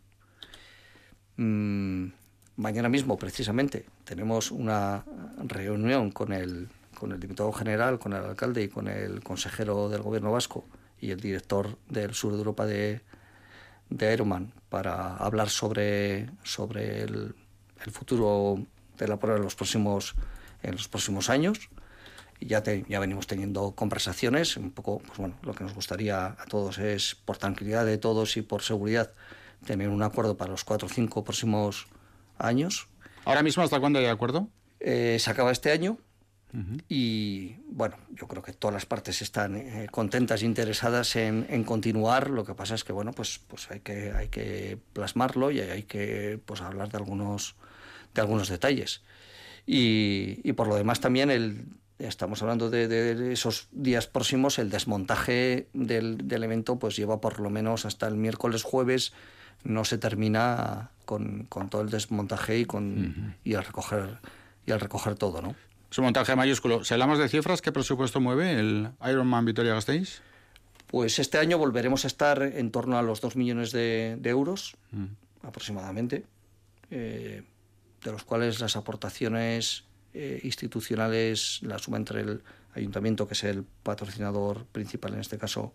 [1.36, 2.08] Mm,
[2.56, 5.04] Mañana mismo, precisamente, tenemos una
[5.44, 6.68] reunión con el,
[6.98, 10.64] con el diputado general, con el alcalde y con el consejero del gobierno vasco
[10.98, 13.02] y el director del sur de Europa de,
[13.90, 17.34] de Aeroman para hablar sobre, sobre el,
[17.92, 18.64] futuro
[18.96, 20.14] de la prueba en los próximos,
[20.62, 21.68] en los próximos años.
[22.40, 26.78] Ya, ya venimos teniendo conversaciones, un poco, pues bueno, lo que nos gustaría a todos
[26.78, 29.12] es, por tranquilidad de todos y por seguridad,
[29.66, 31.86] tener un acuerdo para los cuatro o cinco próximos
[32.38, 32.88] años.
[33.24, 34.48] ¿Ahora mismo hasta cuándo hay acuerdo?
[34.80, 35.98] Eh, se acaba este año
[36.88, 42.30] y bueno, yo creo que todas las partes están eh, contentas e interesadas en, continuar.
[42.30, 45.82] Lo que pasa es que bueno, pues, pues hay que hay que plasmarlo y hay
[45.82, 47.56] que pues hablar de algunos
[48.14, 49.02] de algunos detalles.
[49.66, 51.66] Y, por lo demás también el
[51.98, 57.50] estamos hablando de, esos días próximos, el desmontaje del, del, evento pues lleva por lo
[57.50, 59.12] menos hasta el miércoles jueves
[59.64, 64.18] no se termina con, con todo el desmontaje y, con, y, al recoger,
[64.66, 65.54] y al recoger todo, ¿no?
[65.90, 66.84] Su montaje mayúsculo.
[66.84, 70.20] Si hablamos de cifras, ¿qué presupuesto mueve el Ironman Vitoria Gasteiz?
[70.88, 75.46] Pues este año volveremos a estar en torno a los 2 millones de, euros, mm.
[75.46, 76.24] aproximadamente,
[76.90, 77.42] eh,
[78.04, 79.84] de los cuales las aportaciones
[80.14, 82.42] eh, institucionales, la suma entre el
[82.74, 85.72] ayuntamiento, que es el patrocinador principal en este caso,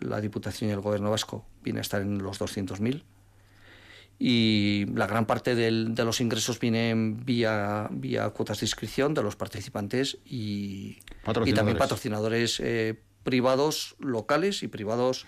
[0.00, 3.02] la Diputación y el Gobierno vasco viene a estar en los 200.000
[4.18, 9.22] y la gran parte del, de los ingresos vienen vía, vía cuotas de inscripción de
[9.22, 10.98] los participantes y,
[11.44, 15.26] y también patrocinadores eh, privados locales y privados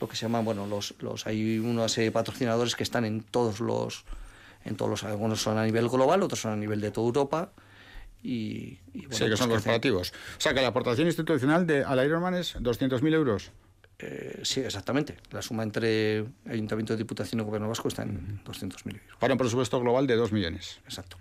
[0.00, 3.60] lo que se llaman bueno los, los hay unos eh, patrocinadores que están en todos
[3.60, 4.04] los
[4.64, 7.52] en todos los algunos son a nivel global otros son a nivel de toda Europa
[8.24, 10.12] y, sí, que pues son corporativos.
[10.12, 13.50] O sea, que la aportación institucional de, al Ironman es 200.000 euros.
[14.04, 15.16] Eh, sí, exactamente.
[15.30, 19.16] La suma entre Ayuntamiento de Diputación y Gobierno Vasco está en 200.000 euros.
[19.20, 20.80] Para un presupuesto global de 2 millones.
[20.84, 21.18] Exacto.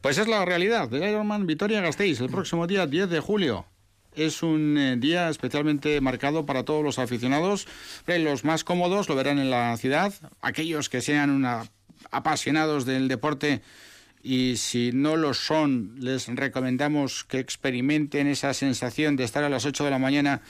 [0.00, 3.66] Pues es la realidad de Ironman Vitoria Gasteiz, el próximo día 10 de julio.
[4.14, 7.68] Es un eh, día especialmente marcado para todos los aficionados.
[8.06, 10.14] Los más cómodos lo verán en la ciudad.
[10.40, 11.64] Aquellos que sean una,
[12.10, 13.60] apasionados del deporte
[14.22, 19.64] y si no lo son, les recomendamos que experimenten esa sensación de estar a las
[19.64, 20.42] 8 de la mañana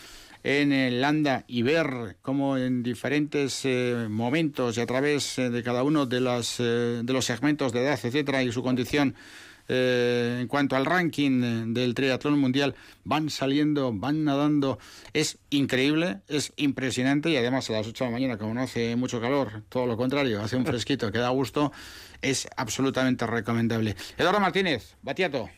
[0.43, 5.63] en el Landa y ver cómo en diferentes eh, momentos y a través eh, de
[5.63, 9.15] cada uno de, las, eh, de los segmentos de edad, etcétera, y su condición
[9.73, 14.81] en cuanto al ranking del triatlón mundial, van saliendo, van nadando.
[15.13, 18.97] Es increíble, es impresionante y además a las 8 de la mañana, como no hace
[18.97, 21.71] mucho calor, todo lo contrario, hace un fresquito que da gusto,
[22.21, 23.95] es absolutamente recomendable.
[24.19, 25.49] Eduardo Martínez, Batiato.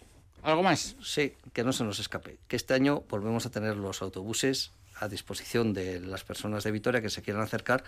[0.43, 0.97] ¿Algo más?
[1.03, 2.39] Sí, que no se nos escape.
[2.49, 7.01] Que este año volvemos a tener los autobuses a disposición de las personas de Vitoria
[7.01, 7.85] que se quieran acercar.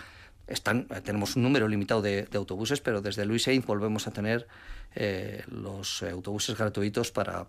[0.47, 4.47] Están, eh, tenemos un número limitado de, autobuses, pero desde Luis Sainz volvemos a tener
[4.95, 7.47] eh, los autobuses gratuitos para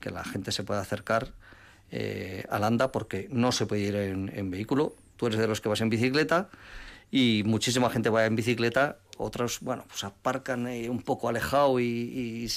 [0.00, 1.32] que la gente se pueda acercar
[1.90, 4.94] eh, al ANDA porque no se puede ir en, en, vehículo.
[5.16, 6.48] Tú eres de los que vas en bicicleta
[7.10, 12.48] y muchísima gente va en bicicleta otros, bueno, pues aparcan eh, un poco alejado y,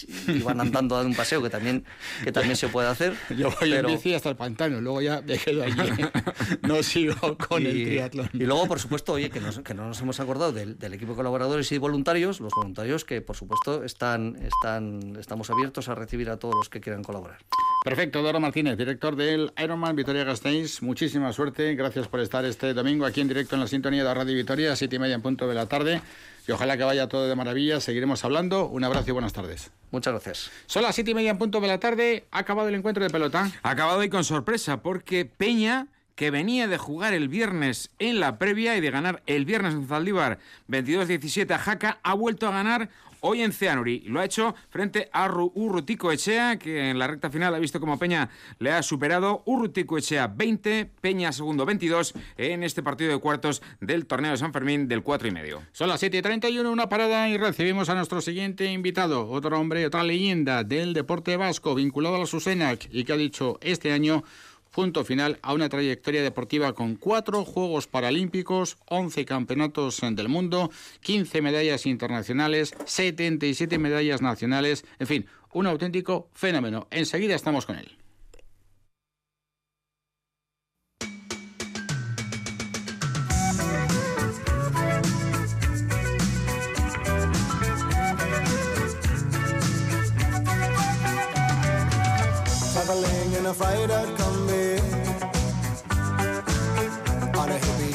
[0.44, 1.86] van andando a un paseo, que también,
[2.24, 3.16] que también se puede hacer.
[3.38, 5.76] Yo voy en bici hasta el pantano, luego ya me quedo allí,
[6.62, 8.30] no sigo con el triatlón.
[8.34, 11.72] Y luego, por supuesto, oye, que, que no nos hemos acordado del, equipo de colaboradores
[11.72, 16.56] y voluntarios, los voluntarios que, por supuesto, están, están, estamos abiertos a recibir a todos
[16.56, 17.40] los que quieran colaborar.
[17.84, 20.84] Perfecto, Doro Martínez, director del Ironman Vitoria Gasteiz.
[20.84, 24.36] Muchísima suerte, gracias por estar este domingo aquí en directo en la sintonía de Radio
[24.36, 25.99] Vitoria, siete y media en punto de la tarde
[26.48, 27.80] y ojalá que vaya todo de maravilla.
[27.82, 28.68] Seguiremos hablando.
[28.68, 29.72] Un abrazo y buenas tardes.
[29.90, 30.52] Muchas gracias.
[30.68, 32.28] Son las siete y media en punto de la tarde.
[32.30, 33.49] Ha acabado el encuentro de pelota.
[33.64, 38.38] Ha acabado y con sorpresa, porque Peña que venía de jugar el viernes en la
[38.38, 40.38] previa y de ganar el viernes en Zaldívar
[40.70, 42.90] 22-17 a Jaca, ha vuelto a ganar
[43.22, 44.02] hoy en Ceanuri.
[44.02, 47.98] Lo ha hecho frente a Urrutico Echea, que en la recta final ha visto como
[47.98, 48.30] Peña
[48.60, 49.43] le ha superado.
[49.45, 54.53] Urrutico Echea 20, Peña segundo 22 en este partido de cuartos del torneo de San
[54.53, 55.61] Fermín del 4 y medio.
[55.72, 59.85] Son las 7 y 31, una parada y recibimos a nuestro siguiente invitado, otro hombre,
[59.85, 64.23] otra leyenda del deporte vasco vinculado a la Susenac y que ha dicho este año
[64.72, 70.72] punto final a una trayectoria deportiva con cuatro Juegos Paralímpicos, 11 campeonatos del mundo,
[71.02, 76.88] 15 medallas internacionales, 77 medallas nacionales, en fin, un auténtico fenómeno.
[76.89, 77.98] Enseguida estamos con él.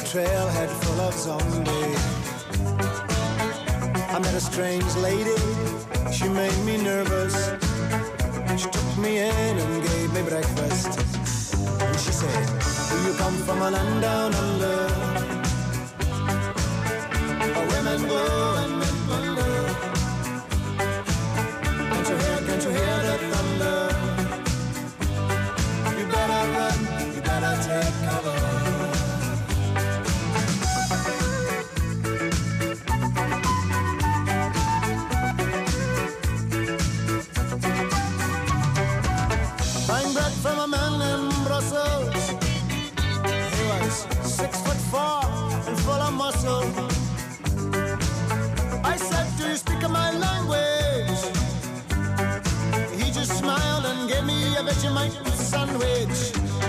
[0.07, 2.03] Trailhead full of zombies.
[4.15, 5.35] I met a strange lady,
[6.13, 7.35] she made me nervous.
[8.57, 10.99] She took me in and gave me breakfast.
[11.81, 12.47] And she said,
[12.89, 14.77] Do you come from a land down under?
[17.53, 19.51] Where women glow oh, and men wonder.
[19.59, 19.91] Oh.
[21.91, 22.96] Can't you hear, can't you hear
[46.47, 46.55] so.
[48.93, 51.21] I said, Do you speak my language?
[52.99, 55.17] He just smiled and gave me a Vegemite
[55.51, 56.19] sandwich.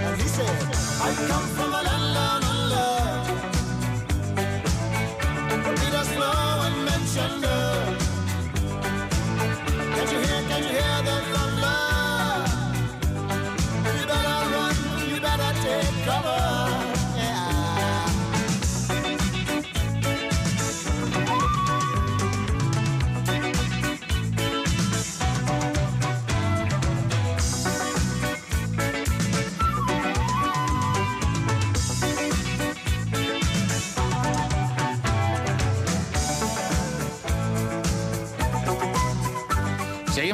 [0.04, 0.56] And he said,
[1.06, 2.27] I come from a land.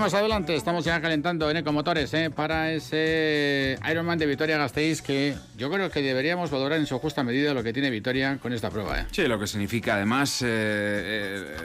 [0.04, 2.28] Seguimos adelante, estamos ya calentando en Ecomotores ¿eh?
[2.28, 7.22] para ese Ironman de Vitoria Gasteiz que yo creo que deberíamos valorar en su justa
[7.22, 9.00] medida lo que tiene Vitoria con esta prueba.
[9.00, 9.06] ¿eh?
[9.12, 11.56] Sí, lo que significa además eh,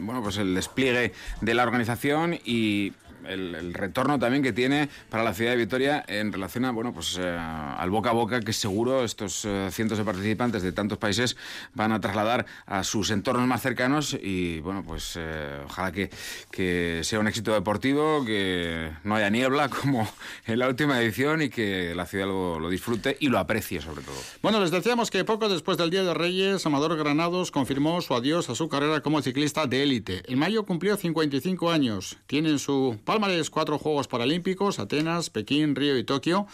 [0.00, 2.92] bueno, pues el despliegue de la organización y
[3.28, 7.18] el, retorno también que tiene para la ciudad de Vitoria en relación a, bueno, pues
[7.20, 11.36] eh, al boca a boca que seguro estos eh, cientos de participantes de tantos países
[11.74, 16.10] van a trasladar a sus entornos más cercanos y, bueno, pues eh, ojalá que,
[16.50, 20.08] que sea un éxito deportivo, que no haya niebla como
[20.46, 24.02] en la última edición y que la ciudad lo, lo disfrute y lo aprecie sobre
[24.02, 24.16] todo.
[24.42, 28.48] Bueno, les decíamos que poco después del Día de Reyes, Amador Granados confirmó su adiós
[28.50, 30.22] a su carrera como ciclista de élite.
[30.26, 32.16] En mayo cumplió 55 años.
[32.26, 36.46] Tiene en su palmarés cuatro Juegos Paralímpicos, Atenas, Pekín, Río y Tokio,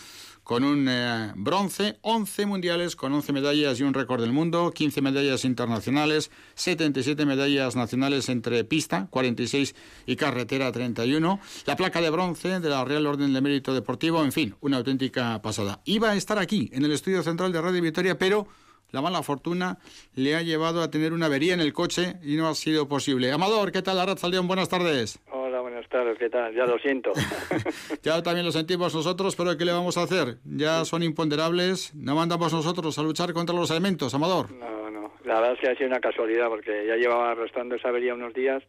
[0.44, 5.02] con un eh, bronce, 11 mundiales con 11 medallas y un récord del mundo, 15
[5.02, 9.74] medallas internacionales, 77 medallas nacionales entre pista, 46
[10.06, 14.32] y carretera, 31, la placa de bronce de la Real Orden de Mérito Deportivo, en
[14.32, 15.82] fin, una auténtica pasada.
[15.84, 18.48] Iba a estar aquí, en el estudio central de Radio Victoria, pero
[18.90, 19.78] la mala fortuna
[20.14, 23.32] le ha llevado a tener una avería en el coche y no ha sido posible.
[23.32, 23.98] Amador, ¿qué tal,
[24.30, 24.46] León?
[24.46, 25.18] Buenas tardes.
[25.60, 26.54] Buenas tardes, ¿qué tal?
[26.54, 27.12] Ya lo siento.
[28.02, 30.38] ya también lo sentimos nosotros, pero ¿qué le vamos a hacer?
[30.44, 34.50] Ya son imponderables, no mandamos nosotros a luchar contra los elementos, Amador.
[34.52, 37.88] No, no, la verdad es que ha sido una casualidad porque ya llevaba arrastrando esa
[37.88, 38.62] avería unos días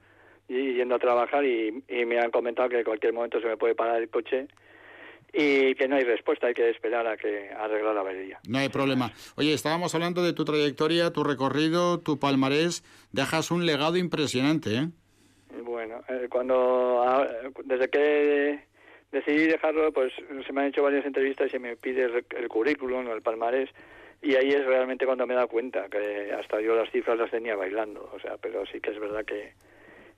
[0.47, 3.57] y yendo a trabajar y, y me han comentado que en cualquier momento se me
[3.57, 4.47] puede parar el coche
[5.37, 8.39] y que no hay respuesta, hay que esperar a que arreglar la avería.
[8.47, 9.11] No hay problema.
[9.35, 14.87] Oye, estábamos hablando de tu trayectoria, tu recorrido, tu palmarés, dejas un legado impresionante, ¿eh?
[15.63, 17.25] Bueno, eh, cuando
[17.63, 18.59] desde que
[19.11, 20.13] decidí dejarlo, pues
[20.45, 23.69] se me han hecho varias entrevistas y se me pide el, currículum o el palmarés
[24.21, 27.31] y ahí es realmente cuando me he dado cuenta que hasta yo las cifras las
[27.31, 29.53] tenía bailando, o sea, pero sí que es verdad que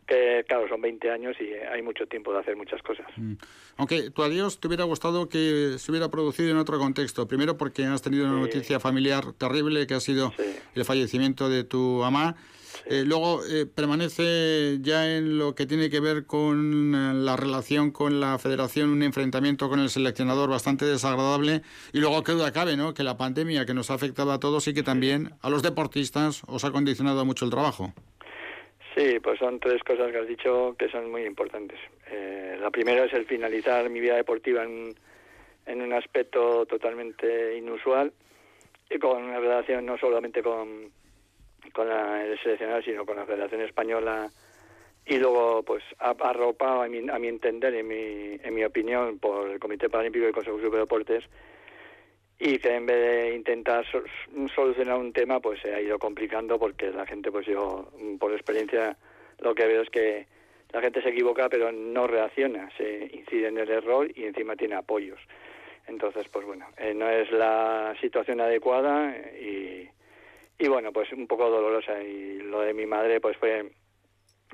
[0.08, 3.06] que claro, son 20 años y hay mucho tiempo de hacer muchas cosas.
[3.18, 3.34] Mm.
[3.76, 7.28] Aunque tu adiós te hubiera gustado que se hubiera producido en otro contexto.
[7.28, 10.34] Primero porque has tenido una noticia familiar terrible que ha sido
[10.74, 12.38] el fallecimiento de tu mamá.
[12.86, 17.92] Eh, luego eh, permanece ya en lo que tiene que ver con eh, la relación
[17.92, 21.62] con la federación, un enfrentamiento con el seleccionador bastante desagradable.
[21.94, 22.94] Y luego, qué duda cabe, ¿no?
[22.94, 26.44] Que la pandemia que nos ha afectado a todos y que también a los deportistas
[26.48, 27.94] os ha condicionado mucho el trabajo.
[28.96, 31.78] Sí, pues son tres cosas que has dicho que son muy importantes.
[32.10, 34.96] Eh, la primera es el finalizar mi vida deportiva en,
[35.68, 38.12] en un aspecto totalmente inusual
[38.90, 40.92] y con una relación no solamente con,
[41.74, 44.30] con la, el seleccionado, sino con la Federación Española.
[45.06, 49.50] Y luego pues arropado a mi, a mi entender en mi, en mi opinión por
[49.50, 51.24] el Comité Paralímpico y el Consejo Superior de Deportes
[52.40, 53.86] y que en vez de intentar
[54.54, 58.96] solucionar un tema pues se ha ido complicando porque la gente pues yo por experiencia
[59.40, 60.28] lo que veo es que
[60.72, 64.76] la gente se equivoca pero no reacciona se incide en el error y encima tiene
[64.76, 65.20] apoyos.
[65.88, 69.90] Entonces pues bueno eh, no es la situación adecuada y,
[70.60, 73.72] y bueno pues un poco dolorosa y lo de mi madre pues fue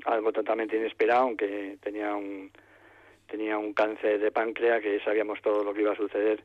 [0.05, 2.51] algo totalmente inesperado aunque tenía un
[3.27, 6.43] tenía un cáncer de páncreas que sabíamos todo lo que iba a suceder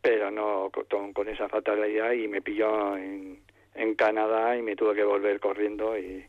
[0.00, 0.70] pero no
[1.14, 3.40] con, esa fatalidad y me pilló en,
[3.74, 6.26] en Canadá y me tuve que volver corriendo y,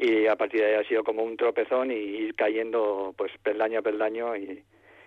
[0.00, 3.80] y a partir de ahí ha sido como un tropezón y ir cayendo pues peldaño
[3.80, 4.64] a peldaño y,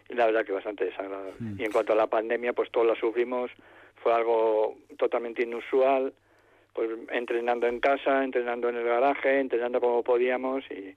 [0.10, 1.34] la verdad que bastante desagradable.
[1.40, 1.60] Mm.
[1.60, 3.50] Y en cuanto a la pandemia, pues todos la sufrimos,
[3.96, 6.14] fue algo totalmente inusual,
[6.74, 10.96] pues entrenando en casa, entrenando en el garaje, entrenando como podíamos y,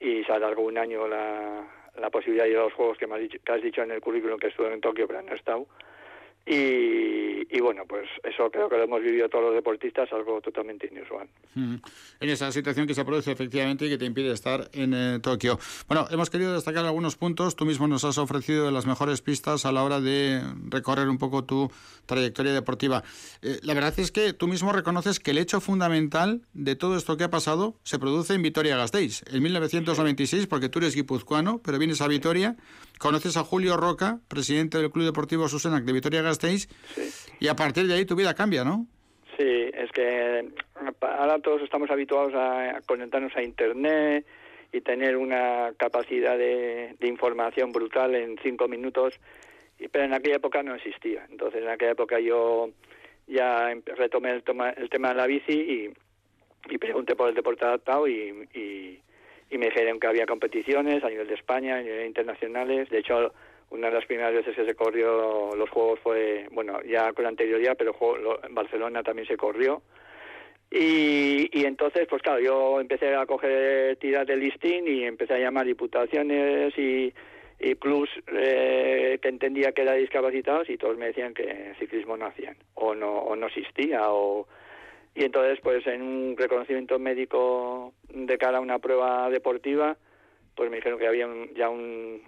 [0.00, 1.64] y se alargó un año la,
[2.00, 3.92] la posibilidad de ir a los juegos que, me has dicho, que has dicho en
[3.92, 5.66] el currículum que estuve en Tokio, pero no he estado
[6.46, 11.26] y, bueno, pues eso creo que lo hemos vivido todos los deportistas, algo totalmente inusual.
[11.54, 11.80] En
[12.20, 15.58] esa situación que se produce efectivamente y que te impide estar en eh, Tokio.
[15.88, 17.56] Bueno, hemos querido destacar algunos puntos.
[17.56, 21.44] Tú mismo nos has ofrecido las mejores pistas a la hora de recorrer un poco
[21.44, 21.70] tu
[22.04, 23.02] trayectoria deportiva.
[23.40, 27.16] Eh, la verdad es que tú mismo reconoces que el hecho fundamental de todo esto
[27.16, 32.02] que ha pasado se produce en Vitoria-Gasteiz, en 1996, porque tú eres guipuzcoano, pero vienes
[32.02, 32.56] a Vitoria
[32.98, 36.68] conoces a Julio Roca, presidente del Club Deportivo Susenac de Vitoria-Gasteiz,
[37.40, 38.86] y a partir de ahí tu vida cambia, ¿no?
[39.36, 40.48] Sí, es que
[41.00, 44.26] ahora todos estamos habituados a conectarnos a Internet
[44.72, 49.14] y tener una capacidad de, información brutal en cinco minutos,
[49.90, 51.26] pero en aquella época no existía.
[51.30, 52.70] Entonces, en aquella época yo
[53.26, 54.44] ya retomé el,
[54.76, 58.98] el tema de la bici y, pregunté por el deporte adaptado y y
[59.58, 62.88] me dijeron que había competiciones a nivel de España, a nivel internacionales.
[62.90, 63.32] De hecho,
[63.70, 67.76] una de las primeras veces que se corrió los Juegos fue, bueno, ya con anterioridad,
[67.76, 67.94] pero
[68.42, 69.82] en Barcelona también se corrió.
[70.70, 75.38] Y, y, entonces, pues claro, yo empecé a coger tiras de listing y empecé a
[75.38, 77.12] llamar diputaciones y,
[77.60, 82.26] y clubs eh, que entendía que eran discapacitados y todos me decían que ciclismo no
[82.26, 84.48] hacían o no, o no existía o
[85.14, 89.96] y entonces pues en un reconocimiento médico de cara a una prueba deportiva
[90.56, 91.26] pues me dijeron que había
[91.56, 92.22] ya un,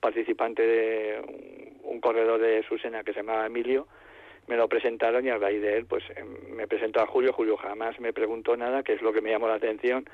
[0.00, 3.88] participante de un, corredor de Susena que se llamaba Emilio
[4.46, 7.56] me lo presentaron y a raíz de él pues em, me presentó a Julio Julio
[7.56, 10.08] jamás me preguntó nada que es lo que me llamó la atención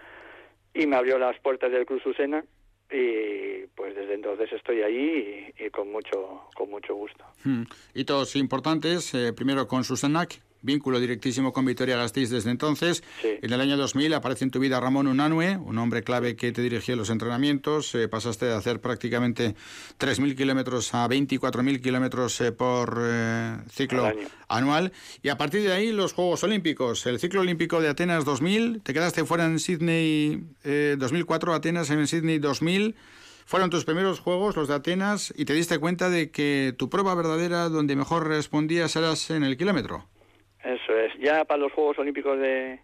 [0.74, 2.44] y me abrió las puertas del Cruz Susena
[2.90, 7.24] y pues desde entonces estoy ahí y, con mucho con mucho gusto.
[7.42, 7.62] Hmm.
[7.94, 13.02] Hitos importantes, eh, primero con Susenac, vínculo directísimo con Vitoria Gasteiz desde entonces.
[13.22, 16.62] En el año 2000 aparece en tu vida Ramón Unanue, un hombre clave que te
[16.62, 17.94] dirigió los entrenamientos.
[17.94, 19.54] Eh, pasaste de hacer prácticamente
[19.98, 24.10] 3.000 kilómetros a 24.000 kilómetros eh, por eh, ciclo
[24.48, 24.92] anual.
[25.22, 27.04] Y a partir de ahí los Juegos Olímpicos.
[27.06, 32.38] El ciclo olímpico de Atenas 2000, te quedaste fuera en Sydney 2004, Atenas en Sydney
[32.38, 32.94] 2000.
[33.44, 37.14] Fueron tus primeros juegos, los de Atenas, y te diste cuenta de que tu prueba
[37.14, 40.06] verdadera, donde mejor respondías, eras en el kilómetro.
[40.64, 41.12] Eso es.
[41.18, 42.78] Ya para los Juegos Olímpicos de,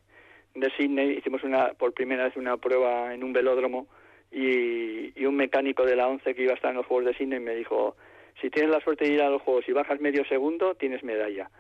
[0.55, 3.87] de Sydney hicimos una, por primera vez una prueba en un velódromo
[4.33, 7.15] y, y un mecánico de la ONCE que iba a estar en los Juegos de
[7.15, 7.97] Sydney me dijo,
[8.41, 11.51] si tienes la suerte de ir a los Juegos y bajas medio segundo, tienes medalla.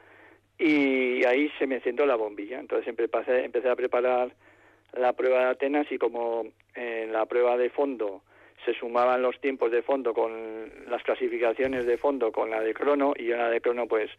[0.58, 2.58] Y ahí se me encendió la bombilla.
[2.58, 4.32] Entonces empecé, empecé a preparar
[4.92, 8.22] la prueba de Atenas y como en la prueba de fondo
[8.64, 10.32] se sumaban los tiempos de fondo con
[10.88, 14.10] las clasificaciones de fondo con la de crono y en la de crono pues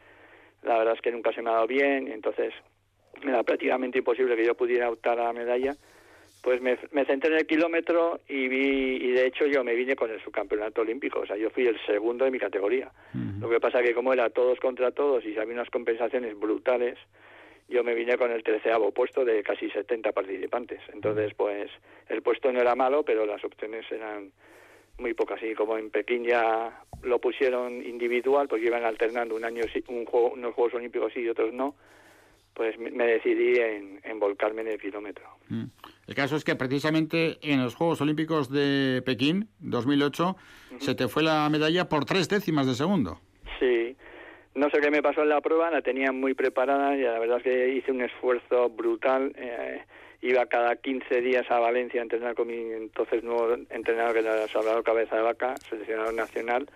[0.63, 2.53] la verdad es que nunca se me ha dado bien y entonces
[3.23, 5.75] era prácticamente imposible que yo pudiera optar a la medalla.
[6.41, 9.97] Pues me, me, centré en el kilómetro y vi y de hecho yo me vine
[9.97, 12.89] con el subcampeonato olímpico o sea yo fui el segundo de mi categoría.
[13.41, 16.97] Lo que pasa que como era todos contra todos y había unas compensaciones brutales
[17.67, 20.79] yo me vine con el treceavo puesto de casi 70 participantes.
[20.93, 21.69] Entonces pues
[22.07, 24.31] el puesto no era malo pero las opciones eran
[24.99, 29.63] muy pocas y como en Pekín ya lo pusieron individual pues iban alternando un año
[29.87, 31.75] un juego, unos Juegos Olímpicos sí y otros no
[32.53, 35.23] pues me decidí en, en volcarme en el kilómetro.
[35.47, 35.65] Mm.
[36.07, 40.35] El caso es que precisamente en los Juegos Olímpicos de Pekín 2008
[40.79, 43.21] se te fue la medalla por tres décimas de segundo.
[43.59, 43.95] Sí,
[44.55, 47.37] no sé qué me pasó en la prueba, la tenía muy preparada y la verdad
[47.37, 49.31] es que hice un esfuerzo brutal.
[49.37, 49.81] Eh,
[50.21, 54.47] iba cada 15 días a Valencia a entrenar con mi entonces nuevo entrenador que era
[54.47, 56.69] Salvador Cabeza de Vaca, seleccionador nacional,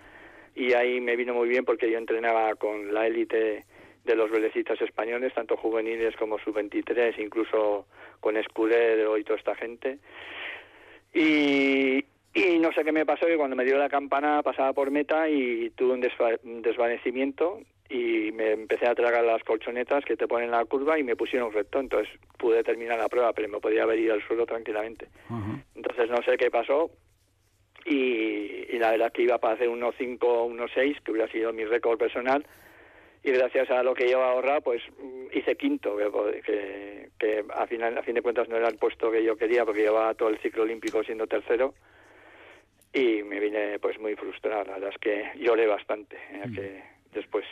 [0.54, 3.64] y ahí me vino muy bien porque yo entrenaba con la élite
[4.04, 7.86] de los velecistas españoles, tanto juveniles como sub-23, incluso
[8.20, 9.98] con Escudero y toda esta gente.
[11.12, 12.04] Y,
[12.34, 15.28] y no sé qué me pasó, que cuando me dio la campana pasaba por meta
[15.28, 20.52] y tuve un, desvanecimiento y me empecé a tragar las colchonetas que te ponen en
[20.52, 23.98] la curva y me pusieron recto, entonces pude terminar la prueba, pero me podía haber
[23.98, 25.08] ido al suelo tranquilamente.
[25.74, 26.90] Entonces no sé qué pasó
[27.84, 31.66] y, y, la verdad que iba para hacer 1.5 o 1.6, que hubiera sido mi
[31.66, 32.46] récord personal,
[33.24, 34.82] y gracias a lo que yo ahorrado pues
[35.32, 39.24] hice quinto que, que, a final a fin de cuentas no era el puesto que
[39.24, 41.74] yo quería porque llevaba todo el ciclo olímpico siendo tercero
[42.92, 46.46] y me vine pues muy frustrado la verdad es que lloré bastante ¿eh?
[46.46, 46.54] mm.
[46.54, 46.82] que
[47.14, 47.44] después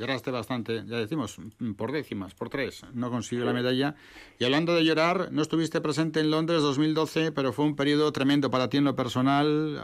[0.00, 1.36] Lloraste bastante, ya decimos,
[1.76, 2.80] por décimas, por tres.
[2.94, 3.96] No consiguió la medalla.
[4.38, 8.50] Y hablando de llorar, no estuviste presente en Londres 2012, pero fue un periodo tremendo
[8.50, 9.78] para ti en lo personal.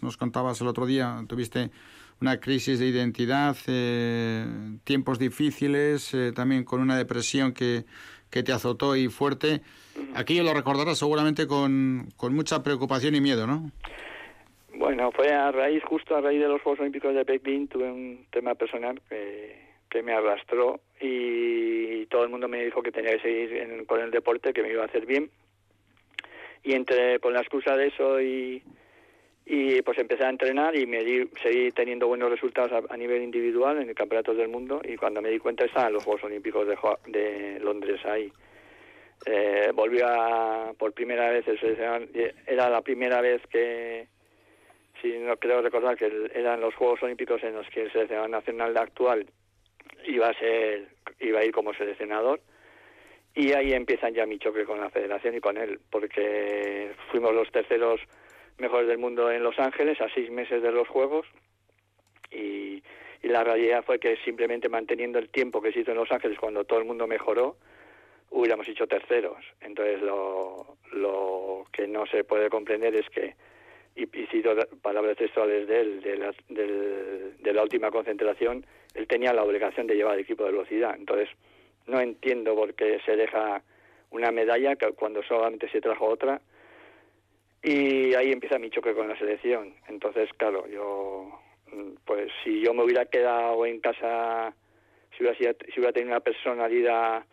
[0.00, 1.70] nos contabas el otro día, tuviste
[2.18, 4.46] una crisis de identidad, eh,
[4.84, 7.84] tiempos difíciles, eh, también con una depresión que,
[8.30, 9.60] que te azotó y fuerte.
[10.14, 13.70] Aquello lo recordarás seguramente con, con mucha preocupación y miedo, ¿no?
[14.78, 18.26] Bueno, fue a raíz, justo a raíz de los Juegos Olímpicos de Pekín, tuve un
[18.30, 19.56] tema personal que,
[19.90, 24.12] que me arrastró y todo el mundo me dijo que tenía que seguir con el
[24.12, 25.30] deporte, que me iba a hacer bien.
[26.62, 28.62] Y entre, con la excusa de eso y,
[29.46, 33.82] y pues empecé a entrenar y me di, seguí teniendo buenos resultados a, nivel individual
[33.82, 37.58] en el campeonato del mundo y cuando me di cuenta estaban los Juegos Olímpicos de,
[37.58, 38.32] Londres ahí.
[39.26, 41.46] Eh, volví a, por primera vez,
[42.46, 44.06] era la primera vez que,
[45.00, 48.76] si no creo recordar que eran los Juegos Olímpicos en los que el seleccionador nacional
[48.76, 49.26] actual
[50.04, 50.88] iba a ser,
[51.20, 52.40] iba a ir como seleccionador
[53.34, 57.50] y ahí empiezan ya mi choque con la federación y con él, porque fuimos los
[57.52, 58.00] terceros
[58.58, 61.26] mejores del mundo en Los Ángeles a seis meses de los Juegos
[62.30, 62.82] y,
[63.22, 66.64] la realidad fue que simplemente manteniendo el tiempo que se hizo en Los Ángeles cuando
[66.64, 67.56] todo el mundo mejoró,
[68.30, 69.44] hubiéramos hecho terceros.
[69.60, 73.34] Entonces lo, lo que no se puede comprender es que,
[73.98, 78.64] y, y cito palabras textuales de él, de la, última concentración,
[78.94, 80.94] él tenía la obligación de llevar el equipo de velocidad.
[80.96, 81.28] Entonces
[81.86, 83.62] no entiendo por qué se deja
[84.10, 86.40] una medalla cuando solamente se trajo otra
[87.62, 89.74] y ahí empieza mi choque con la selección.
[89.88, 91.40] Entonces, claro, yo,
[91.72, 94.54] mm, pues si yo me hubiera quedado en casa,
[95.16, 97.24] si hubiera, si hubiera tenido una personalidad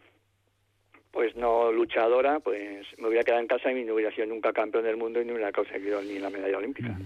[1.15, 4.83] pues no luchadora, pues me hubiera quedado en casa y no hubiera sido nunca campeón
[4.83, 6.97] del mundo y no hubiera conseguido ni la medalla olímpica.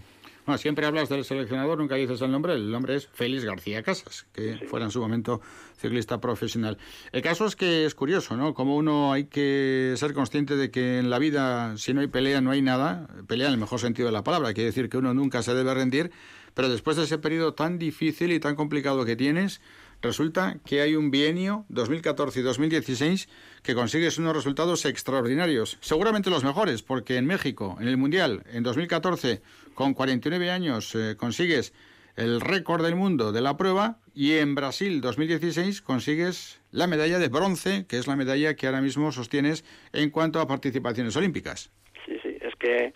[0.48, 2.54] Bueno, siempre hablas del seleccionador, nunca dices el nombre.
[2.54, 5.42] El nombre es Félix García Casas, que fuera en su momento
[5.78, 6.80] ciclista profesional.
[7.12, 8.56] El caso es que es curioso, ¿no?
[8.56, 12.42] Como uno hay que ser consciente de que en la vida, si no hay pelea,
[12.42, 13.08] no hay nada.
[13.28, 14.56] Pelea en el mejor sentido de la palabra.
[14.56, 16.10] Quiere decir que uno nunca se debe rendir.
[16.56, 19.62] Pero después de ese periodo tan difícil y tan complicado que tienes,
[20.02, 23.30] resulta que hay un bienio 2014 y 2016
[23.64, 28.64] que consigues unos resultados extraordinarios, seguramente los mejores, porque en México, en el Mundial, en
[28.64, 29.42] 2014,
[29.74, 31.74] con 49 años, eh, consigues
[32.16, 37.30] el récord del mundo de la prueba y en Brasil 2016 consigues la medalla de
[37.30, 39.64] bronce, que es la medalla que ahora mismo sostienes
[39.94, 41.72] en cuanto a participaciones olímpicas.
[42.06, 42.94] Sí, sí, es que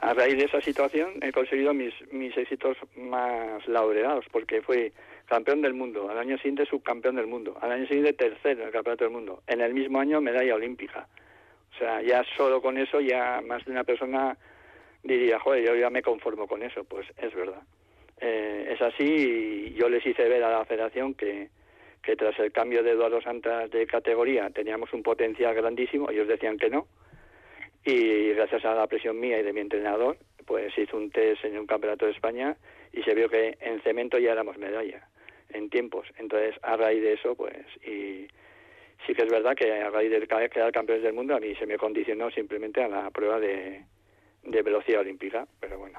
[0.00, 4.92] a raíz de esa situación he conseguido mis, mis éxitos más laureados, porque fui
[5.26, 8.72] campeón del mundo, al año siguiente subcampeón del mundo, al año siguiente tercero en el
[8.72, 11.08] campeonato del mundo, en el mismo año medalla olímpica.
[11.74, 14.36] O sea, ya solo con eso ya más de una persona
[15.02, 17.62] diría, joder, yo ya me conformo con eso, pues es verdad.
[18.20, 21.48] Eh, es así y yo les hice ver a la federación que,
[22.02, 26.56] que tras el cambio de Eduardo Santas de categoría teníamos un potencial grandísimo, ellos decían
[26.56, 26.86] que no,
[27.84, 31.58] y gracias a la presión mía y de mi entrenador, pues hizo un test en
[31.58, 32.56] un campeonato de España
[32.92, 35.08] y se vio que en cemento ya éramos medalla
[35.54, 36.06] en tiempos.
[36.18, 37.54] Entonces, a raíz de eso, pues,
[37.84, 38.26] y
[39.06, 41.66] sí que es verdad que a raíz de quedar campeones del mundo, a mí se
[41.66, 43.84] me condicionó simplemente a la prueba de,
[44.44, 45.98] de velocidad olímpica, pero bueno.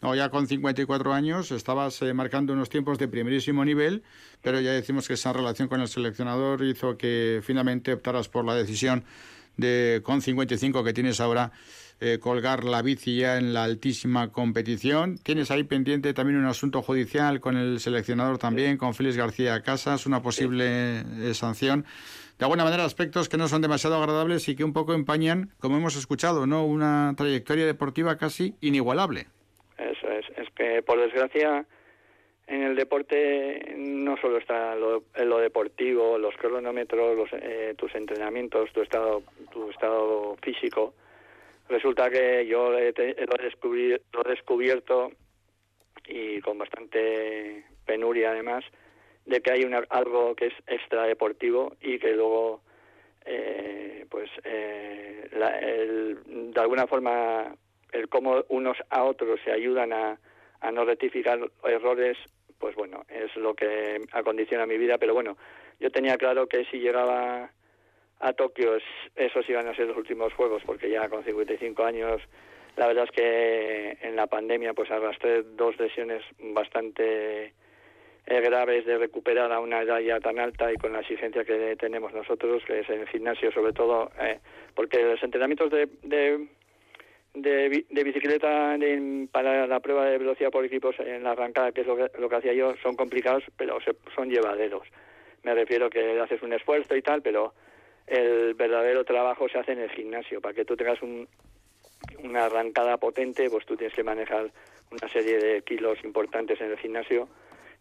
[0.00, 4.02] No, ya con 54 años estabas eh, marcando unos tiempos de primerísimo nivel,
[4.42, 8.54] pero ya decimos que esa relación con el seleccionador hizo que finalmente optaras por la
[8.54, 9.04] decisión
[9.56, 11.52] de con 55 que tienes ahora
[12.00, 15.18] eh, colgar la bici ya en la altísima competición.
[15.18, 20.06] Tienes ahí pendiente también un asunto judicial con el seleccionador también, con Félix García Casas,
[20.06, 21.84] una posible eh, sanción.
[22.38, 25.76] De alguna manera, aspectos que no son demasiado agradables y que un poco empañan, como
[25.76, 29.26] hemos escuchado, no una trayectoria deportiva casi inigualable.
[29.78, 31.64] Eso es, es que por desgracia
[32.46, 38.70] en el deporte no solo está lo, lo deportivo, los cronómetros, los, eh, tus entrenamientos,
[38.72, 40.94] tu estado, tu estado físico.
[41.68, 42.92] Resulta que yo lo, he
[44.28, 45.12] descubierto
[46.06, 48.64] y con bastante penuria además
[49.24, 52.60] de que hay una, algo que es extra deportivo y que luego
[53.24, 57.56] eh, pues eh, de alguna forma
[57.92, 60.18] el cómo unos a otros se ayudan a,
[60.60, 62.18] a no rectificar errores,
[62.58, 64.98] pues bueno, es lo que acondiciona mi vida.
[64.98, 65.36] Pero bueno,
[65.80, 67.50] yo tenía claro que si llegaba
[68.20, 68.78] a Tokio,
[69.14, 72.22] esos iban a ser los últimos juegos, porque ya con 55 años,
[72.76, 77.52] la verdad es que en la pandemia pues arrastré dos lesiones bastante
[78.26, 81.76] eh, graves de recuperar a una edad ya tan alta y con la exigencia que
[81.76, 84.40] tenemos nosotros, que es en el gimnasio sobre todo, eh,
[84.74, 86.48] porque los entrenamientos de, de
[87.34, 88.76] de, de bicicleta
[89.32, 92.28] para la prueba de velocidad por equipos en la arrancada, que es lo que, lo
[92.28, 93.78] que hacía yo, son complicados, pero
[94.14, 94.86] son llevaderos.
[95.42, 97.52] Me refiero que haces un esfuerzo y tal, pero
[98.06, 100.40] el verdadero trabajo se hace en el gimnasio.
[100.40, 101.28] Para que tú tengas un,
[102.22, 104.50] una arrancada potente, pues tú tienes que manejar
[104.90, 107.28] una serie de kilos importantes en el gimnasio.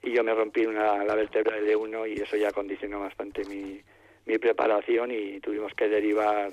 [0.02, 3.82] Y yo me rompí una, la vértebra de uno y eso ya condicionó bastante mi,
[4.26, 6.50] mi preparación y tuvimos que derivar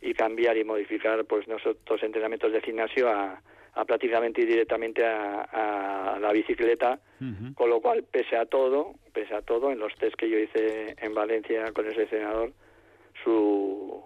[0.00, 3.40] y cambiar y modificar pues nosotros entrenamientos de gimnasio a,
[3.74, 7.00] a prácticamente ir directamente a, la bicicleta,
[7.54, 10.94] con lo cual, pese a todo, pese a todo, en los test que yo hice
[10.98, 12.52] en Valencia con ese entrenador,
[13.24, 14.02] su,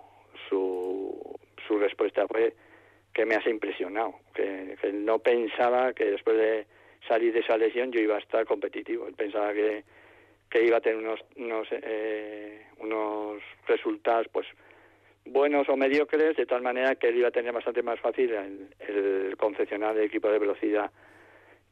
[0.49, 2.55] su, su respuesta fue
[3.13, 6.67] que me has impresionado, que, no pensaba que después de
[7.07, 9.83] salir de esa lesión yo iba a estar competitivo, él pensaba que,
[10.49, 14.47] que iba a tener unos, unos, eh, unos resultados pues
[15.25, 18.69] buenos o mediocres, de tal manera que él iba a tener bastante más fácil el,
[18.79, 20.91] el concesionar el equipo de velocidad.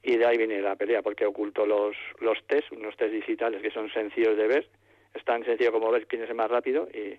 [0.03, 3.71] Y de ahí viene la pelea, porque ocultó los, los test, unos test digitales que
[3.71, 4.69] son sencillos de ver,
[5.15, 7.19] es tan sencillo como ver quién es el más rápido y,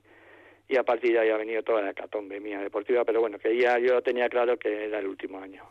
[0.69, 3.57] y a partir de ahí ha venido toda la catombe mía deportiva, pero bueno, que
[3.57, 5.64] ya yo tenía claro que era el último año.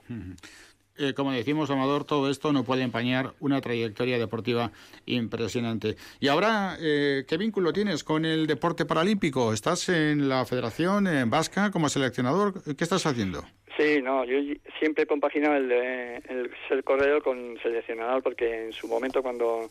[0.98, 4.70] Eh, como decimos, Amador, todo esto no puede empañar una trayectoria deportiva
[5.04, 5.96] impresionante.
[6.20, 9.52] Y ahora, eh, ¿qué vínculo tienes con el deporte paralímpico?
[9.52, 12.54] ¿Estás en la Federación en Vasca como seleccionador?
[12.76, 13.42] ¿Qué estás haciendo?
[13.76, 14.38] Sí, no, yo
[14.78, 19.68] siempre he compaginado el, el ser corredor con seleccionador porque en su momento cuando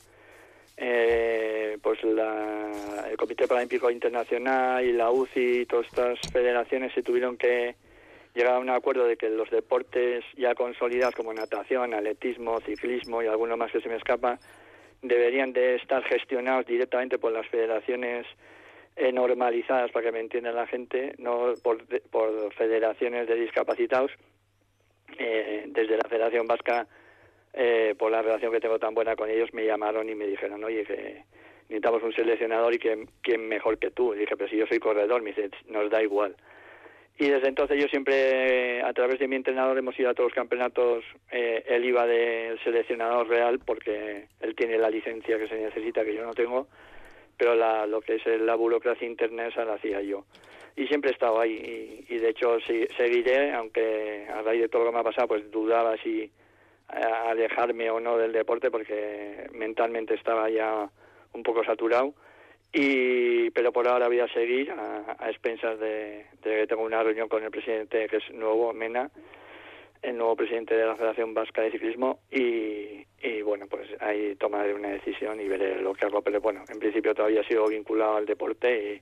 [0.77, 2.72] eh, pues la,
[3.10, 7.76] el Comité Paralímpico Internacional y la UCI y todas estas federaciones se tuvieron que
[8.34, 13.27] llegaba a un acuerdo de que los deportes ya consolidados como natación, atletismo, ciclismo y
[13.27, 14.38] alguno más que se me escapa,
[15.02, 18.26] deberían de estar gestionados directamente por las federaciones
[18.97, 24.11] eh, normalizadas, para que me entienda la gente, no por, por federaciones de discapacitados.
[25.18, 26.88] Eh, desde la Federación Vasca,
[27.57, 30.64] eh, por la relación que tengo tan buena con ellos, me llamaron y me dijeron,
[30.64, 31.23] oye, que
[31.69, 34.14] necesitamos un seleccionador y que quién mejor que tú.
[34.14, 36.36] Y dije, pero si yo soy corredor, me dice, nos da igual.
[37.18, 40.36] Y desde entonces yo siempre, a través de mi entrenador, hemos ido a todos los
[40.36, 41.06] campeonatos.
[41.32, 46.14] Eh, él iba del seleccionador real porque él tiene la licencia que se necesita, que
[46.14, 46.68] yo no tengo,
[47.38, 50.26] pero la, lo que es la burocracia interna esa la hacía yo.
[50.76, 52.57] Y siempre he estado ahí y, de hecho
[52.98, 56.30] seguiré, aunque a raíz de todo lo que me ha pasado, pues dudaba si
[56.94, 60.90] eh, alejarme o no del deporte porque mentalmente estaba ya
[61.34, 62.14] un poco saturado.
[62.74, 67.44] Y pero por ahora voy a seguir a, expensas de, que tengo una reunión con
[67.44, 69.10] el presidente que es nuevo Mena
[70.02, 74.74] el nuevo presidente de la Federación Vasca de Ciclismo y, y bueno pues ahí tomaré
[74.74, 76.22] una decisión y veré lo que hago.
[76.22, 79.02] Pero bueno en principio todavía sigo vinculado al deporte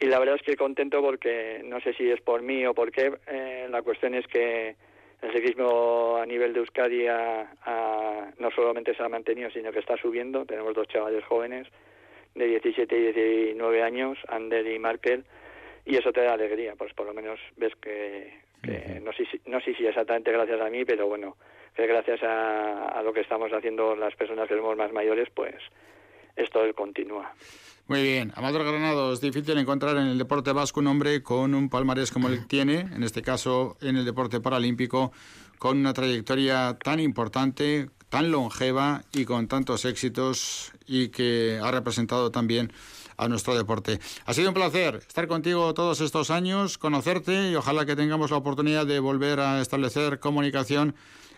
[0.00, 2.74] y, y la verdad es que contento porque no sé si es por mí o
[2.74, 4.76] por qué eh, la cuestión es que
[5.24, 7.06] el ciclismo a nivel de Euskadi
[8.38, 10.44] no solamente se ha mantenido sino que está subiendo.
[10.44, 11.66] Tenemos dos chavales jóvenes
[12.34, 15.24] de 17 y 19 años, Ander y Markel,
[15.84, 18.32] y eso te da alegría, pues por lo menos ves que,
[18.62, 21.36] que no, sé si, no sé si exactamente gracias a mí, pero bueno,
[21.74, 25.54] que gracias a, lo que estamos haciendo las personas que somos más mayores, pues
[26.36, 27.32] esto continúa.
[27.86, 28.32] Muy bien.
[28.34, 32.28] Amador Granado, es difícil encontrar en el deporte vasco un hombre con un palmarés como
[32.28, 35.12] que tiene, en este caso en el deporte paralímpico,
[35.58, 42.30] con una trayectoria tan importante, tan longeva y con tantos éxitos y que ha representado
[42.30, 42.72] también
[43.16, 44.00] a nuestro deporte.
[44.24, 48.38] Ha sido un placer estar contigo todos estos años, conocerte y ojalá que tengamos la
[48.38, 50.94] oportunidad de volver a establecer comunicación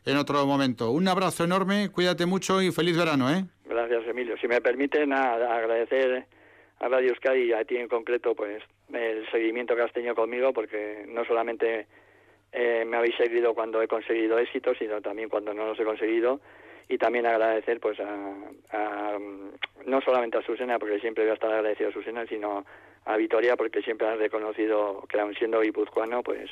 [0.07, 0.91] en otro momento.
[0.91, 3.45] Un abrazo enorme, cuídate mucho y feliz verano, ¿eh?
[3.65, 4.37] Gracias, Emilio.
[4.39, 6.25] Si me permiten, agradecer
[6.79, 8.63] a Radio Euskadi y a ti en concreto, pues
[8.93, 11.87] el seguimiento que has tenido conmigo, porque no solamente
[12.53, 16.41] eh, me habéis seguido cuando he conseguido éxito, sino también cuando no los he conseguido.
[16.89, 19.19] Y también agradecer, pues, a,
[19.87, 22.65] no solamente a Susana, porque siempre voy a estar agradecido a Susana, sino
[23.05, 26.49] a Vitoria, porque siempre han reconocido que, aun siendo guipuzcoano, pues,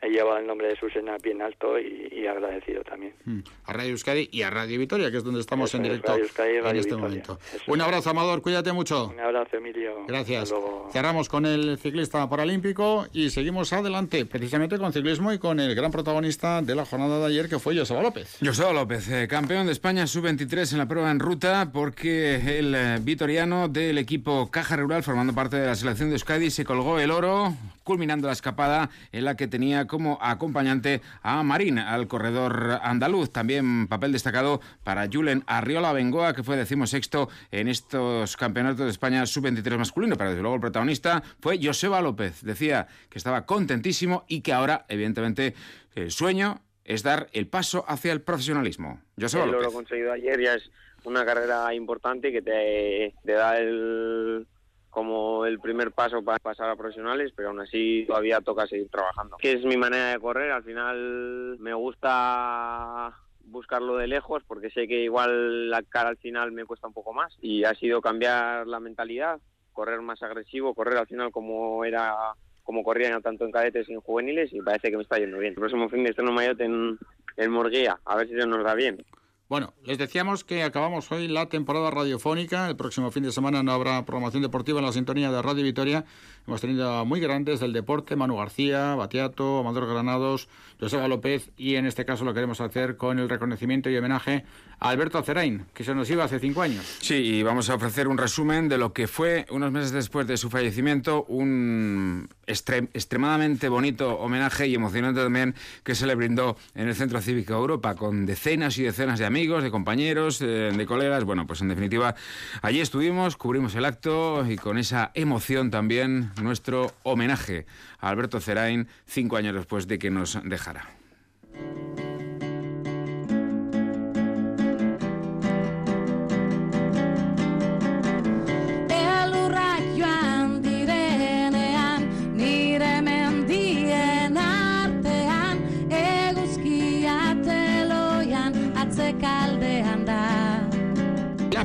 [0.00, 3.14] he llevado el nombre de Susana bien alto y, agradecido también.
[3.24, 3.40] Mm.
[3.64, 6.94] A Radio Euskadi y a Radio Vitoria, que es donde estamos en directo en este
[6.94, 7.38] momento.
[7.66, 9.08] Un abrazo, Amador, cuídate mucho.
[9.08, 10.04] Un abrazo, Emilio.
[10.06, 10.52] Gracias.
[10.92, 15.90] Cerramos con el ciclista paralímpico y seguimos adelante, precisamente con ciclismo y con el gran
[15.90, 18.38] protagonista de la jornada de ayer, que fue Joseba López.
[18.44, 22.98] Joseba López, eh, campeón de España sub-23 en la prueba en ruta, porque el eh,
[23.00, 27.10] vitoriano del equipo Caja Rural, formando parte de la selección de Euskadi, se colgó el
[27.10, 27.54] oro,
[27.84, 33.30] culminando la escapada en la que tenía como acompañante a Marín, al corredor andaluz.
[33.30, 39.26] También papel destacado para Julen Arriola Bengoa, que fue decimosexto en estos campeonatos de España
[39.26, 40.16] sub-23 masculino.
[40.16, 42.42] Pero desde luego el protagonista fue Joseba López.
[42.42, 45.54] Decía que estaba contentísimo y que ahora, evidentemente,
[45.94, 49.00] el sueño es dar el paso hacia el profesionalismo.
[49.20, 49.62] Joseba López.
[49.62, 50.70] Lo conseguido ayer ya es
[51.04, 54.46] una carrera importante que te, te da el
[54.90, 59.36] como el primer paso para pasar a profesionales, pero aún así todavía toca seguir trabajando.
[59.36, 63.14] Que es mi manera de correr, al final me gusta
[63.50, 67.12] buscarlo de lejos porque sé que igual la cara al final me cuesta un poco
[67.12, 69.40] más y ha sido cambiar la mentalidad,
[69.72, 72.14] correr más agresivo, correr al final como era
[72.62, 75.54] como corrían tanto en cadetes y en juveniles y parece que me está yendo bien.
[75.54, 76.98] El próximo fin de estreno mayote en,
[77.38, 79.02] en Morguía, a ver si se nos da bien.
[79.48, 82.68] Bueno, les decíamos que acabamos hoy la temporada radiofónica.
[82.68, 86.04] El próximo fin de semana no habrá programación deportiva en la sintonía de Radio Vitoria.
[86.46, 90.48] Hemos tenido muy grandes del deporte, Manu García, Batiato, Amador Granados,
[90.78, 94.44] Joseba López y en este caso lo queremos hacer con el reconocimiento y homenaje
[94.80, 96.84] a Alberto Cerain, que se nos iba hace cinco años.
[97.00, 100.36] Sí, y vamos a ofrecer un resumen de lo que fue unos meses después de
[100.36, 105.54] su fallecimiento un extremadamente bonito homenaje y emocionante también
[105.84, 109.37] que se le brindó en el Centro Cívico Europa con decenas y decenas de amigos,
[109.38, 111.22] de compañeros, eh, de colegas.
[111.22, 112.16] Bueno, pues en definitiva,
[112.60, 117.64] allí estuvimos, cubrimos el acto y con esa emoción también nuestro homenaje
[118.00, 120.97] a Alberto Cerain cinco años después de que nos dejara.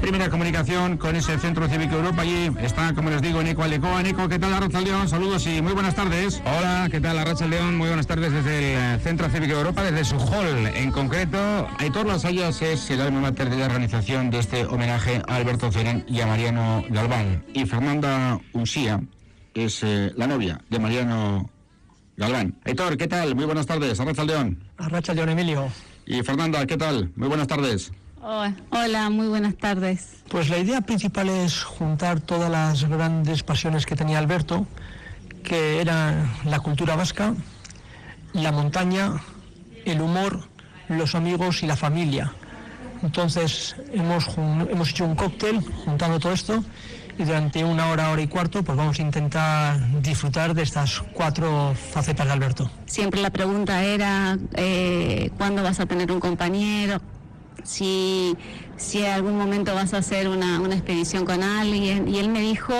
[0.03, 2.23] Primera comunicación con ese Centro Cívico Europa.
[2.23, 4.03] Allí está, como les digo, Nico Alecoa.
[4.03, 5.07] Nico, ¿qué tal, Arracha León?
[5.07, 6.41] Saludos y muy buenas tardes.
[6.45, 7.77] Hola, ¿qué tal, Arracha León?
[7.77, 11.37] Muy buenas tardes desde el eh, Centro Cívico Europa, desde su hall en concreto.
[11.79, 16.03] Aitor Lasallas es el alma mater de la organización de este homenaje a Alberto Cerén
[16.09, 17.45] y a Mariano Galván.
[17.53, 19.01] Y Fernanda Usía
[19.53, 21.49] es eh, la novia de Mariano
[22.17, 22.55] Galván.
[22.65, 23.35] Aitor, ¿qué tal?
[23.35, 23.97] Muy buenas tardes.
[24.01, 24.61] Arracha León.
[24.75, 25.69] Arracha León, Emilio.
[26.05, 27.09] Y Fernanda, ¿qué tal?
[27.15, 27.93] Muy buenas tardes.
[28.25, 30.23] Hola, muy buenas tardes.
[30.29, 34.65] Pues la idea principal es juntar todas las grandes pasiones que tenía Alberto,
[35.43, 37.33] que eran la cultura vasca,
[38.31, 39.21] la montaña,
[39.83, 40.47] el humor,
[40.87, 42.33] los amigos y la familia.
[43.01, 46.63] Entonces hemos, hemos hecho un cóctel juntando todo esto
[47.17, 51.75] y durante una hora, hora y cuarto, pues vamos a intentar disfrutar de estas cuatro
[51.91, 52.71] facetas de Alberto.
[52.85, 57.01] Siempre la pregunta era, eh, ¿cuándo vas a tener un compañero?
[57.63, 58.35] Si,
[58.77, 62.07] si en algún momento vas a hacer una, expedición con alguien.
[62.07, 62.73] Y él me dijo,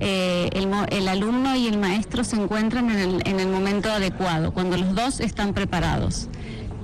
[0.00, 5.20] eh, el, alumno y el maestro se encuentran en el, momento adecuado, cuando los dos
[5.20, 6.28] están preparados.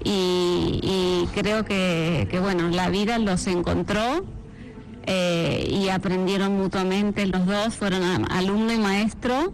[0.05, 4.25] Y, creo que, bueno, la vida los encontró
[5.07, 9.53] eh, y aprendieron mutuamente los dos, fueron alumno y maestro.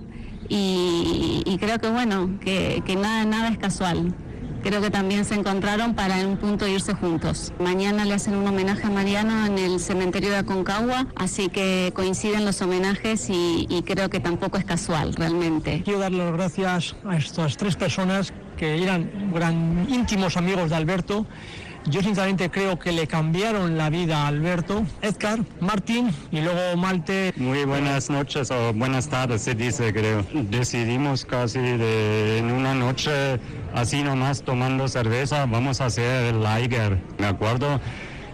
[0.48, 4.14] Y, creo que bueno, que, que nada, nada es casual
[4.62, 7.52] creo que también se encontraron para en un punto irse juntos.
[7.58, 12.44] Mañana le hacen un homenaje a Mariano en el cementerio de Aconcagua, así que coinciden
[12.44, 15.82] los homenajes y, creo que tampoco es casual realmente.
[15.84, 21.26] Quiero darle las gracias a estas tres personas que eran gran, íntimos amigos de Alberto.
[21.86, 27.32] Yo sinceramente creo que le cambiaron la vida a Alberto, Edgar, Martín y luego Malte.
[27.36, 30.24] Muy buenas noches o buenas tardes se dice creo.
[30.32, 33.40] Decidimos casi de, en una noche
[33.74, 36.98] así nomás tomando cerveza, vamos a hacer el Liger.
[37.18, 37.80] Me acuerdo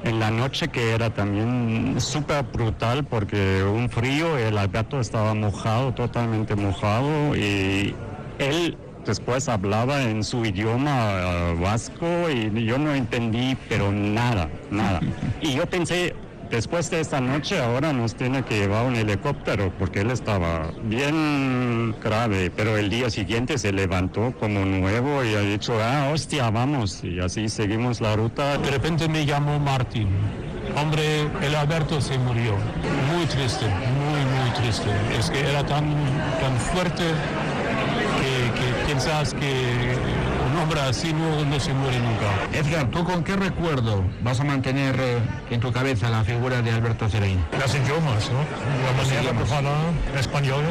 [0.03, 5.95] en la noche que era también súper brutal porque un frío, el Alberto estaba mojado,
[5.95, 7.95] totalmente mojado y
[8.39, 8.77] él
[9.07, 15.01] después hablaba en su idioma eh, vasco y yo no entendí, pero nada, nada.
[15.41, 16.15] Y yo pensé,
[16.51, 21.95] después de esta noche ahora nos tiene que llevar un helicóptero porque él estaba bien
[22.03, 27.03] grave, pero el día siguiente se levantó como nuevo y ha dicho, ah, hostia, vamos,
[27.05, 28.59] y así seguimos la ruta.
[28.59, 30.09] De repente me llamó Martín.
[30.77, 32.55] Hombre, el Alberto se murió.
[33.15, 34.91] Muy triste, muy, muy triste.
[35.19, 35.95] Es que era tan,
[36.41, 37.05] tan fuerte
[38.97, 39.97] que, piensas que
[40.51, 42.59] un hombre así no, se muere nunca.
[42.59, 45.19] Edgar, ¿tú con qué recuerdo vas a mantener eh,
[45.51, 47.39] en tu cabeza la figura de Alberto Cerain?
[47.59, 48.39] Las idiomas, ¿no?
[48.87, 49.23] La manera
[50.15, 50.65] de español,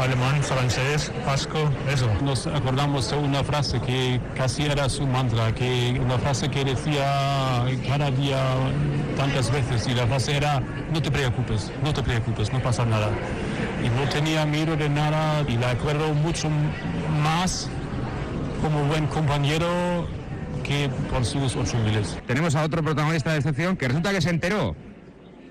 [0.00, 2.08] alemán, francés, vasco, eso.
[2.22, 7.64] Nos acordamos de una frase que casi era su mantra, que una frase que decía
[7.86, 8.38] cada día
[9.16, 10.62] tantas veces y la frase era
[10.92, 13.08] no te preocupes, no te preocupes, no pasa nada
[13.84, 16.48] y no tenía miedo de nada y la acuerdo mucho
[17.22, 17.68] más
[18.62, 20.08] como buen compañero
[20.62, 22.18] que por sus ocho miles.
[22.26, 24.74] Tenemos a otro protagonista de excepción que resulta que se enteró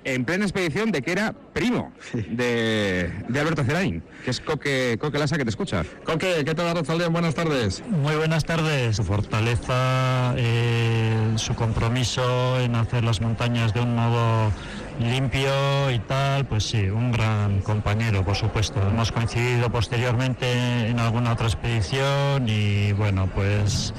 [0.07, 5.37] en plena expedición de que era primo de, Alberto Cerain, que es Coque, Coque Lasa
[5.37, 5.83] que te escucha.
[6.05, 7.11] Coque, ¿qué tal Arrozaldeón?
[7.11, 7.83] Buenas tardes.
[7.89, 8.95] Muy buenas tardes.
[8.95, 14.53] Su fortaleza, eh, su compromiso en hacer las montañas de un modo
[14.99, 18.81] limpio y tal, pues sí, un gran compañero, por supuesto.
[18.81, 23.93] Hemos coincidido posteriormente en alguna otra expedición y bueno, pues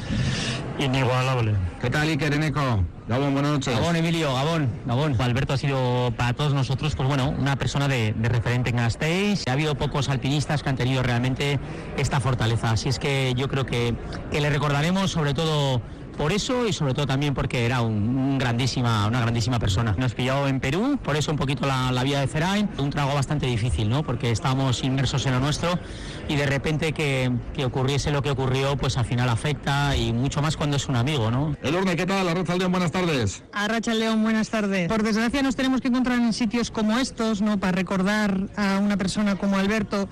[0.78, 1.54] inigualable.
[1.80, 2.84] ¿Qué tal, Iker Eneco?
[3.08, 3.74] Gabón, buenas noches.
[3.74, 5.16] Gabón, Emilio, Gabón, Gabón.
[5.18, 9.48] Alberto ha sido para todos nosotros, pues bueno, una persona de, referente en Gasteiz.
[9.48, 11.58] Ha habido pocos alpinistas que han tenido realmente
[11.96, 12.70] esta fortaleza.
[12.70, 13.94] Así es que yo creo que,
[14.30, 15.80] que le recordaremos sobre todo
[16.18, 19.94] por eso y sobre todo también porque era un, grandísima, una grandísima persona.
[19.96, 23.14] Nos pilló en Perú, por eso un poquito la, la vida de Ferain, un trago
[23.14, 24.02] bastante difícil, ¿no?
[24.02, 25.78] Porque estábamos inmersos en lo nuestro
[26.28, 30.42] y de repente que, que, ocurriese lo que ocurrió, pues al final afecta y mucho
[30.42, 31.56] más cuando es un amigo, ¿no?
[31.62, 32.28] El Urne, ¿qué tal?
[32.28, 33.44] Arracha León, buenas tardes.
[33.52, 34.88] Arracha León, buenas tardes.
[34.88, 37.60] Por desgracia nos tenemos que encontrar en sitios como estos, ¿no?
[37.60, 40.08] Para recordar a una persona como Alberto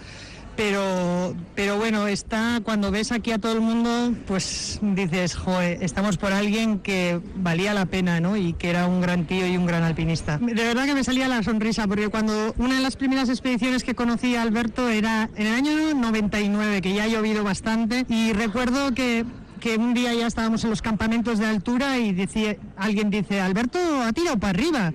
[0.57, 6.16] pero, pero bueno, está cuando ves aquí a todo el mundo, pues dices, joder, estamos
[6.16, 8.37] por alguien que valía la pena, ¿no?
[8.37, 10.39] Y que era un gran tío y un gran alpinista.
[10.39, 13.95] De verdad que me salía la sonrisa, porque cuando una de las primeras expediciones que
[13.95, 18.93] conocí a Alberto era en el año 99, que ya ha llovido bastante, y recuerdo
[18.95, 19.24] que
[19.61, 23.78] que un día ya estábamos en los campamentos de altura y decía, alguien dice, Alberto
[24.03, 24.93] ha tirado para arriba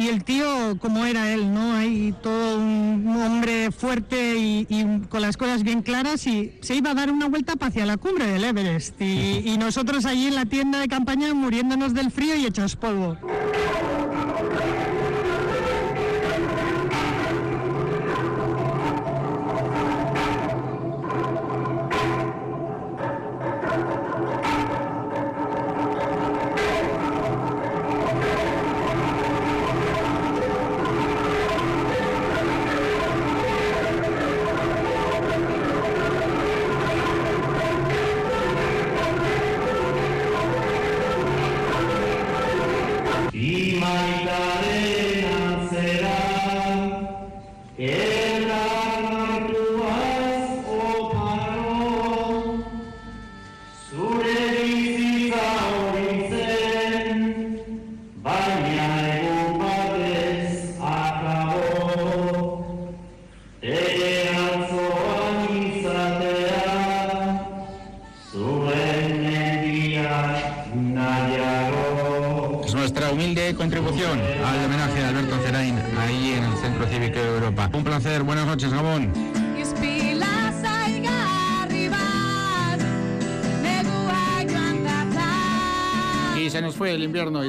[0.00, 1.74] y el tío como era él, ¿no?
[1.74, 4.66] Hay todo un hombre fuerte y,
[5.08, 8.26] con las cosas bien claras y se iba a dar una vuelta hacia la cumbre
[8.26, 12.46] del Everest y, y nosotros allí en la tienda de campaña muriéndonos del frío y
[12.46, 13.18] hechos polvo.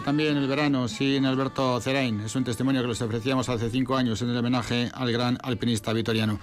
[0.01, 2.21] También el verano sin Alberto Cerain.
[2.21, 5.93] Es un testimonio que les ofrecíamos hace cinco años en el homenaje al gran alpinista
[5.93, 6.39] vitoriano.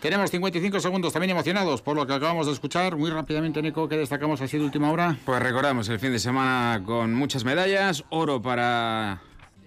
[0.00, 2.96] Tenemos 55 segundos también emocionados por lo que acabamos de escuchar.
[2.96, 5.18] Muy rápidamente, Nico, ¿qué destacamos así de última hora?
[5.24, 8.04] Pues recordamos el fin de semana con muchas medallas.
[8.08, 9.20] Oro para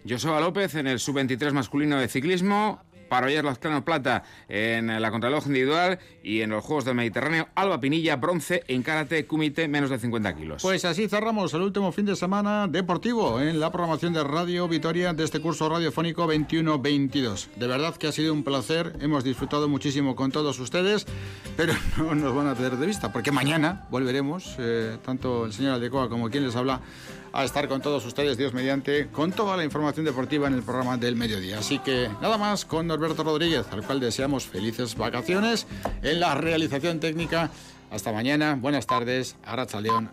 [0.08, 2.82] Joseba López en el sub-23 masculino de ciclismo
[3.14, 8.16] Parallelos Lascano Plata en la contrarreloj individual y en los Juegos del Mediterráneo Alba Pinilla
[8.16, 10.64] bronce en karate kumite menos de 50 kilos.
[10.64, 15.14] Pues así cerramos el último fin de semana deportivo en la programación de Radio Vitoria
[15.14, 17.50] de este curso radiofónico 21-22.
[17.56, 21.06] De verdad que ha sido un placer, hemos disfrutado muchísimo con todos ustedes,
[21.56, 25.74] pero no nos van a perder de vista porque mañana volveremos, eh, tanto el señor
[25.74, 26.82] Aldecoa como quien les habla,
[27.34, 30.98] a estar con todos ustedes, Dios mediante, con toda la información deportiva en el programa
[30.98, 31.60] del mediodía.
[31.60, 35.66] Así que nada más con Norberto Rodríguez, al cual deseamos felices vacaciones
[36.04, 37.50] en la realización técnica.
[37.92, 40.10] Hasta mañana, buenas tardes, Arracha León.